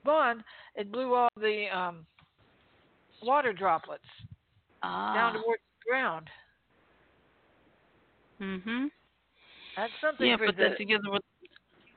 spun, 0.00 0.44
it 0.76 0.92
blew 0.92 1.14
all 1.14 1.28
the 1.36 1.68
um, 1.76 2.06
water 3.22 3.52
droplets 3.52 4.06
Ah. 4.82 5.12
down 5.14 5.34
towards 5.42 5.62
the 5.62 5.90
ground. 5.90 6.30
Mhm. 8.40 8.90
That's 9.80 9.92
something 10.02 10.26
Yeah, 10.26 10.36
for 10.36 10.46
put 10.46 10.56
the 10.58 10.68
that 10.68 10.76
together 10.76 11.10
with 11.10 11.22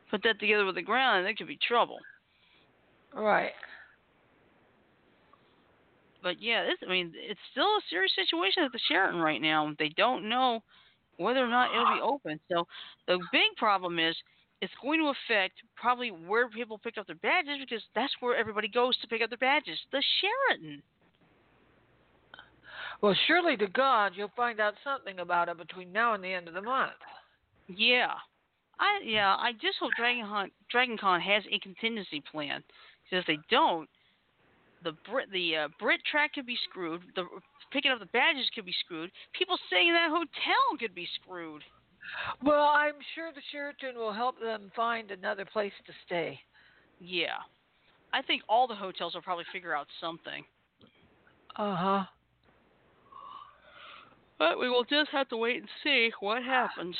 put 0.10 0.24
that 0.24 0.40
together 0.40 0.64
with 0.64 0.76
the 0.76 0.82
ground, 0.82 1.20
and 1.20 1.28
that 1.28 1.38
could 1.38 1.48
be 1.48 1.58
trouble. 1.68 2.00
right. 3.14 3.52
But 6.22 6.42
yeah, 6.42 6.64
this, 6.64 6.76
I 6.88 6.90
mean, 6.90 7.12
it's 7.14 7.40
still 7.52 7.66
a 7.66 7.82
serious 7.90 8.14
situation 8.16 8.64
at 8.64 8.72
the 8.72 8.80
Sheraton 8.88 9.20
right 9.20 9.42
now. 9.42 9.74
They 9.78 9.90
don't 9.90 10.30
know 10.30 10.64
whether 11.18 11.44
or 11.44 11.50
not 11.50 11.74
it'll 11.74 11.94
be 11.94 12.02
open. 12.02 12.40
So 12.50 12.66
the 13.08 13.20
big 13.34 13.52
problem 13.58 14.00
is 14.00 14.16
it's 14.62 14.72
going 14.82 15.02
to 15.02 15.12
affect 15.12 15.56
probably 15.76 16.12
where 16.12 16.48
people 16.48 16.78
pick 16.78 16.98
up 16.98 17.06
their 17.08 17.18
badges 17.18 17.58
because 17.60 17.84
that's 17.94 18.14
where 18.22 18.38
everybody 18.38 18.70
goes 18.70 18.98
to 19.00 19.08
pick 19.08 19.22
up 19.22 19.30
their 19.30 19.38
badges. 19.38 19.78
The 19.92 20.02
Sheraton. 20.22 20.82
Well, 23.02 23.16
surely 23.28 23.58
to 23.58 23.68
God, 23.68 24.14
you'll 24.16 24.32
find 24.38 24.62
out 24.62 24.76
something 24.86 25.20
about 25.20 25.50
it 25.50 25.58
between 25.58 25.92
now 25.92 26.14
and 26.14 26.24
the 26.24 26.32
end 26.32 26.48
of 26.48 26.54
the 26.54 26.62
month. 26.62 26.94
Yeah. 27.76 28.14
I 28.80 29.02
yeah, 29.06 29.36
I 29.38 29.54
just 29.54 29.78
hope 29.80 29.92
Dragon 29.98 30.26
Con, 30.26 30.52
Dragon 30.70 30.98
Con 30.98 31.22
has 31.22 31.44
a 31.52 31.60
contingency 31.60 32.22
plan. 32.32 32.64
Because 33.04 33.24
if 33.24 33.28
they 33.28 33.38
don't, 33.50 33.88
the 34.84 34.94
Brit 35.10 35.32
the 35.32 35.56
uh, 35.56 35.68
Brit 35.80 36.02
track 36.10 36.34
could 36.34 36.46
be 36.46 36.58
screwed. 36.70 37.02
The 37.16 37.26
picking 37.72 37.92
up 37.92 38.00
the 38.00 38.06
badges 38.08 38.50
could 38.54 38.66
be 38.66 38.76
screwed. 38.84 39.12
People 39.38 39.58
staying 39.68 39.90
in 39.90 39.94
that 39.94 40.10
hotel 40.10 40.78
could 40.80 40.96
be 40.96 41.08
screwed. 41.22 41.64
Well, 42.44 42.68
I'm 42.76 42.96
sure 43.16 43.32
the 43.34 43.42
Sheraton 43.52 43.96
will 43.96 44.12
help 44.12 44.40
them 44.40 44.72
find 44.76 45.10
another 45.10 45.46
place 45.46 45.72
to 45.88 45.94
stay. 46.06 46.40
Yeah. 47.00 47.40
I 48.12 48.22
think 48.22 48.44
all 48.48 48.68
the 48.68 48.76
hotels 48.76 49.16
will 49.16 49.22
probably 49.22 49.46
figure 49.52 49.76
out 49.76 49.88
something. 50.00 50.44
Uh 51.56 51.76
huh. 51.76 52.04
But 54.38 54.60
we 54.60 54.70
will 54.70 54.84
just 54.84 55.10
have 55.12 55.30
to 55.30 55.38
wait 55.38 55.58
and 55.58 55.70
see 55.84 56.12
what 56.20 56.44
happens. 56.44 56.96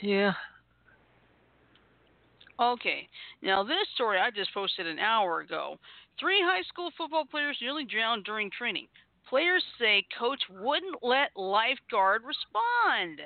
Yeah. 0.00 0.32
Okay. 2.60 3.08
Now 3.42 3.62
this 3.62 3.86
story 3.94 4.18
I 4.18 4.30
just 4.30 4.52
posted 4.54 4.86
an 4.86 4.98
hour 4.98 5.40
ago. 5.40 5.78
Three 6.18 6.40
high 6.42 6.62
school 6.62 6.90
football 6.96 7.24
players 7.24 7.58
nearly 7.60 7.84
drowned 7.84 8.24
during 8.24 8.50
training. 8.50 8.88
Players 9.28 9.62
say 9.78 10.06
coach 10.18 10.40
wouldn't 10.50 11.02
let 11.02 11.30
lifeguard 11.36 12.22
respond. 12.24 13.20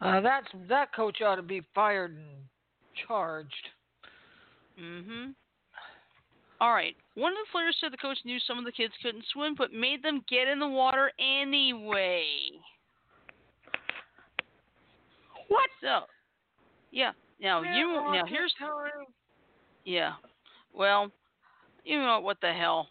Uh, 0.00 0.20
that's 0.20 0.46
that 0.68 0.94
coach 0.94 1.20
ought 1.22 1.36
to 1.36 1.42
be 1.42 1.62
fired 1.74 2.12
and 2.12 2.46
charged. 3.06 3.70
Mhm. 4.78 5.34
All 6.60 6.72
right. 6.72 6.96
One 7.14 7.32
of 7.32 7.38
the 7.38 7.52
players 7.52 7.76
said 7.80 7.92
the 7.92 7.98
coach 7.98 8.18
knew 8.24 8.38
some 8.40 8.58
of 8.58 8.64
the 8.64 8.72
kids 8.72 8.94
couldn't 9.02 9.26
swim, 9.32 9.54
but 9.54 9.72
made 9.72 10.02
them 10.02 10.24
get 10.28 10.48
in 10.48 10.58
the 10.58 10.68
water 10.68 11.12
anyway. 11.18 12.24
What? 15.48 15.68
So, 15.80 16.00
yeah. 16.90 17.12
Now 17.40 17.62
you. 17.62 17.92
Now 18.12 18.24
here's. 18.26 18.52
How 18.58 18.84
Yeah. 19.84 20.12
Well, 20.74 21.10
you 21.84 21.98
know 21.98 22.20
what 22.20 22.40
the 22.40 22.52
hell? 22.52 22.88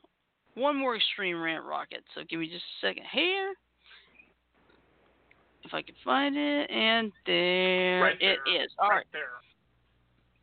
One 0.55 0.77
more 0.77 0.95
extreme 0.95 1.41
rant 1.41 1.65
rocket. 1.65 2.03
So 2.13 2.21
give 2.29 2.39
me 2.39 2.47
just 2.47 2.63
a 2.81 2.87
second 2.87 3.03
here. 3.11 3.53
If 5.63 5.73
I 5.73 5.81
can 5.81 5.95
find 6.03 6.37
it, 6.37 6.69
and 6.69 7.11
there 7.25 8.01
Right 8.01 8.21
it 8.21 8.39
there. 8.45 8.63
is. 8.63 8.71
All 8.79 8.89
right. 8.89 8.97
right 8.97 9.05
there. 9.11 9.29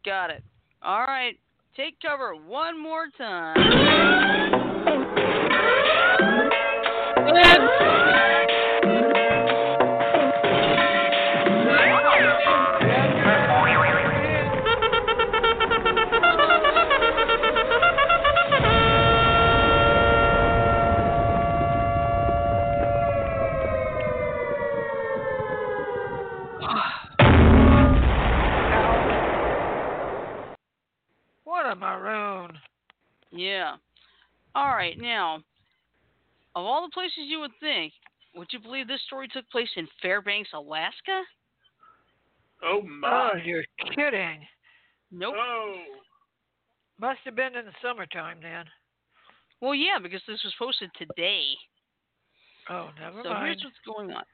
Got 0.05 0.31
it. 0.31 0.43
All 0.83 1.05
right. 1.05 1.39
Take 1.77 2.01
cover 2.01 2.35
one 2.35 2.81
more 2.81 3.07
time. 3.17 4.69
All 34.55 34.69
right. 34.69 34.99
Now, 34.99 35.37
of 36.55 36.65
all 36.65 36.83
the 36.83 36.93
places 36.93 37.25
you 37.27 37.41
would 37.41 37.53
think, 37.61 37.93
would 38.35 38.49
you 38.51 38.61
believe 38.61 38.89
this 38.89 39.03
story 39.07 39.29
took 39.29 39.49
place 39.51 39.71
in 39.77 39.87
Fairbanks, 40.01 40.51
Alaska? 40.55 41.23
Oh 42.63 42.83
my. 42.83 43.33
Oh, 43.35 43.37
you're 43.45 43.65
kidding. 43.95 44.47
Nope. 45.11 45.35
Oh. 45.37 45.77
Must 47.01 47.19
have 47.25 47.37
been 47.37 47.57
in 47.57 47.67
the 47.67 47.73
summertime 47.83 48.39
then. 48.43 48.65
Well, 49.61 49.75
yeah, 49.75 49.99
because 50.03 50.23
this 50.27 50.43
was 50.45 50.55
posted 50.59 50.91
today. 50.97 51.45
Oh, 52.71 52.91
never 53.01 53.23
So 53.23 53.31
mind. 53.31 53.39
So 53.39 53.45
here's 53.45 53.65
what's 53.65 53.97
going 53.97 54.11
on. 54.13 54.25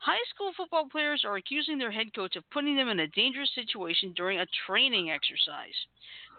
High 0.00 0.22
school 0.32 0.52
football 0.56 0.88
players 0.90 1.22
are 1.24 1.36
accusing 1.36 1.78
their 1.78 1.90
head 1.90 2.14
coach 2.14 2.36
of 2.36 2.44
putting 2.50 2.76
them 2.76 2.88
in 2.88 3.00
a 3.00 3.08
dangerous 3.08 3.50
situation 3.54 4.12
during 4.16 4.38
a 4.38 4.46
training 4.66 5.10
exercise. 5.10 5.74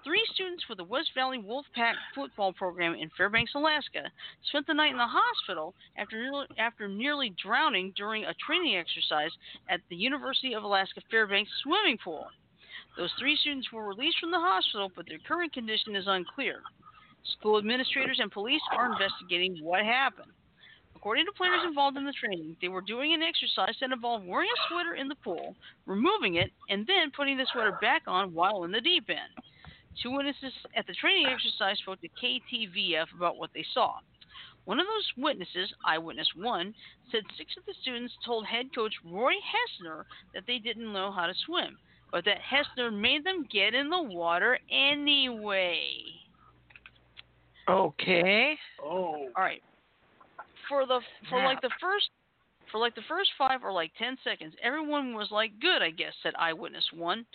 Three 0.04 0.24
students 0.34 0.64
with 0.70 0.78
the 0.78 0.86
West 0.86 1.12
Valley 1.14 1.40
Wolfpack 1.40 1.94
football 2.16 2.54
program 2.54 2.96
in 2.96 3.10
Fairbanks, 3.18 3.52
Alaska, 3.54 4.10
spent 4.48 4.66
the 4.66 4.74
night 4.74 4.92
in 4.92 4.98
the 4.98 5.06
hospital 5.06 5.76
after 5.98 6.46
after 6.58 6.88
nearly 6.88 7.36
drowning 7.42 7.92
during 7.98 8.24
a 8.24 8.34
training 8.36 8.78
exercise 8.78 9.32
at 9.70 9.82
the 9.90 9.98
University 9.98 10.54
of 10.54 10.64
Alaska 10.64 11.02
Fairbanks 11.12 11.52
swimming 11.64 11.98
pool. 12.02 12.28
Those 12.98 13.12
three 13.20 13.36
students 13.36 13.72
were 13.74 13.88
released 13.88 14.20
from 14.20 14.32
the 14.32 14.40
hospital, 14.40 14.90
but 14.96 15.06
their 15.08 15.20
current 15.28 15.54
condition 15.54 15.96
is 15.96 16.08
unclear. 16.08 16.62
School 17.38 17.58
administrators 17.58 18.20
and 18.22 18.32
police 18.32 18.62
are 18.72 18.92
investigating 18.92 19.58
what 19.62 19.84
happened. 19.84 20.32
According 20.96 21.26
to 21.26 21.32
players 21.34 21.62
involved 21.66 21.98
in 21.98 22.06
the 22.06 22.14
training, 22.14 22.56
they 22.62 22.68
were 22.68 22.82
doing 22.82 23.14
an 23.14 23.22
exercise 23.22 23.76
that 23.80 23.92
involved 23.92 24.26
wearing 24.26 24.50
a 24.50 24.68
sweater 24.70 24.96
in 24.96 25.08
the 25.08 25.16
pool, 25.16 25.56
removing 25.86 26.36
it, 26.36 26.52
and 26.70 26.88
then 26.88 27.12
putting 27.16 27.38
the 27.38 27.48
sweater 27.52 27.78
back 27.82 28.04
on 28.08 28.34
while 28.34 28.64
in 28.64 28.72
the 28.72 28.82
deep 28.82 29.10
end. 29.10 29.32
Two 30.02 30.12
witnesses 30.12 30.54
at 30.76 30.88
the 30.88 30.94
training 30.94 31.28
exercise 31.28 31.78
spoke 31.80 32.00
to 32.02 32.10
KTVF 32.22 33.08
about 33.16 33.38
what 33.38 33.50
they 33.54 33.66
saw. 33.74 33.96
One 34.66 34.80
of 34.80 34.86
those 34.86 35.24
witnesses, 35.24 35.74
eyewitness 35.86 36.30
one, 36.36 36.74
said 37.12 37.24
six 37.38 37.56
of 37.58 37.66
the 37.66 37.74
students 37.82 38.14
told 38.26 38.46
head 38.46 38.68
coach 38.76 38.94
Roy 39.04 39.34
Hessner 39.34 40.04
that 40.34 40.44
they 40.46 40.60
didn't 40.60 40.94
know 40.94 41.12
how 41.12 41.26
to 41.26 41.34
swim, 41.46 41.78
but 42.12 42.24
that 42.26 42.38
Hessner 42.38 42.92
made 42.92 43.24
them 43.24 43.48
get 43.52 43.74
in 43.74 43.90
the 43.90 44.02
water 44.02 44.60
anyway. 44.72 45.82
Okay. 47.68 48.58
Oh. 48.84 49.30
All 49.36 49.44
right. 49.44 49.62
For 50.68 50.86
the 50.86 51.00
for 51.30 51.44
like 51.44 51.62
the 51.62 51.72
first 51.82 52.10
For 52.72 52.78
like 52.78 52.96
the 52.96 53.08
first 53.08 53.32
five 53.38 53.64
or 53.64 53.72
like 53.72 53.92
10 53.98 54.18
seconds, 54.24 54.54
everyone 54.64 55.14
was 55.14 55.30
like, 55.32 55.52
good, 55.60 55.82
I 55.82 55.90
guess, 55.90 56.14
said 56.22 56.34
Eyewitness 56.38 56.86
1. 56.94 57.26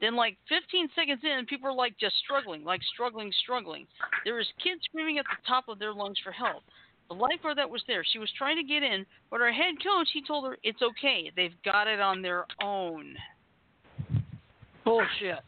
Then, 0.00 0.14
like 0.14 0.36
15 0.48 0.88
seconds 0.94 1.20
in, 1.24 1.46
people 1.46 1.70
were 1.70 1.76
like 1.76 1.98
just 1.98 2.16
struggling, 2.18 2.64
like 2.64 2.80
struggling, 2.94 3.32
struggling. 3.42 3.86
There 4.24 4.36
was 4.36 4.46
kids 4.62 4.80
screaming 4.84 5.18
at 5.18 5.24
the 5.24 5.46
top 5.46 5.68
of 5.68 5.78
their 5.78 5.92
lungs 5.92 6.18
for 6.22 6.32
help. 6.32 6.62
The 7.08 7.14
lifeguard 7.14 7.58
that 7.58 7.68
was 7.68 7.82
there, 7.86 8.04
she 8.04 8.18
was 8.18 8.30
trying 8.38 8.56
to 8.56 8.62
get 8.62 8.82
in, 8.82 9.04
but 9.30 9.40
her 9.40 9.52
head 9.52 9.74
coach, 9.82 10.08
he 10.12 10.22
told 10.22 10.46
her 10.46 10.56
it's 10.62 10.80
okay. 10.80 11.30
They've 11.36 11.56
got 11.64 11.86
it 11.86 12.00
on 12.00 12.22
their 12.22 12.46
own. 12.62 13.14
Bullshit. 14.84 15.40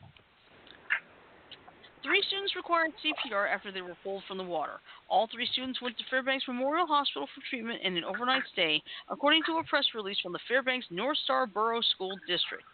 Three 2.03 2.23
students 2.29 2.55
required 2.55 2.93
CPR 3.03 3.53
after 3.53 3.73
they 3.73 3.81
were 3.81 3.97
pulled 4.05 4.23
from 4.29 4.39
the 4.39 4.45
water. 4.45 4.81
All 5.09 5.29
three 5.29 5.47
students 5.53 5.81
went 5.81 5.97
to 5.99 6.05
Fairbanks 6.11 6.49
Memorial 6.49 6.87
Hospital 6.87 7.29
for 7.33 7.41
treatment 7.49 7.81
and 7.85 7.97
an 7.97 8.05
overnight 8.05 8.43
stay, 8.53 8.83
according 9.09 9.43
to 9.45 9.59
a 9.59 9.65
press 9.65 9.87
release 9.95 10.19
from 10.21 10.33
the 10.33 10.41
Fairbanks 10.49 10.87
North 10.91 11.19
Star 11.19 11.47
Borough 11.47 11.81
School 11.81 12.17
District. 12.27 12.65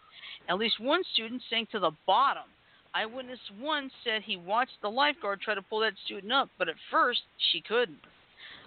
At 0.49 0.59
least 0.59 0.81
one 0.81 1.03
student 1.13 1.43
sank 1.51 1.71
to 1.71 1.79
the 1.79 1.93
bottom. 2.07 2.45
Eyewitness 2.95 3.41
1 3.59 3.91
said 4.05 4.23
he 4.23 4.37
watched 4.37 4.81
the 4.83 4.91
lifeguard 4.91 5.41
try 5.41 5.55
to 5.55 5.63
pull 5.63 5.81
that 5.81 5.95
student 6.05 6.33
up, 6.33 6.49
but 6.59 6.69
at 6.69 6.75
first 6.91 7.23
she 7.53 7.61
couldn't. 7.61 8.01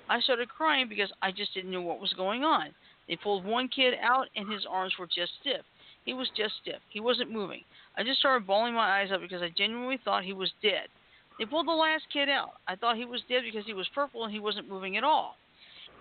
I 0.09 0.19
started 0.19 0.49
crying 0.49 0.87
because 0.87 1.11
I 1.21 1.31
just 1.31 1.53
didn't 1.53 1.71
know 1.71 1.81
what 1.81 1.99
was 1.99 2.13
going 2.13 2.43
on. 2.43 2.73
They 3.07 3.15
pulled 3.15 3.45
one 3.45 3.67
kid 3.67 3.95
out 4.01 4.27
and 4.35 4.51
his 4.51 4.65
arms 4.69 4.93
were 4.97 5.07
just 5.07 5.33
stiff. 5.41 5.65
He 6.05 6.13
was 6.13 6.29
just 6.37 6.55
stiff. 6.61 6.81
He 6.89 6.99
wasn't 6.99 7.31
moving. 7.31 7.61
I 7.97 8.03
just 8.03 8.19
started 8.19 8.47
bawling 8.47 8.73
my 8.73 9.01
eyes 9.01 9.11
out 9.11 9.21
because 9.21 9.41
I 9.41 9.49
genuinely 9.55 9.99
thought 10.03 10.23
he 10.23 10.33
was 10.33 10.51
dead. 10.61 10.87
They 11.37 11.45
pulled 11.45 11.67
the 11.67 11.71
last 11.71 12.05
kid 12.11 12.29
out. 12.29 12.53
I 12.67 12.75
thought 12.75 12.95
he 12.95 13.05
was 13.05 13.21
dead 13.27 13.43
because 13.43 13.65
he 13.65 13.73
was 13.73 13.87
purple 13.93 14.23
and 14.23 14.33
he 14.33 14.39
wasn't 14.39 14.69
moving 14.69 14.97
at 14.97 15.03
all. 15.03 15.35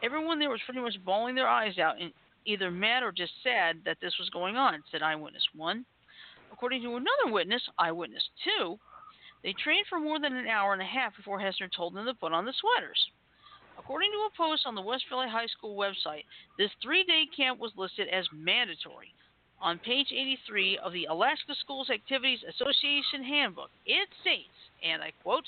Everyone 0.03 0.39
there 0.39 0.51
was 0.51 0.61
pretty 0.65 0.81
much 0.81 0.97
bawling 1.05 1.35
their 1.35 1.49
eyes 1.49 1.79
out 1.79 2.01
and 2.01 2.13
either 2.45 2.71
mad 2.71 3.03
or 3.03 3.11
just 3.11 3.33
sad 3.43 3.79
that 3.85 3.99
this 4.01 4.15
was 4.19 4.29
going 4.31 4.57
on, 4.57 4.83
said 4.91 5.03
Eyewitness 5.03 5.47
1. 5.57 5.85
According 6.53 6.83
to 6.83 6.97
another 6.97 7.33
witness, 7.33 7.63
Eyewitness 7.79 8.23
2, 8.59 8.79
they 9.43 9.55
trained 9.55 9.87
for 9.89 9.99
more 9.99 10.21
than 10.21 10.37
an 10.37 10.47
hour 10.47 10.73
and 10.73 10.83
a 10.83 10.87
half 10.87 11.17
before 11.17 11.41
Hessner 11.41 11.69
told 11.75 11.95
them 11.95 12.07
to 12.07 12.15
put 12.15 12.33
on 12.33 12.45
the 12.45 12.53
sweaters. 12.61 13.11
According 13.79 14.13
to 14.13 14.29
a 14.29 14.37
post 14.37 14.63
on 14.67 14.75
the 14.75 14.83
West 14.83 15.05
Valley 15.11 15.29
High 15.29 15.47
School 15.47 15.77
website, 15.77 16.25
this 16.59 16.71
three 16.83 17.03
day 17.03 17.25
camp 17.37 17.59
was 17.59 17.73
listed 17.77 18.09
as 18.09 18.27
mandatory. 18.33 19.13
On 19.61 19.79
page 19.79 20.09
83 20.13 20.79
of 20.85 20.93
the 20.93 21.07
Alaska 21.07 21.55
Schools 21.61 21.89
Activities 21.91 22.41
Association 22.49 23.25
Handbook, 23.25 23.71
it 23.87 24.09
states, 24.21 24.55
and 24.85 25.03
I 25.03 25.13
quote, 25.23 25.45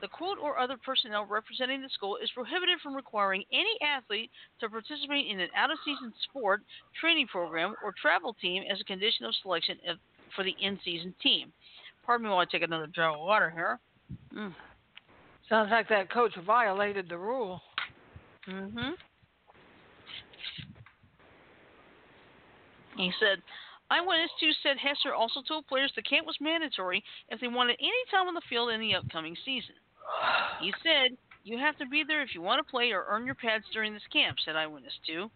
the 0.00 0.08
quote 0.08 0.38
or 0.42 0.58
other 0.58 0.76
personnel 0.84 1.26
representing 1.26 1.80
the 1.80 1.88
school 1.88 2.18
is 2.22 2.30
prohibited 2.34 2.80
from 2.82 2.94
requiring 2.94 3.44
any 3.52 3.78
athlete 3.80 4.30
to 4.60 4.68
participate 4.68 5.28
in 5.30 5.38
an 5.38 5.48
out 5.56 5.70
of 5.70 5.78
season 5.84 6.12
sport, 6.28 6.60
training 7.00 7.28
program, 7.28 7.74
or 7.84 7.94
travel 8.00 8.34
team 8.40 8.64
as 8.70 8.80
a 8.80 8.84
condition 8.84 9.24
of 9.26 9.34
selection 9.42 9.78
for 10.34 10.42
the 10.42 10.54
in 10.60 10.78
season 10.84 11.14
team. 11.22 11.52
Pardon 12.04 12.24
me 12.24 12.30
while 12.30 12.40
I 12.40 12.46
take 12.46 12.62
another 12.62 12.88
drink 12.88 13.14
of 13.14 13.20
water 13.20 13.50
here. 13.50 13.78
Mm. 14.36 14.54
Sounds 15.48 15.70
like 15.70 15.88
that 15.88 16.10
coach 16.10 16.32
violated 16.44 17.08
the 17.08 17.18
rule. 17.18 17.60
Mm-hmm. 18.48 18.90
He 22.96 23.12
said, 23.18 23.42
Eyewitness 23.90 24.30
2 24.40 24.52
said 24.62 24.76
Hessner 24.78 25.14
also 25.14 25.42
told 25.42 25.66
players 25.66 25.92
the 25.94 26.02
camp 26.02 26.26
was 26.26 26.36
mandatory 26.40 27.04
if 27.28 27.40
they 27.40 27.48
wanted 27.48 27.76
any 27.78 28.02
time 28.10 28.28
on 28.28 28.34
the 28.34 28.48
field 28.48 28.70
in 28.70 28.80
the 28.80 28.94
upcoming 28.94 29.36
season. 29.44 29.74
He 30.60 30.72
said, 30.82 31.16
You 31.44 31.58
have 31.58 31.76
to 31.78 31.86
be 31.86 32.02
there 32.02 32.22
if 32.22 32.34
you 32.34 32.40
want 32.40 32.64
to 32.64 32.70
play 32.70 32.92
or 32.92 33.04
earn 33.08 33.26
your 33.26 33.34
pads 33.34 33.64
during 33.72 33.92
this 33.92 34.06
camp, 34.12 34.38
said 34.44 34.56
Eyewitness 34.56 34.98
2. 35.06 35.30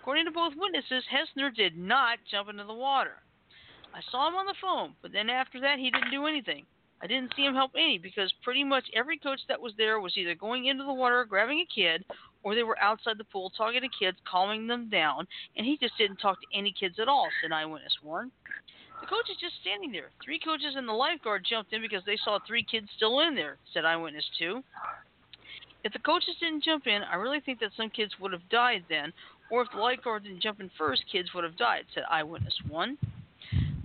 According 0.00 0.26
to 0.26 0.30
both 0.30 0.52
witnesses, 0.56 1.04
Hessner 1.10 1.54
did 1.54 1.76
not 1.76 2.18
jump 2.30 2.48
into 2.48 2.64
the 2.64 2.74
water. 2.74 3.22
I 3.94 4.00
saw 4.10 4.28
him 4.28 4.34
on 4.34 4.46
the 4.46 4.54
phone, 4.60 4.94
but 5.00 5.12
then 5.12 5.30
after 5.30 5.60
that, 5.60 5.78
he 5.78 5.90
didn't 5.90 6.10
do 6.10 6.26
anything. 6.26 6.66
I 7.02 7.06
didn't 7.06 7.34
see 7.36 7.44
him 7.44 7.54
help 7.54 7.72
any 7.76 7.98
because 7.98 8.32
pretty 8.42 8.64
much 8.64 8.84
every 8.94 9.18
coach 9.18 9.40
that 9.48 9.60
was 9.60 9.72
there 9.76 10.00
was 10.00 10.16
either 10.16 10.34
going 10.34 10.66
into 10.66 10.84
the 10.84 10.92
water, 10.92 11.24
grabbing 11.24 11.60
a 11.60 11.74
kid, 11.74 12.04
or 12.42 12.54
they 12.54 12.62
were 12.62 12.78
outside 12.78 13.18
the 13.18 13.24
pool 13.24 13.50
talking 13.50 13.82
to 13.82 13.88
kids, 13.88 14.16
calming 14.30 14.66
them 14.66 14.88
down, 14.88 15.26
and 15.56 15.66
he 15.66 15.76
just 15.76 15.96
didn't 15.98 16.16
talk 16.16 16.38
to 16.40 16.58
any 16.58 16.72
kids 16.72 16.98
at 16.98 17.08
all, 17.08 17.28
said 17.42 17.52
Eyewitness 17.52 17.98
1. 18.02 18.30
The 19.00 19.06
coach 19.06 19.28
is 19.30 19.36
just 19.38 19.60
standing 19.60 19.92
there. 19.92 20.10
Three 20.24 20.38
coaches 20.38 20.74
and 20.74 20.88
the 20.88 20.92
lifeguard 20.92 21.44
jumped 21.48 21.72
in 21.72 21.82
because 21.82 22.02
they 22.06 22.16
saw 22.24 22.38
three 22.46 22.62
kids 22.62 22.88
still 22.96 23.20
in 23.20 23.34
there, 23.34 23.58
said 23.74 23.84
Eyewitness 23.84 24.24
2. 24.38 24.62
If 25.84 25.92
the 25.92 25.98
coaches 25.98 26.34
didn't 26.40 26.64
jump 26.64 26.86
in, 26.86 27.02
I 27.02 27.16
really 27.16 27.40
think 27.40 27.60
that 27.60 27.70
some 27.76 27.90
kids 27.90 28.12
would 28.20 28.32
have 28.32 28.48
died 28.48 28.84
then, 28.88 29.12
or 29.50 29.62
if 29.62 29.68
the 29.70 29.78
lifeguard 29.78 30.24
didn't 30.24 30.42
jump 30.42 30.60
in 30.60 30.70
first, 30.78 31.04
kids 31.12 31.34
would 31.34 31.44
have 31.44 31.56
died, 31.56 31.84
said 31.94 32.04
Eyewitness 32.10 32.58
1. 32.68 32.96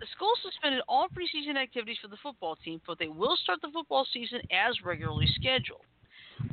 The 0.02 0.08
school 0.16 0.34
suspended 0.41 0.82
all 0.88 1.06
preseason 1.10 1.62
activities 1.62 1.97
for 2.02 2.08
the 2.08 2.18
football 2.24 2.56
team, 2.56 2.82
but 2.88 2.97
they 2.97 3.08
will 3.08 3.38
start 3.38 3.62
the 3.62 3.70
football 3.72 4.08
season 4.12 4.41
as 4.49 4.82
regularly 4.84 5.28
scheduled. 5.36 5.86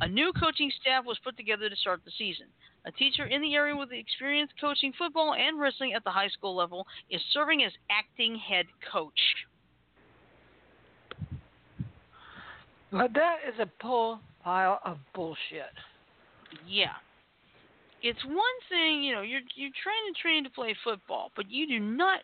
A 0.02 0.06
new 0.06 0.34
coaching 0.38 0.70
staff 0.82 1.06
was 1.06 1.18
put 1.24 1.34
together 1.38 1.70
to 1.70 1.76
start 1.76 2.02
the 2.04 2.10
season. 2.18 2.44
A 2.84 2.92
teacher 2.92 3.24
in 3.24 3.40
the 3.40 3.54
area 3.54 3.74
with 3.74 3.90
experience 3.90 4.50
coaching 4.60 4.92
football 4.98 5.32
and 5.32 5.58
wrestling 5.58 5.94
at 5.94 6.04
the 6.04 6.10
high 6.10 6.28
school 6.28 6.54
level 6.54 6.86
is 7.08 7.22
serving 7.32 7.64
as 7.64 7.72
acting 7.90 8.36
head 8.36 8.66
coach. 8.92 9.18
But 12.92 13.14
that 13.14 13.38
is 13.48 13.58
a 13.60 13.70
full 13.80 14.20
pile 14.44 14.78
of 14.84 14.98
bullshit. 15.14 15.72
Yeah. 16.66 16.96
It's 18.02 18.22
one 18.24 18.58
thing, 18.68 19.02
you 19.02 19.14
know, 19.14 19.22
you're 19.22 19.40
you're 19.56 19.70
trying 19.82 20.14
to 20.14 20.20
train 20.20 20.44
to 20.44 20.50
play 20.50 20.76
football, 20.84 21.32
but 21.34 21.50
you 21.50 21.66
do 21.66 21.80
not 21.80 22.20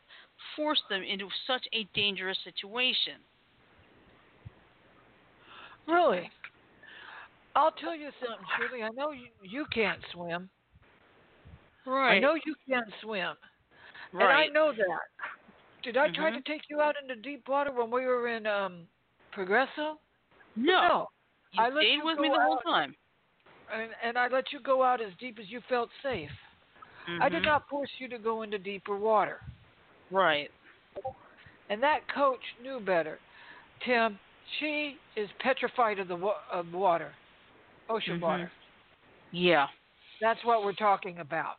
force 0.57 0.83
them 0.89 1.03
into 1.03 1.29
such 1.47 1.67
a 1.73 1.85
dangerous 1.95 2.39
situation. 2.45 3.15
Really? 5.87 6.31
I'll 7.57 7.73
tell 7.73 7.97
you 7.97 8.11
something, 8.21 8.47
Shirley. 8.57 8.83
I 8.83 8.91
know 8.91 9.13
you, 9.13 9.29
you 9.43 9.65
can't 9.73 10.01
swim. 10.13 10.49
Right. 11.87 12.17
I 12.17 12.21
know 12.21 12.35
you 12.35 12.55
can't 12.69 12.87
swim. 13.03 13.35
right. 14.13 14.23
And 14.23 14.33
I 14.33 14.47
know 14.53 14.73
that. 14.73 15.01
Did 15.83 15.97
I 15.97 16.09
try 16.09 16.31
Mhm. 16.31 16.37
to 16.37 16.41
take 16.43 16.63
you 16.71 16.81
out 16.81 16.95
into 17.01 17.15
deep 17.17 17.47
water 17.49 17.71
when 17.71 17.91
we 17.91 18.07
were 18.07 18.29
in 18.29 18.47
um 18.47 18.89
Progreso? 19.33 19.99
no. 20.57 21.07
You 21.53 21.61
I 21.61 21.69
let 21.69 21.85
stayed 21.85 22.03
with 22.03 22.19
me 22.19 22.29
the 22.29 22.41
whole 22.41 22.59
time. 22.59 22.95
And, 23.73 23.91
and 24.03 24.19
I 24.19 24.29
let 24.29 24.53
you 24.53 24.61
go 24.61 24.83
out 24.83 25.01
as 25.01 25.13
deep 25.19 25.39
as 25.39 25.49
you 25.51 25.61
felt 25.69 25.91
safe. 26.03 26.31
I 27.21 27.29
did 27.29 27.43
Mhm. 27.43 27.47
not 27.47 27.69
force 27.69 27.91
you 27.99 28.09
to 28.09 28.19
go 28.19 28.43
into 28.43 28.59
deeper 28.59 28.97
water. 28.97 29.41
Right. 30.11 30.51
And 31.71 31.83
that 31.83 32.01
coach 32.15 32.41
knew 32.63 32.81
better. 32.81 33.19
Tim, 33.85 34.19
she 34.59 34.99
is 35.17 35.29
petrified 35.41 35.99
of 35.99 36.09
the 36.09 36.17
wa- 36.17 36.41
of 36.51 36.73
water, 36.73 37.15
ocean 37.89 38.19
Mhm. 38.19 38.23
water. 38.23 38.53
Yeah. 39.33 39.69
That's 40.21 40.43
what 40.45 40.65
we're 40.65 40.73
talking 40.75 41.19
about. 41.19 41.59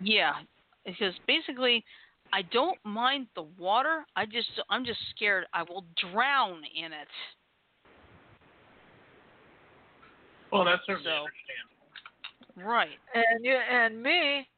Yeah. 0.00 0.42
Because 0.84 1.14
basically, 1.26 1.84
I 2.32 2.42
don't 2.42 2.78
mind 2.84 3.28
the 3.34 3.42
water. 3.42 4.04
I 4.16 4.26
just 4.26 4.48
I'm 4.68 4.84
just 4.84 5.00
scared 5.10 5.46
I 5.52 5.62
will 5.62 5.84
drown 5.96 6.64
in 6.64 6.92
it. 6.92 7.08
Well, 10.50 10.64
that's 10.64 10.84
certainly 10.86 11.10
So- 11.10 11.26
understandable. 11.26 11.70
Right. 12.56 12.98
And 13.14 13.44
you 13.44 13.56
and 13.56 14.02
me, 14.02 14.48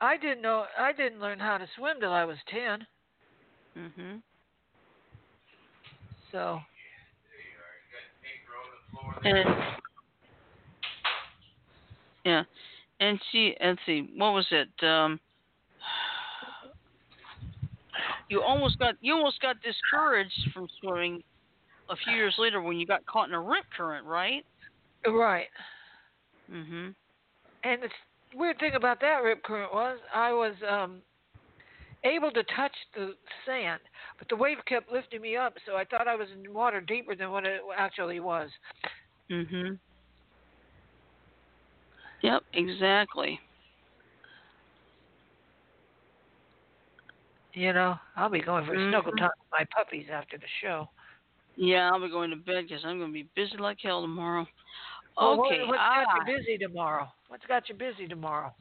I 0.00 0.16
didn't 0.16 0.42
know 0.42 0.64
I 0.78 0.92
didn't 0.92 1.20
learn 1.20 1.38
how 1.38 1.58
to 1.58 1.66
swim 1.76 2.00
till 2.00 2.12
I 2.12 2.24
was 2.24 2.38
ten. 2.48 2.86
Mhm. 3.76 4.22
So 6.32 6.60
And 9.24 9.48
yeah, 12.24 12.44
and 13.00 13.20
see, 13.32 13.56
let's 13.62 13.80
see, 13.86 14.10
what 14.16 14.32
was 14.32 14.46
it? 14.50 14.68
Um, 14.84 15.20
you 18.28 18.42
almost 18.42 18.78
got 18.78 18.94
you 19.00 19.14
almost 19.14 19.40
got 19.40 19.56
discouraged 19.62 20.50
from 20.54 20.68
swimming 20.80 21.22
a 21.90 21.96
few 21.96 22.14
years 22.14 22.34
later 22.38 22.62
when 22.62 22.78
you 22.78 22.86
got 22.86 23.04
caught 23.06 23.28
in 23.28 23.34
a 23.34 23.40
rip 23.40 23.64
current, 23.76 24.06
right? 24.06 24.44
right. 25.06 25.48
Mhm. 26.50 26.94
And 27.64 27.82
the 27.82 27.88
weird 28.34 28.58
thing 28.58 28.74
about 28.74 29.00
that 29.00 29.22
rip 29.22 29.42
current 29.42 29.72
was 29.72 29.98
I 30.14 30.32
was 30.32 30.54
um 30.68 31.02
able 32.04 32.30
to 32.30 32.42
touch 32.44 32.72
the 32.94 33.14
sand, 33.44 33.80
but 34.18 34.28
the 34.28 34.36
wave 34.36 34.58
kept 34.66 34.90
lifting 34.90 35.20
me 35.20 35.36
up, 35.36 35.54
so 35.66 35.76
I 35.76 35.84
thought 35.84 36.08
I 36.08 36.14
was 36.14 36.28
in 36.32 36.52
water 36.52 36.80
deeper 36.80 37.14
than 37.14 37.30
what 37.30 37.44
it 37.44 37.60
actually 37.76 38.20
was. 38.20 38.50
Mhm. 39.30 39.78
Yep, 42.22 42.42
exactly. 42.54 43.40
You 47.54 47.72
know, 47.72 47.98
I'll 48.16 48.28
be 48.28 48.40
going 48.40 48.64
for 48.64 48.74
snuggle 48.74 49.12
Mhm. 49.12 49.18
time 49.18 49.30
with 49.38 49.50
my 49.52 49.64
puppies 49.74 50.08
after 50.10 50.38
the 50.38 50.46
show. 50.60 50.88
Yeah, 51.56 51.90
I'll 51.90 52.00
be 52.00 52.08
going 52.08 52.30
to 52.30 52.36
bed 52.36 52.68
because 52.68 52.84
I'm 52.84 52.98
going 52.98 53.10
to 53.10 53.12
be 53.12 53.28
busy 53.34 53.56
like 53.56 53.80
hell 53.82 54.02
tomorrow. 54.02 54.46
Well, 55.16 55.40
Okay. 55.44 55.60
what, 55.60 55.68
what's 55.68 55.80
ah. 55.80 56.04
got 56.04 56.28
you 56.28 56.36
busy 56.36 56.58
tomorrow? 56.58 57.08
What's 57.28 57.44
got 57.46 57.68
you 57.68 57.74
busy 57.74 58.06
tomorrow? 58.08 58.52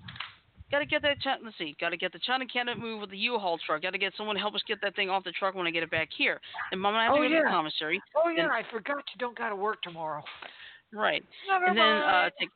Got 0.71 0.79
to 0.79 0.85
get 0.85 1.01
that 1.01 1.19
China. 1.21 1.39
Let's 1.45 1.57
see. 1.57 1.75
Got 1.81 1.89
to 1.89 1.97
get 1.97 2.13
the 2.13 2.19
China 2.19 2.45
candidate 2.45 2.79
move 2.81 3.01
with 3.01 3.09
the 3.09 3.17
U-Haul 3.17 3.57
truck. 3.65 3.81
Got 3.81 3.93
to 3.93 3.97
get 3.97 4.13
someone 4.15 4.35
to 4.35 4.39
help 4.39 4.53
us 4.53 4.61
get 4.67 4.77
that 4.83 4.95
thing 4.95 5.09
off 5.09 5.23
the 5.23 5.31
truck 5.31 5.55
when 5.55 5.65
I 5.65 5.71
get 5.71 5.81
it 5.81 5.89
back 5.89 6.09
here. 6.15 6.39
And 6.71 6.79
Mom 6.79 6.93
and 6.93 7.01
I 7.01 7.05
have 7.05 7.13
Oh, 7.13 7.23
to 7.23 7.27
go 7.27 7.35
to 7.35 7.41
the 7.43 7.49
commissary. 7.49 7.99
Oh 8.15 8.29
yeah, 8.29 8.43
And- 8.43 8.51
I 8.51 8.63
forgot 8.71 8.97
you 8.97 9.17
don't 9.17 9.37
got 9.37 9.49
to 9.49 9.55
work 9.55 9.81
tomorrow. 9.81 10.23
Right. 10.93 11.23
Never 11.47 11.65
and 11.65 11.77
then 11.77 11.85
uh, 11.85 12.29
take. 12.39 12.49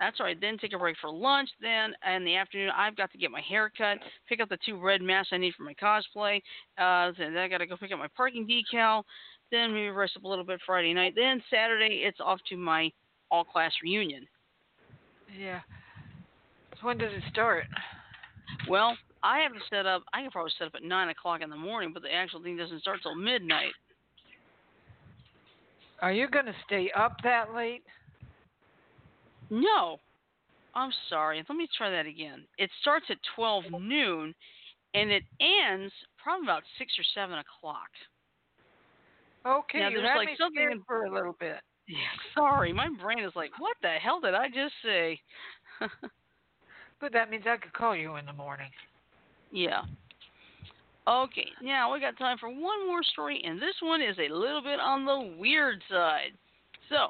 That's 0.00 0.18
all 0.18 0.26
right. 0.26 0.40
Then 0.40 0.58
take 0.58 0.72
a 0.72 0.78
break 0.78 0.96
for 1.00 1.10
lunch. 1.10 1.48
Then 1.60 1.92
in 2.16 2.24
the 2.24 2.34
afternoon, 2.34 2.70
I've 2.76 2.96
got 2.96 3.12
to 3.12 3.18
get 3.18 3.30
my 3.30 3.40
hair 3.40 3.70
cut, 3.76 3.98
pick 4.28 4.40
up 4.40 4.48
the 4.48 4.58
two 4.66 4.80
red 4.80 5.00
masks 5.02 5.30
I 5.32 5.36
need 5.38 5.54
for 5.56 5.62
my 5.62 5.74
cosplay. 5.74 6.38
Uh, 6.76 7.12
then 7.16 7.36
I 7.36 7.46
got 7.48 7.58
to 7.58 7.66
go 7.66 7.76
pick 7.76 7.92
up 7.92 7.98
my 8.00 8.08
parking 8.16 8.46
decal. 8.48 9.04
Then 9.52 9.72
maybe 9.72 9.90
rest 9.90 10.16
up 10.16 10.24
a 10.24 10.28
little 10.28 10.44
bit 10.44 10.60
Friday 10.66 10.92
night. 10.92 11.14
Then 11.14 11.40
Saturday, 11.50 12.02
it's 12.04 12.18
off 12.20 12.40
to 12.48 12.56
my 12.56 12.90
all 13.34 13.44
class 13.44 13.72
reunion. 13.82 14.26
yeah. 15.38 15.60
So 16.80 16.86
when 16.86 16.98
does 16.98 17.12
it 17.12 17.22
start? 17.30 17.64
Well, 18.68 18.96
I 19.22 19.40
have 19.40 19.52
to 19.52 19.58
set 19.70 19.86
up. 19.86 20.02
I 20.12 20.22
can 20.22 20.30
probably 20.30 20.52
set 20.58 20.66
up 20.68 20.74
at 20.76 20.82
nine 20.84 21.08
o'clock 21.08 21.40
in 21.42 21.50
the 21.50 21.56
morning, 21.56 21.90
but 21.92 22.02
the 22.02 22.12
actual 22.12 22.42
thing 22.42 22.56
doesn't 22.56 22.80
start 22.80 23.00
till 23.02 23.14
midnight. 23.14 23.72
Are 26.02 26.12
you 26.12 26.28
going 26.28 26.46
to 26.46 26.54
stay 26.66 26.90
up 26.96 27.16
that 27.24 27.54
late? 27.54 27.82
No, 29.50 29.98
I'm 30.74 30.90
sorry. 31.08 31.42
Let 31.48 31.56
me 31.56 31.68
try 31.76 31.90
that 31.90 32.06
again. 32.06 32.44
It 32.58 32.70
starts 32.82 33.06
at 33.10 33.18
twelve 33.34 33.64
noon, 33.70 34.34
and 34.94 35.10
it 35.10 35.22
ends 35.40 35.92
probably 36.22 36.46
about 36.46 36.62
six 36.78 36.92
or 36.98 37.04
seven 37.14 37.38
o'clock. 37.38 37.88
Okay, 39.46 39.78
Now, 39.80 39.88
you 39.88 39.98
there's 39.98 40.08
had 40.08 40.16
like 40.18 40.26
me 40.28 40.36
something 40.38 40.68
in- 40.72 40.82
for 40.86 41.04
a 41.04 41.12
little 41.12 41.36
bit. 41.38 41.58
Yeah, 41.86 41.96
sorry, 42.34 42.72
my 42.72 42.88
brain 43.00 43.18
is 43.22 43.32
like, 43.36 43.50
what 43.58 43.76
the 43.82 43.92
hell 44.02 44.20
did 44.20 44.34
I 44.34 44.48
just 44.48 44.74
say? 44.82 45.20
But 47.00 47.12
that 47.12 47.28
means 47.28 47.44
I 47.46 47.58
could 47.58 47.72
call 47.74 47.94
you 47.94 48.16
in 48.16 48.24
the 48.24 48.32
morning. 48.32 48.70
yeah. 49.52 49.82
Okay, 51.06 51.48
now 51.62 51.92
we 51.92 52.00
got 52.00 52.16
time 52.16 52.38
for 52.38 52.48
one 52.48 52.86
more 52.86 53.02
story, 53.02 53.42
and 53.44 53.60
this 53.60 53.74
one 53.82 54.00
is 54.00 54.16
a 54.18 54.32
little 54.32 54.62
bit 54.62 54.80
on 54.80 55.04
the 55.04 55.36
weird 55.38 55.82
side. 55.90 56.32
So, 56.88 57.08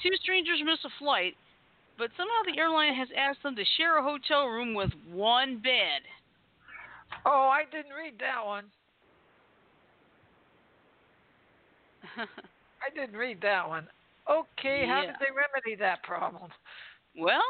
two 0.00 0.14
strangers 0.22 0.60
miss 0.64 0.78
a 0.84 0.90
flight, 1.00 1.34
but 1.98 2.10
somehow 2.16 2.42
the 2.46 2.60
airline 2.60 2.94
has 2.94 3.08
asked 3.18 3.42
them 3.42 3.56
to 3.56 3.64
share 3.76 3.98
a 3.98 4.02
hotel 4.04 4.46
room 4.46 4.72
with 4.72 4.90
one 5.10 5.56
bed. 5.56 6.02
Oh, 7.26 7.50
I 7.52 7.64
didn't 7.72 7.96
read 7.96 8.14
that 8.20 8.46
one. 8.46 8.66
I 12.84 12.94
didn't 12.94 13.16
read 13.16 13.40
that 13.42 13.68
one. 13.68 13.86
Okay, 14.28 14.84
how 14.86 15.02
did 15.02 15.16
they 15.20 15.32
remedy 15.32 15.74
that 15.80 16.02
problem? 16.02 16.50
Well, 17.18 17.42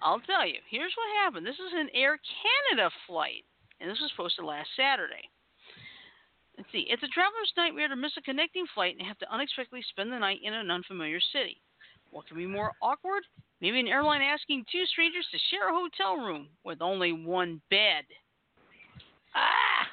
I'll 0.00 0.20
tell 0.20 0.46
you. 0.46 0.58
Here's 0.68 0.92
what 0.96 1.24
happened. 1.24 1.46
This 1.46 1.54
is 1.54 1.72
an 1.74 1.88
Air 1.94 2.18
Canada 2.18 2.90
flight, 3.06 3.44
and 3.80 3.88
this 3.88 4.00
was 4.00 4.12
posted 4.16 4.44
last 4.44 4.68
Saturday. 4.76 5.30
Let's 6.56 6.70
see. 6.72 6.86
It's 6.90 7.02
a 7.02 7.14
traveler's 7.14 7.52
nightmare 7.56 7.88
to 7.88 7.96
miss 7.96 8.16
a 8.18 8.22
connecting 8.22 8.66
flight 8.74 8.96
and 8.98 9.06
have 9.06 9.18
to 9.18 9.32
unexpectedly 9.32 9.82
spend 9.88 10.12
the 10.12 10.18
night 10.18 10.40
in 10.42 10.52
an 10.52 10.70
unfamiliar 10.70 11.20
city. 11.32 11.62
What 12.10 12.26
can 12.26 12.36
be 12.36 12.46
more 12.46 12.72
awkward? 12.82 13.22
Maybe 13.60 13.78
an 13.78 13.86
airline 13.86 14.22
asking 14.22 14.64
two 14.70 14.84
strangers 14.86 15.26
to 15.30 15.38
share 15.50 15.70
a 15.70 15.74
hotel 15.74 16.16
room 16.16 16.48
with 16.64 16.82
only 16.82 17.12
one 17.12 17.60
bed. 17.70 18.04
Ah! 19.34 19.86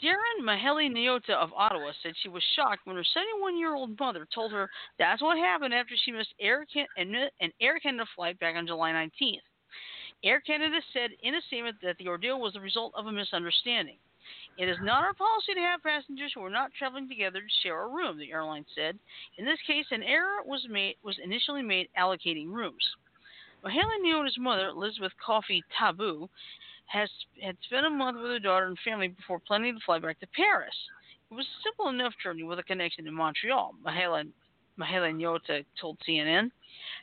Jaren 0.00 0.42
Maheli 0.42 0.90
Nyota 0.90 1.34
of 1.34 1.52
Ottawa 1.52 1.92
said 2.02 2.14
she 2.22 2.28
was 2.28 2.42
shocked 2.56 2.86
when 2.86 2.96
her 2.96 3.04
71 3.04 3.58
year 3.58 3.74
old 3.74 3.98
mother 3.98 4.26
told 4.34 4.52
her 4.52 4.70
that's 4.98 5.22
what 5.22 5.36
happened 5.36 5.74
after 5.74 5.94
she 6.04 6.12
missed 6.12 6.34
Air 6.40 6.64
Can- 6.72 6.86
an 6.96 7.52
Air 7.60 7.78
Canada 7.78 8.06
flight 8.14 8.38
back 8.40 8.56
on 8.56 8.66
July 8.66 8.92
19th. 8.92 9.42
Air 10.24 10.40
Canada 10.40 10.80
said 10.92 11.10
in 11.22 11.34
a 11.34 11.42
statement 11.42 11.76
that 11.82 11.98
the 11.98 12.08
ordeal 12.08 12.40
was 12.40 12.52
the 12.52 12.60
result 12.60 12.92
of 12.96 13.06
a 13.06 13.12
misunderstanding. 13.12 13.98
It 14.56 14.68
is 14.68 14.76
not 14.82 15.02
our 15.02 15.14
policy 15.14 15.54
to 15.54 15.60
have 15.60 15.82
passengers 15.82 16.32
who 16.34 16.44
are 16.44 16.50
not 16.50 16.72
traveling 16.78 17.08
together 17.08 17.40
to 17.40 17.60
share 17.62 17.82
a 17.82 17.88
room, 17.88 18.18
the 18.18 18.30
airline 18.30 18.64
said. 18.74 18.98
In 19.38 19.44
this 19.44 19.58
case, 19.66 19.86
an 19.90 20.02
error 20.02 20.42
was 20.44 20.64
made 20.68 20.96
was 21.02 21.18
initially 21.22 21.62
made 21.62 21.88
allocating 21.98 22.52
rooms. 22.52 22.84
Mahela 23.64 23.96
Nyota's 24.04 24.38
mother, 24.38 24.68
Elizabeth 24.68 25.12
Kofi 25.24 25.62
Tabu, 25.78 26.28
has 26.92 27.08
had 27.42 27.56
spent 27.64 27.86
a 27.86 27.90
month 27.90 28.18
with 28.20 28.30
her 28.30 28.38
daughter 28.38 28.66
and 28.66 28.78
family 28.84 29.08
before 29.08 29.40
planning 29.40 29.74
to 29.74 29.80
fly 29.84 29.98
back 29.98 30.20
to 30.20 30.26
Paris. 30.36 30.74
It 31.30 31.34
was 31.34 31.46
a 31.46 31.62
simple 31.64 31.88
enough 31.88 32.12
journey 32.22 32.42
with 32.42 32.58
a 32.58 32.62
connection 32.62 33.06
in 33.06 33.14
Montreal, 33.14 33.74
Mahela, 33.84 34.24
Mahela 34.78 35.10
Nyota 35.10 35.64
told 35.80 35.96
CNN. 36.06 36.50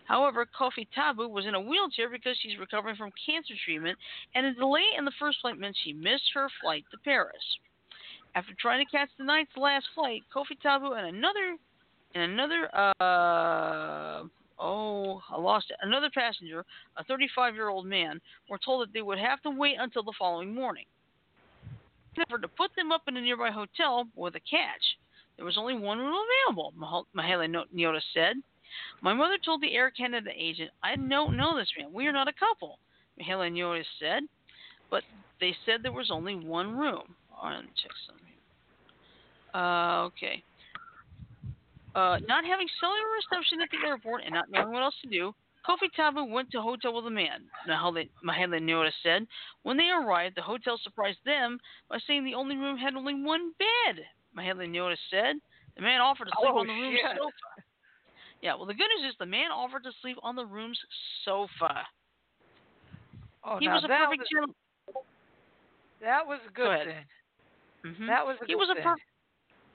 However, 0.05 0.45
Kofi 0.45 0.87
Tabu 0.93 1.27
was 1.27 1.47
in 1.47 1.55
a 1.55 1.61
wheelchair 1.61 2.09
because 2.09 2.37
she's 2.39 2.59
recovering 2.59 2.95
from 2.95 3.11
cancer 3.25 3.55
treatment, 3.65 3.97
and 4.35 4.45
a 4.45 4.53
delay 4.53 4.85
in 4.95 5.05
the 5.05 5.11
first 5.19 5.39
flight 5.41 5.57
meant 5.57 5.75
she 5.83 5.93
missed 5.93 6.29
her 6.35 6.47
flight 6.61 6.85
to 6.91 6.97
Paris. 7.03 7.41
After 8.35 8.53
trying 8.59 8.85
to 8.85 8.91
catch 8.91 9.09
the 9.17 9.23
night's 9.23 9.57
last 9.57 9.87
flight, 9.95 10.21
Kofi 10.33 10.59
Tabu 10.61 10.93
and 10.93 11.07
another 11.07 11.57
and 12.13 12.31
another 12.31 12.69
uh 12.75 14.23
oh 14.60 15.22
I 15.30 15.39
lost 15.39 15.68
it 15.70 15.78
another 15.82 16.10
passenger, 16.14 16.66
a 16.97 17.03
35 17.03 17.55
year 17.55 17.70
old 17.70 17.86
man, 17.86 18.20
were 18.49 18.60
told 18.64 18.82
that 18.82 18.93
they 18.93 19.01
would 19.01 19.20
have 19.20 19.41
to 19.43 19.51
wait 19.51 19.78
until 19.80 20.03
the 20.03 20.14
following 20.18 20.53
morning. 20.53 20.86
Offered 22.18 22.41
to 22.41 22.47
put 22.49 22.72
them 22.76 22.91
up 22.91 23.03
in 23.07 23.16
a 23.16 23.22
nearby 23.22 23.49
hotel 23.49 24.07
with 24.16 24.36
a 24.36 24.41
catch. 24.41 24.97
There 25.38 25.45
was 25.45 25.57
only 25.57 25.74
one 25.74 25.99
room 25.99 26.16
available, 26.47 26.74
No- 26.78 27.05
Nyota 27.16 28.01
said. 28.14 28.36
My 29.01 29.14
mother 29.14 29.38
told 29.43 29.62
the 29.62 29.74
Air 29.74 29.89
Canada 29.89 30.30
agent, 30.36 30.72
I 30.84 30.95
don't 30.95 31.38
know 31.38 31.57
this 31.57 31.72
man. 31.78 31.93
We 31.93 32.07
are 32.07 32.12
not 32.12 32.28
a 32.28 32.34
couple, 32.34 32.78
Mahela 33.20 33.49
Nyota 33.49 33.84
said. 33.99 34.24
But 34.91 35.03
they 35.39 35.55
said 35.66 35.82
there 35.82 35.91
was 35.91 36.12
only 36.12 36.36
one 36.36 36.78
room. 36.78 37.16
Let 37.43 37.64
me 37.64 37.70
check 37.82 37.91
something. 38.05 38.26
Uh, 39.53 40.03
okay. 40.07 40.43
Uh, 41.95 42.17
not 42.27 42.45
having 42.45 42.67
cellular 42.79 43.09
reception 43.17 43.61
at 43.61 43.69
the 43.71 43.87
airport 43.87 44.23
and 44.23 44.33
not 44.33 44.49
knowing 44.49 44.71
what 44.71 44.83
else 44.83 44.95
to 45.01 45.09
do, 45.09 45.33
Kofi 45.67 45.91
Tabu 45.95 46.23
went 46.25 46.51
to 46.51 46.59
a 46.59 46.61
hotel 46.61 46.93
with 46.95 47.05
a 47.07 47.09
man, 47.09 47.43
Mahela 47.67 48.59
Nyota 48.61 48.91
said. 49.03 49.25
When 49.63 49.75
they 49.77 49.89
arrived, 49.89 50.35
the 50.37 50.41
hotel 50.41 50.79
surprised 50.83 51.19
them 51.25 51.59
by 51.89 51.99
saying 52.07 52.23
the 52.23 52.35
only 52.35 52.55
room 52.55 52.77
had 52.77 52.95
only 52.95 53.15
one 53.15 53.51
bed, 53.59 54.05
Mahela 54.37 54.67
Nyota 54.69 54.95
said. 55.09 55.35
The 55.75 55.81
man 55.81 55.99
offered 56.01 56.25
to 56.25 56.31
sleep 56.39 56.51
Oh, 56.53 56.59
on 56.59 56.67
the 56.67 56.73
room's 56.73 56.99
shit. 56.99 57.17
sofa. 57.17 57.63
Yeah, 58.41 58.55
well, 58.55 58.65
the 58.65 58.73
good 58.73 58.87
news 58.99 59.09
is 59.11 59.15
the 59.19 59.25
man 59.25 59.51
offered 59.51 59.83
to 59.83 59.91
sleep 60.01 60.17
on 60.23 60.35
the 60.35 60.45
room's 60.45 60.79
sofa. 61.25 61.85
Oh, 63.43 63.57
he 63.59 63.67
was 63.67 63.83
a 63.83 63.87
that 63.87 64.05
perfect 64.05 64.19
was, 64.21 64.27
gentleman. 64.31 64.55
that 66.01 66.25
was 66.25 66.39
Go 66.55 66.63
good 66.63 66.71
ahead. 66.71 66.87
thing. 67.83 67.93
hmm 67.95 68.07
That 68.07 68.25
was 68.25 68.37
a 68.41 68.45
he 68.45 68.53
good 68.53 68.59
was 68.59 68.69
a 68.69 68.75
perfect. 68.81 69.09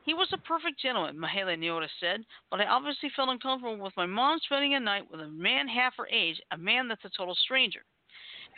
He 0.04 0.12
was 0.12 0.28
a 0.32 0.38
perfect 0.38 0.78
gentleman, 0.80 1.16
Mahela 1.16 1.56
Nyota 1.56 1.88
said, 1.98 2.24
but 2.50 2.60
I 2.60 2.66
obviously 2.66 3.10
felt 3.16 3.30
uncomfortable 3.30 3.82
with 3.82 3.96
my 3.96 4.04
mom 4.04 4.38
spending 4.40 4.74
a 4.74 4.80
night 4.80 5.10
with 5.10 5.20
a 5.22 5.28
man 5.28 5.66
half 5.66 5.94
her 5.96 6.06
age, 6.08 6.40
a 6.50 6.58
man 6.58 6.88
that's 6.88 7.04
a 7.06 7.10
total 7.16 7.34
stranger. 7.34 7.80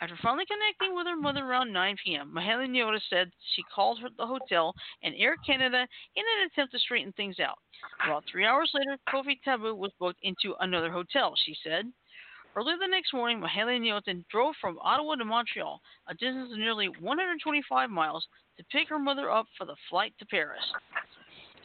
After 0.01 0.17
finally 0.21 0.45
connecting 0.45 0.93
with 0.93 1.07
her 1.07 1.15
mother 1.15 1.45
around 1.45 1.71
9 1.71 1.95
p.m., 2.03 2.33
Mahela 2.35 2.67
Nyota 2.67 2.99
said 3.09 3.31
she 3.55 3.63
called 3.73 3.99
her 4.01 4.09
the 4.17 4.27
hotel 4.27 4.75
and 5.01 5.15
Air 5.17 5.37
Canada 5.37 5.87
in 6.15 6.23
an 6.37 6.47
attempt 6.47 6.73
to 6.73 6.79
straighten 6.79 7.13
things 7.13 7.39
out. 7.39 7.57
About 8.03 8.25
three 8.29 8.45
hours 8.45 8.69
later, 8.73 8.97
Kofi 9.07 9.41
Tabu 9.43 9.73
was 9.73 9.91
booked 9.99 10.19
into 10.23 10.53
another 10.59 10.91
hotel, 10.91 11.33
she 11.45 11.55
said. 11.63 11.91
Early 12.57 12.73
the 12.79 12.87
next 12.87 13.13
morning, 13.13 13.39
Mahela 13.39 13.79
Nyota 13.79 14.23
drove 14.29 14.55
from 14.59 14.79
Ottawa 14.79 15.15
to 15.15 15.25
Montreal, 15.25 15.81
a 16.07 16.13
distance 16.13 16.51
of 16.51 16.59
nearly 16.59 16.89
125 16.99 17.89
miles, 17.89 18.27
to 18.57 18.63
pick 18.65 18.89
her 18.89 18.99
mother 18.99 19.31
up 19.31 19.47
for 19.57 19.65
the 19.65 19.75
flight 19.89 20.13
to 20.19 20.25
Paris. 20.25 20.63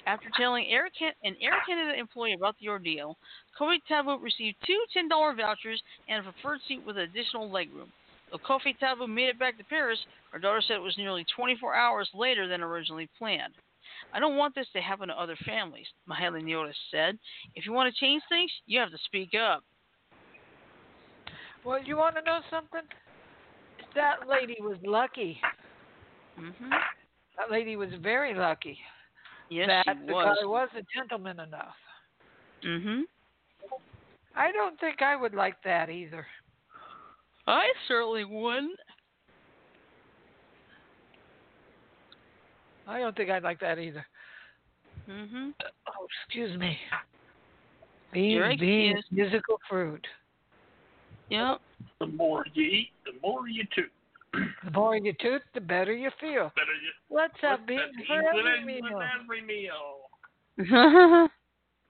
After 0.06 0.28
telling 0.36 0.66
Air 0.66 0.88
Can- 0.98 1.14
an 1.22 1.36
Air 1.40 1.62
Canada 1.66 1.98
employee 1.98 2.32
about 2.32 2.56
the 2.58 2.68
ordeal, 2.68 3.16
Kofi 3.58 3.78
Tabu 3.86 4.18
received 4.18 4.56
two 4.66 4.84
$10 4.94 5.36
vouchers 5.36 5.82
and 6.08 6.26
a 6.26 6.32
preferred 6.32 6.60
seat 6.66 6.82
with 6.84 6.98
additional 6.98 7.48
legroom. 7.48 7.90
Though 8.30 8.38
Kofi 8.38 8.76
Tabu 8.78 9.06
made 9.06 9.28
it 9.28 9.38
back 9.38 9.56
to 9.58 9.64
Paris, 9.64 10.04
her 10.32 10.38
daughter 10.38 10.60
said 10.60 10.76
it 10.76 10.82
was 10.82 10.96
nearly 10.98 11.24
24 11.36 11.74
hours 11.74 12.10
later 12.14 12.48
than 12.48 12.62
originally 12.62 13.08
planned. 13.18 13.54
I 14.12 14.18
don't 14.18 14.36
want 14.36 14.54
this 14.54 14.66
to 14.72 14.80
happen 14.80 15.08
to 15.08 15.20
other 15.20 15.36
families, 15.46 15.86
Mahela 16.08 16.42
Nyota 16.42 16.72
said. 16.90 17.18
If 17.54 17.64
you 17.64 17.72
want 17.72 17.92
to 17.92 18.00
change 18.00 18.22
things, 18.28 18.50
you 18.66 18.80
have 18.80 18.90
to 18.90 18.98
speak 19.04 19.34
up. 19.34 19.62
Well, 21.64 21.82
you 21.82 21.96
want 21.96 22.16
to 22.16 22.22
know 22.22 22.40
something? 22.50 22.82
That 23.94 24.28
lady 24.28 24.56
was 24.60 24.78
lucky. 24.84 25.40
hmm 26.36 26.70
That 27.38 27.50
lady 27.50 27.76
was 27.76 27.90
very 28.02 28.34
lucky. 28.34 28.78
Yes, 29.52 29.68
that 29.68 29.96
she 30.00 30.06
the 30.06 30.12
was. 30.14 30.38
guy 30.40 30.46
was 30.46 30.68
a 30.78 30.82
gentleman 30.96 31.38
enough. 31.40 31.74
hmm 32.62 33.02
I 34.34 34.50
don't 34.50 34.80
think 34.80 35.02
I 35.02 35.14
would 35.14 35.34
like 35.34 35.56
that 35.64 35.90
either. 35.90 36.26
I 37.46 37.66
certainly 37.86 38.24
wouldn't. 38.24 38.78
I 42.88 42.98
don't 42.98 43.14
think 43.14 43.28
I'd 43.28 43.42
like 43.42 43.60
that 43.60 43.78
either. 43.78 44.06
hmm 45.06 45.50
Oh, 45.86 46.06
excuse 46.26 46.58
me. 46.58 46.78
Beans, 48.14 48.34
You're 48.34 48.56
beans, 48.56 49.04
musical 49.10 49.58
fruit. 49.68 50.06
Yep. 51.28 51.60
The 52.00 52.06
more 52.06 52.46
you 52.54 52.64
eat, 52.64 52.90
the 53.04 53.12
more 53.22 53.48
you 53.48 53.64
toot. 53.74 53.90
The 54.32 54.70
more 54.72 54.96
you 54.96 55.12
toot, 55.20 55.42
the 55.54 55.60
better 55.60 55.92
you 55.92 56.10
feel. 56.20 56.52
Better 56.56 56.74
you 56.74 56.92
Let's 57.10 57.34
have 57.42 57.60
put 57.60 57.66
beans 57.66 57.80
that 57.96 58.06
for 58.06 58.22
every 58.38 58.64
meal. 58.64 59.00
every 59.22 59.42
meal. 59.42 60.08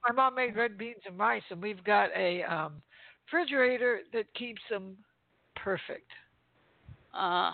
My 0.05 0.13
mom 0.15 0.35
made 0.35 0.57
red 0.57 0.77
beans 0.77 1.03
and 1.07 1.19
rice, 1.19 1.43
and 1.51 1.63
we've 1.63 1.83
got 1.85 2.11
a 2.17 2.43
um, 2.43 2.83
refrigerator 3.27 4.01
that 4.13 4.33
keeps 4.35 4.61
them 4.69 4.97
perfect. 5.55 6.11
uh, 7.15 7.53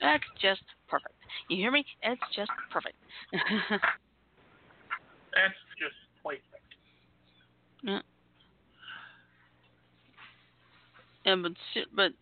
that's 0.00 0.24
just 0.40 0.62
perfect. 0.88 1.14
You 1.48 1.56
hear 1.56 1.70
me? 1.70 1.84
It's 2.02 2.20
just 2.34 2.50
perfect. 2.70 2.96
That's 5.34 5.54
just 5.78 5.94
perfect. 6.22 6.42
Yeah, 11.24 11.36
but 11.42 11.52
but 11.96 12.12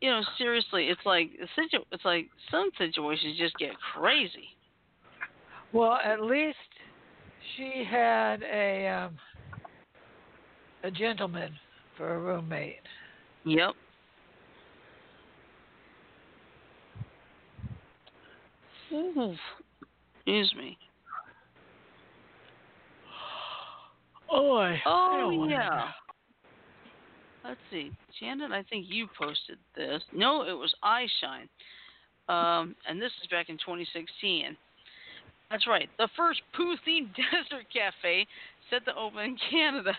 you 0.00 0.10
know, 0.10 0.22
seriously, 0.36 0.88
it's 0.88 1.00
like 1.04 1.30
situ- 1.56 1.84
It's 1.92 2.04
like 2.04 2.26
some 2.50 2.70
situations 2.78 3.36
just 3.38 3.56
get 3.58 3.70
crazy. 3.94 4.48
Well, 5.72 5.98
at 6.04 6.22
least 6.22 6.56
she 7.56 7.84
had 7.88 8.42
a 8.42 8.88
um, 8.88 9.16
a 10.84 10.90
gentleman 10.90 11.52
for 11.96 12.14
a 12.14 12.18
roommate. 12.18 12.76
Yep. 13.44 13.74
Ooh, 18.92 19.34
excuse 20.16 20.54
me. 20.56 20.78
Oh, 24.30 24.56
I, 24.56 24.72
I 24.72 24.80
Oh 24.86 25.34
wanna 25.36 25.52
yeah. 25.52 25.88
Know. 27.42 27.50
Let's 27.50 27.60
see, 27.70 27.92
Janet. 28.20 28.52
I 28.52 28.62
think 28.64 28.86
you 28.88 29.08
posted 29.18 29.58
this. 29.76 30.02
No, 30.12 30.42
it 30.42 30.52
was 30.52 30.74
Eyeshine. 30.84 31.48
Um, 32.28 32.74
and 32.88 33.00
this 33.00 33.12
is 33.22 33.28
back 33.30 33.48
in 33.48 33.56
2016. 33.56 34.56
That's 35.50 35.66
right. 35.66 35.88
The 35.98 36.08
first 36.16 36.42
poo-themed 36.54 37.08
desert 37.16 37.66
cafe 37.72 38.26
set 38.70 38.84
to 38.84 38.94
open 38.94 39.20
in 39.24 39.36
Canada. 39.50 39.92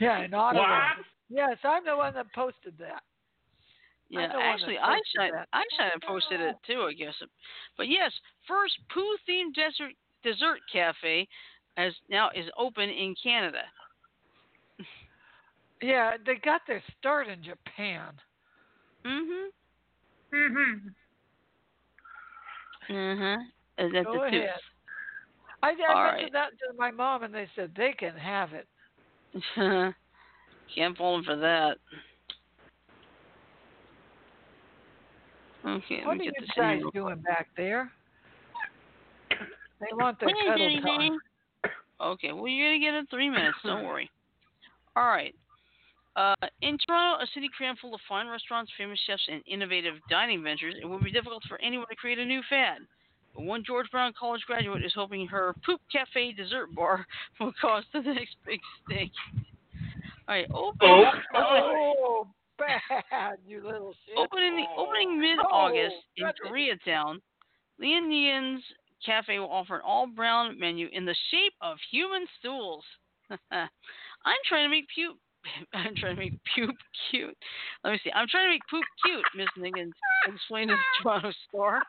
Yeah, 0.00 0.24
in 0.24 0.34
Ottawa. 0.34 0.62
What? 0.62 1.06
Yes, 1.30 1.58
I'm 1.62 1.84
the 1.84 1.96
one 1.96 2.14
that 2.14 2.26
posted 2.34 2.74
that. 2.78 3.02
Yeah, 4.10 4.28
the 4.28 4.38
actually, 4.38 4.76
posted 4.76 5.20
Eyeshine, 5.20 5.32
that. 5.32 5.48
Eyeshine 5.54 6.02
posted 6.06 6.40
it 6.40 6.56
too, 6.66 6.86
I 6.90 6.92
guess. 6.92 7.14
But 7.76 7.88
yes, 7.88 8.12
first 8.46 8.74
poo-themed 8.92 9.54
desert 9.54 9.94
dessert 10.22 10.60
cafe 10.72 11.28
as 11.76 11.92
now 12.08 12.30
is 12.34 12.46
open 12.58 12.88
in 12.88 13.14
Canada. 13.22 13.62
Yeah, 15.84 16.12
they 16.24 16.36
got 16.36 16.62
their 16.66 16.82
start 16.98 17.28
in 17.28 17.42
Japan. 17.42 18.14
Mhm. 19.04 19.48
Mm-hmm. 20.32 20.88
Mhm. 22.88 23.42
Is 23.78 23.92
that 23.92 24.04
Go 24.04 24.12
the 24.12 24.18
tooth? 24.18 24.24
ahead. 24.24 24.60
I, 25.62 25.68
I 25.68 25.94
All 25.94 26.04
mentioned 26.04 26.22
right. 26.22 26.32
that 26.32 26.50
to 26.58 26.78
my 26.78 26.90
mom, 26.90 27.22
and 27.22 27.34
they 27.34 27.48
said 27.54 27.72
they 27.76 27.92
can 27.92 28.16
have 28.16 28.50
it. 28.54 28.66
Can't 30.74 30.96
fault 30.96 31.18
him 31.18 31.24
for 31.24 31.36
that. 31.36 31.76
Okay, 35.66 36.04
What 36.04 36.12
are 36.12 36.24
get 36.24 36.24
you 36.24 36.32
guys 36.32 36.46
here 36.54 36.76
real 36.76 36.90
doing 36.92 37.20
back 37.20 37.48
there? 37.56 37.90
They 39.80 39.86
want 39.92 40.18
their 40.18 40.28
What 40.28 40.36
cuddle 40.46 40.80
time. 40.80 41.18
Okay, 42.00 42.32
well, 42.32 42.48
you're 42.48 42.68
going 42.70 42.80
to 42.80 42.84
get 42.84 42.94
it 42.94 42.98
in 42.98 43.06
three 43.06 43.28
minutes. 43.28 43.58
Don't 43.64 43.84
worry. 43.84 44.10
All 44.96 45.06
right. 45.06 45.34
Uh, 46.16 46.34
in 46.62 46.78
Toronto, 46.86 47.22
a 47.22 47.26
city 47.34 47.48
crammed 47.56 47.78
full 47.80 47.94
of 47.94 48.00
fine 48.08 48.28
restaurants, 48.28 48.70
famous 48.78 48.98
chefs, 49.06 49.22
and 49.30 49.42
innovative 49.46 49.94
dining 50.08 50.42
ventures, 50.42 50.74
it 50.80 50.86
would 50.86 51.02
be 51.02 51.10
difficult 51.10 51.42
for 51.48 51.60
anyone 51.60 51.86
to 51.88 51.96
create 51.96 52.18
a 52.18 52.24
new 52.24 52.40
fad. 52.48 52.78
But 53.34 53.42
one 53.44 53.64
George 53.66 53.90
Brown 53.90 54.12
College 54.18 54.42
graduate 54.46 54.84
is 54.84 54.92
hoping 54.94 55.26
her 55.26 55.54
Poop 55.66 55.80
Cafe 55.90 56.32
dessert 56.32 56.72
bar 56.74 57.04
will 57.40 57.52
cause 57.60 57.82
the 57.92 58.00
next 58.00 58.36
big 58.46 58.60
stink. 58.84 59.10
All 60.28 60.34
right, 60.36 60.46
open, 60.54 60.78
Oh, 60.88 61.04
Oh, 61.34 62.26
bad, 62.58 63.38
you 63.46 63.64
little 63.64 63.94
shit. 64.06 64.16
opening 64.16 64.64
opening 64.76 65.20
mid-August 65.20 65.96
Oh, 66.22 66.26
in. 66.28 66.32
Koreatown, 66.88 67.16
Lian 67.80 68.08
Nian's 68.08 68.62
Cafe 69.04 69.36
will 69.40 69.50
offer 69.50 69.74
an 69.76 69.82
all-brown 69.84 70.58
menu 70.58 70.88
in 70.92 71.04
the 71.04 71.14
shape 71.32 71.52
of 71.60 71.76
human 71.90 72.24
stools. 72.38 72.84
I'm 73.50 74.40
trying 74.48 74.64
to 74.64 74.70
make 74.70 74.86
puke. 74.94 75.16
I'm 75.74 75.94
trying 75.96 76.16
to 76.16 76.20
make 76.20 76.34
poop 76.54 76.74
cute. 77.10 77.36
Let 77.82 77.92
me 77.92 78.00
see. 78.02 78.12
I'm 78.12 78.28
trying 78.28 78.46
to 78.46 78.54
make 78.54 78.66
poop 78.70 78.84
cute. 79.04 79.24
Miss 79.36 79.48
Niggins 79.58 79.92
explained 80.26 80.70
to 80.70 80.76
the 80.76 81.02
Toronto 81.02 81.32
Star. 81.48 81.82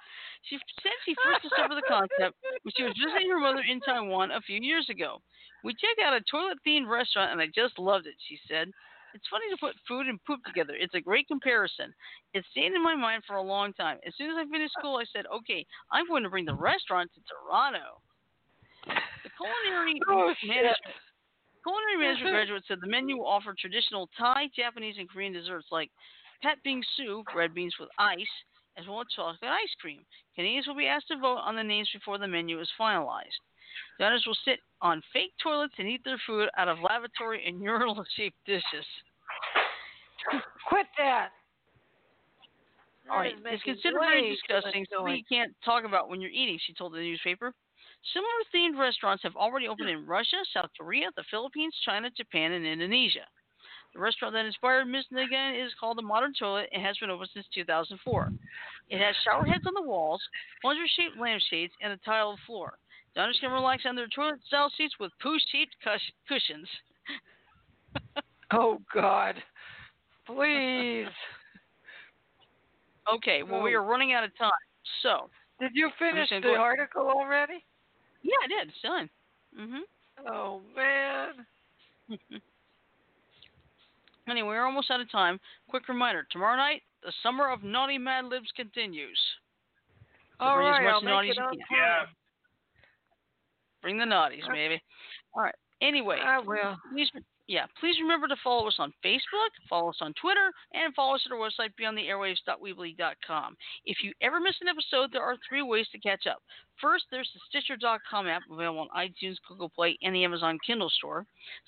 She 0.50 0.58
said 0.84 0.92
she 1.06 1.16
first 1.24 1.42
discovered 1.44 1.76
the 1.76 1.88
concept 1.88 2.36
when 2.64 2.74
she 2.76 2.84
was 2.84 2.94
visiting 3.00 3.30
her 3.32 3.40
mother 3.40 3.64
in 3.70 3.80
Taiwan 3.82 4.32
a 4.32 4.42
few 4.42 4.60
years 4.62 4.90
ago. 4.90 5.22
We 5.64 5.74
checked 5.74 6.02
out 6.04 6.14
a 6.14 6.22
toilet-themed 6.30 6.88
restaurant 6.88 7.32
and 7.32 7.42
I 7.42 7.48
just 7.54 7.80
loved 7.80 8.08
it. 8.08 8.16
She 8.28 8.40
said. 8.48 8.72
It's 9.16 9.32
funny 9.32 9.48
to 9.50 9.56
put 9.56 9.80
food 9.88 10.08
and 10.08 10.20
poop 10.28 10.44
together. 10.44 10.76
It's 10.76 10.94
a 10.94 11.00
great 11.00 11.26
comparison. 11.30 11.96
It 12.34 12.44
stayed 12.52 12.74
in 12.74 12.84
my 12.84 12.96
mind 12.96 13.24
for 13.26 13.38
a 13.38 13.42
long 13.42 13.72
time. 13.72 13.98
As 14.06 14.12
soon 14.18 14.30
as 14.30 14.36
I 14.36 14.44
finished 14.52 14.74
school, 14.78 14.98
I 14.98 15.06
said, 15.16 15.24
okay, 15.34 15.66
I'm 15.90 16.06
going 16.06 16.24
to 16.24 16.30
bring 16.30 16.44
the 16.44 16.54
restaurant 16.54 17.10
to 17.16 17.22
Toronto. 17.24 18.04
The 18.84 19.32
culinary 19.40 20.02
Oh, 20.12 20.34
management 20.44 21.00
culinary 21.66 21.98
management 22.06 22.34
graduate 22.34 22.64
said 22.68 22.78
the 22.80 22.88
menu 22.88 23.18
will 23.18 23.28
offer 23.28 23.56
traditional 23.58 24.10
Thai, 24.18 24.50
Japanese, 24.56 24.96
and 25.00 25.10
Korean 25.10 25.34
desserts 25.34 25.68
like 25.72 25.90
pet 26.42 26.58
pat 26.64 26.66
bingsu, 26.66 27.24
red 27.36 27.54
beans 27.54 27.74
with 27.80 27.90
ice, 27.98 28.36
as 28.78 28.86
well 28.88 29.02
as 29.02 29.08
chocolate 29.16 29.40
ice 29.42 29.74
cream. 29.82 30.06
Canadians 30.36 30.68
will 30.68 30.78
be 30.78 30.88
asked 30.88 31.08
to 31.08 31.18
vote 31.18 31.42
on 31.42 31.56
the 31.56 31.64
names 31.64 31.90
before 31.94 32.18
the 32.18 32.28
menu 32.28 32.60
is 32.62 32.70
finalized. 32.80 33.42
Diners 34.00 34.24
will 34.28 34.38
sit 34.46 34.60
on 34.82 35.02
fake 35.12 35.34
toilets 35.42 35.74
and 35.78 35.88
eat 35.88 36.02
their 36.06 36.22
food 36.28 36.50
out 36.58 36.68
of 36.68 36.78
lavatory 36.80 37.44
and 37.48 37.62
urinal-shaped 37.62 38.38
dishes. 38.46 38.86
Quit 40.70 40.88
that. 40.98 41.30
All 43.10 43.18
right, 43.20 43.36
it's 43.46 43.62
considered 43.62 44.00
very 44.00 44.32
disgusting, 44.32 44.86
something 44.92 45.16
you 45.16 45.24
can't 45.30 45.54
talk 45.64 45.84
about 45.86 46.10
when 46.10 46.22
you're 46.22 46.32
eating, 46.32 46.58
she 46.66 46.74
told 46.74 46.94
the 46.94 46.98
newspaper. 46.98 47.54
Similar 48.14 48.42
themed 48.54 48.80
restaurants 48.80 49.24
have 49.24 49.36
already 49.36 49.68
opened 49.68 49.90
hmm. 49.90 49.98
in 49.98 50.06
Russia, 50.06 50.38
South 50.54 50.70
Korea, 50.78 51.08
the 51.16 51.24
Philippines, 51.32 51.74
China, 51.86 52.10
Japan, 52.16 52.52
and 52.52 52.66
Indonesia. 52.66 53.26
The 53.94 54.02
restaurant 54.02 54.34
that 54.34 54.46
inspired 54.46 54.86
Miss 54.86 55.06
Nigan 55.12 55.66
is 55.66 55.72
called 55.80 55.98
the 55.98 56.02
Modern 56.02 56.34
Toilet 56.38 56.68
and 56.74 56.84
has 56.84 56.98
been 56.98 57.10
open 57.10 57.28
since 57.34 57.46
2004. 57.56 58.30
It 58.90 59.00
has 59.00 59.16
shower 59.24 59.46
heads 59.46 59.64
on 59.66 59.74
the 59.74 59.82
walls, 59.82 60.22
plunger-shaped 60.62 61.18
lampshades, 61.18 61.72
and 61.82 61.94
a 61.94 61.98
tiled 61.98 62.38
floor. 62.46 62.78
Diners 63.16 63.38
can 63.40 63.52
relax 63.52 63.84
on 63.86 63.96
their 63.96 64.08
toilet-style 64.08 64.72
seats 64.78 64.96
with 65.00 65.14
poo-shaped 65.22 65.76
cush- 65.84 66.14
cushions. 66.28 66.68
Oh 68.52 68.80
God, 68.94 69.36
please. 70.28 71.08
Okay, 73.12 73.42
well 73.42 73.64
we 73.64 73.76
Oh. 73.76 73.80
are 73.80 73.84
running 73.84 74.14
out 74.14 74.24
of 74.24 74.38
time, 74.38 74.52
so 75.02 75.32
Did 75.60 75.72
you 75.74 75.90
finish 75.98 76.30
the 76.30 76.56
article 76.56 77.10
already? 77.10 77.66
Yeah, 78.26 78.42
I 78.44 78.48
did. 78.48 78.70
It's 78.70 78.82
done. 78.82 79.10
Mhm. 79.58 79.82
Oh 80.28 80.62
man. 80.76 81.46
Anyway, 84.28 84.48
we're 84.50 84.66
almost 84.66 84.90
out 84.90 85.00
of 85.00 85.12
time. 85.12 85.40
Quick 85.70 85.88
reminder: 85.88 86.26
tomorrow 86.32 86.58
night, 86.58 86.82
the 87.04 87.14
summer 87.22 87.52
of 87.52 87.64
naughty 87.64 88.00
Mad 88.00 88.26
Libs 88.26 88.50
continues. 88.56 89.20
So 90.40 90.46
All 90.46 90.58
right, 90.58 90.86
I'll 90.88 91.02
make 91.02 91.30
it 91.30 91.32
as 91.32 91.38
on 91.38 91.54
you 91.54 91.60
can. 91.70 91.78
Yeah. 91.78 92.06
Bring 93.84 94.00
the 94.00 94.06
naughties, 94.06 94.42
maybe. 94.52 94.82
All 95.36 95.44
right. 95.44 95.54
Anyway, 95.80 96.18
I 96.26 96.40
will. 96.40 96.76
please, 96.92 97.10
yeah, 97.48 97.66
please 97.80 97.96
remember 98.02 98.28
to 98.28 98.36
follow 98.44 98.68
us 98.68 98.76
on 98.80 98.92
Facebook, 99.04 99.54
follow 99.70 99.90
us 99.90 100.00
on 100.02 100.14
Twitter, 100.20 100.52
and 100.74 100.94
follow 100.96 101.16
us 101.16 101.22
at 101.26 101.32
our 101.32 101.38
website 101.38 101.74
beyondtheairwaves.weebly.com. 101.80 103.56
If 103.86 103.98
you 104.04 104.14
ever 104.22 104.40
miss 104.40 104.56
an 104.62 104.68
episode, 104.68 105.12
there 105.12 105.22
are 105.22 105.38
three 105.48 105.62
ways 105.62 105.88
to 105.92 106.00
catch 106.00 106.26
up. 106.28 106.42
First, 106.82 107.06
there's 107.12 107.30
the 107.34 107.40
Stitcher.com 107.50 108.28
app 108.28 108.42
available 108.52 108.82
on 108.82 108.90
iTunes, 108.98 109.36
Google 109.48 109.70
Play, 109.70 109.98
and 110.02 110.14
the 110.14 110.24
Amazon 110.24 110.58
Kindle 110.66 110.90
store. 110.90 111.26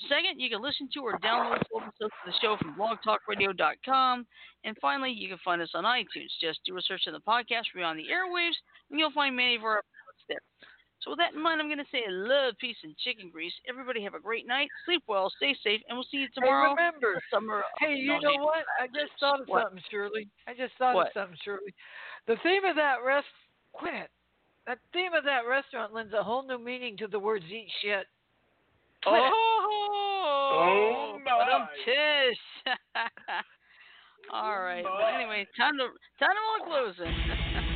Second, 0.10 0.40
you 0.40 0.50
can 0.50 0.62
listen 0.62 0.90
to 0.94 1.02
or 1.02 1.18
download 1.20 1.62
full 1.72 1.82
episodes 1.82 2.14
of 2.26 2.34
the 2.34 2.34
show 2.42 2.58
from 2.58 2.76
blogtalkradio.com. 2.76 4.26
And 4.64 4.76
finally, 4.82 5.12
you 5.12 5.30
can 5.30 5.38
find 5.46 5.62
us 5.62 5.72
on 5.76 5.84
iTunes. 5.86 6.34
Just 6.42 6.60
do 6.66 6.76
a 6.78 6.82
search 6.82 7.04
in 7.08 7.14
the 7.14 7.20
podcast 7.20 7.72
Beyond 7.74 8.00
the 8.00 8.06
Airwaves, 8.12 8.58
and 8.90 9.00
you'll 9.00 9.12
find 9.12 9.36
many 9.36 9.56
of 9.56 9.64
our. 9.64 9.82
So 11.08 11.12
with 11.16 11.20
that 11.24 11.32
in 11.34 11.42
mind, 11.42 11.62
I'm 11.62 11.70
going 11.72 11.78
to 11.80 11.88
say 11.90 12.04
a 12.04 12.12
love, 12.12 12.56
peace, 12.60 12.76
and 12.84 12.92
chicken 12.98 13.30
grease. 13.32 13.54
Everybody 13.70 14.04
have 14.04 14.14
a 14.14 14.20
great 14.20 14.46
night. 14.46 14.68
Sleep 14.84 15.02
well, 15.08 15.32
stay 15.38 15.56
safe, 15.64 15.80
and 15.88 15.96
we'll 15.98 16.04
see 16.12 16.18
you 16.18 16.28
tomorrow. 16.36 16.76
Hey, 16.76 16.84
remember. 16.84 17.22
Summer 17.32 17.64
Hey, 17.80 17.96
you 17.96 18.12
naughty- 18.12 18.36
know 18.38 18.44
what? 18.44 18.66
I 18.78 18.88
just 18.88 19.16
thought 19.18 19.40
of 19.40 19.48
What? 19.48 19.64
something, 19.64 19.82
Shirley. 19.90 20.28
I 20.48 20.54
just 20.54 20.74
thought 20.76 20.96
What? 20.96 21.08
of 21.08 21.14
something, 21.14 21.38
Shirley. 21.46 21.74
The 22.26 22.36
theme 22.44 22.66
of 22.66 22.76
that 22.76 22.98
rest. 23.06 23.28
Quit 23.72 23.94
it. 23.94 24.12
That 24.66 24.80
theme 24.92 25.14
of 25.14 25.24
that 25.24 25.48
restaurant 25.48 25.94
lends 25.94 26.12
a 26.14 26.22
whole 26.22 26.44
new 26.44 26.58
meaning 26.60 26.98
to 26.98 27.08
the 27.08 27.20
words 27.20 27.46
"eat 27.50 27.72
shit." 27.82 28.06
Oh. 29.06 29.12
Quit 29.12 29.24
it. 29.24 29.32
Oh, 29.34 31.14
Oh, 31.16 31.20
but 31.24 31.32
I'm 31.32 31.62
my. 31.62 31.68
pissed. 31.86 32.78
All 34.34 34.60
right. 34.60 34.84
But 34.84 35.14
anyway, 35.14 35.48
time 35.58 35.78
to 35.78 35.88
time 36.20 36.36
to 36.36 36.66
roll 36.66 36.94
closing. 36.94 37.64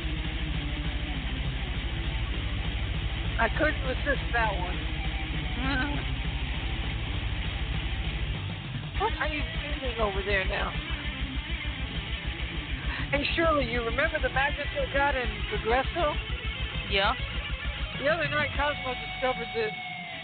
I 3.40 3.48
couldn't 3.58 3.82
resist 3.86 4.24
that 4.32 4.52
one. 4.58 4.78
What 9.02 9.18
are 9.18 9.26
you 9.26 9.42
doing 9.82 9.98
over 9.98 10.22
there 10.22 10.44
now? 10.46 10.70
Hey, 13.10 13.26
Shirley, 13.34 13.66
you 13.66 13.82
remember 13.82 14.22
the 14.22 14.28
magnet 14.30 14.66
they 14.78 14.86
got 14.94 15.16
in 15.16 15.26
Progreso? 15.50 16.14
yeah. 16.88 17.12
The 17.98 18.08
other 18.08 18.28
night, 18.28 18.50
Cosmo 18.56 18.94
discovered 18.94 19.48
the, 19.54 19.66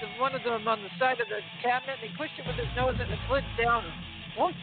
the 0.00 0.20
one 0.20 0.34
of 0.34 0.44
them 0.44 0.68
on 0.68 0.82
the 0.82 0.90
side 0.98 1.20
of 1.20 1.26
the 1.26 1.40
cabinet, 1.60 1.98
and 2.00 2.10
he 2.10 2.16
pushed 2.16 2.38
it 2.38 2.46
with 2.46 2.56
his 2.56 2.70
nose, 2.76 2.94
and 3.00 3.10
it 3.10 3.18
slid 3.28 3.42
down. 3.60 3.82
What? 4.36 4.54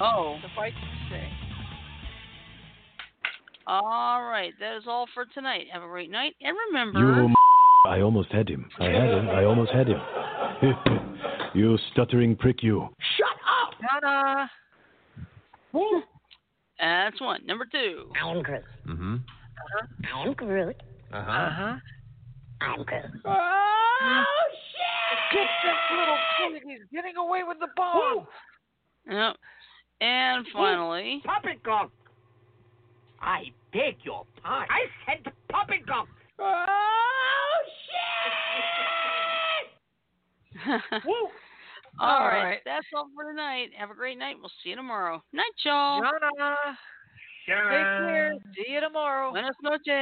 Oh. 0.00 0.36
The 0.42 0.48
fight 0.56 0.74
say. 1.10 1.30
All 3.66 4.22
right. 4.24 4.52
That 4.58 4.76
is 4.76 4.84
all 4.86 5.06
for 5.14 5.24
tonight. 5.26 5.66
Have 5.72 5.82
a 5.82 5.86
great 5.86 6.10
night, 6.10 6.34
and 6.40 6.56
remember. 6.68 6.98
You, 6.98 7.24
m- 7.26 7.34
I 7.86 8.00
almost 8.00 8.30
had 8.32 8.48
him. 8.48 8.68
I 8.78 8.84
had 8.84 9.10
him. 9.10 9.28
I 9.30 9.44
almost 9.44 9.72
had 9.72 9.88
him. 9.88 10.00
you 11.54 11.78
stuttering 11.92 12.36
prick, 12.36 12.62
you. 12.62 12.88
Shut 13.16 13.28
up. 13.62 13.74
Ta-da! 14.02 14.46
That's 16.78 17.20
one. 17.20 17.44
Number 17.46 17.66
two. 17.70 18.10
I'm 18.22 18.42
Groot. 18.42 18.62
Mm-hmm. 18.88 19.16
I'm 20.14 20.32
Groot. 20.34 20.76
Uh-huh. 21.12 21.30
Uh-huh. 21.30 21.74
I'm 22.60 22.84
Groot. 22.84 23.04
Oh, 23.24 24.24
shit! 24.52 25.38
Get 25.38 25.48
this 25.64 25.98
little 25.98 26.18
kid. 26.38 26.62
He's 26.66 26.86
getting 26.92 27.16
away 27.16 27.40
with 27.46 27.58
the 27.60 27.68
bomb. 27.76 28.26
Yep. 29.10 29.36
And 30.00 30.46
finally. 30.52 31.22
Poppycock. 31.24 31.90
I 33.22 33.44
beg 33.72 33.96
your 34.02 34.24
pardon. 34.42 34.68
I 34.70 34.86
said 35.06 35.32
poppycock. 35.50 36.08
Oh, 36.38 36.64
shit! 40.54 41.00
all 42.00 42.08
All 42.08 42.26
right. 42.26 42.42
right. 42.42 42.58
That's 42.64 42.86
all 42.96 43.08
for 43.14 43.30
tonight. 43.30 43.68
Have 43.76 43.90
a 43.90 43.94
great 43.94 44.18
night. 44.18 44.36
We'll 44.38 44.50
see 44.62 44.70
you 44.70 44.76
tomorrow. 44.76 45.22
Night, 45.32 45.44
y'all. 45.64 46.02
Jana, 46.02 46.78
take 47.68 47.86
care. 47.98 48.32
See 48.54 48.72
you 48.72 48.80
tomorrow. 48.80 49.30
Buenas 49.30 49.56
noches. 49.62 49.84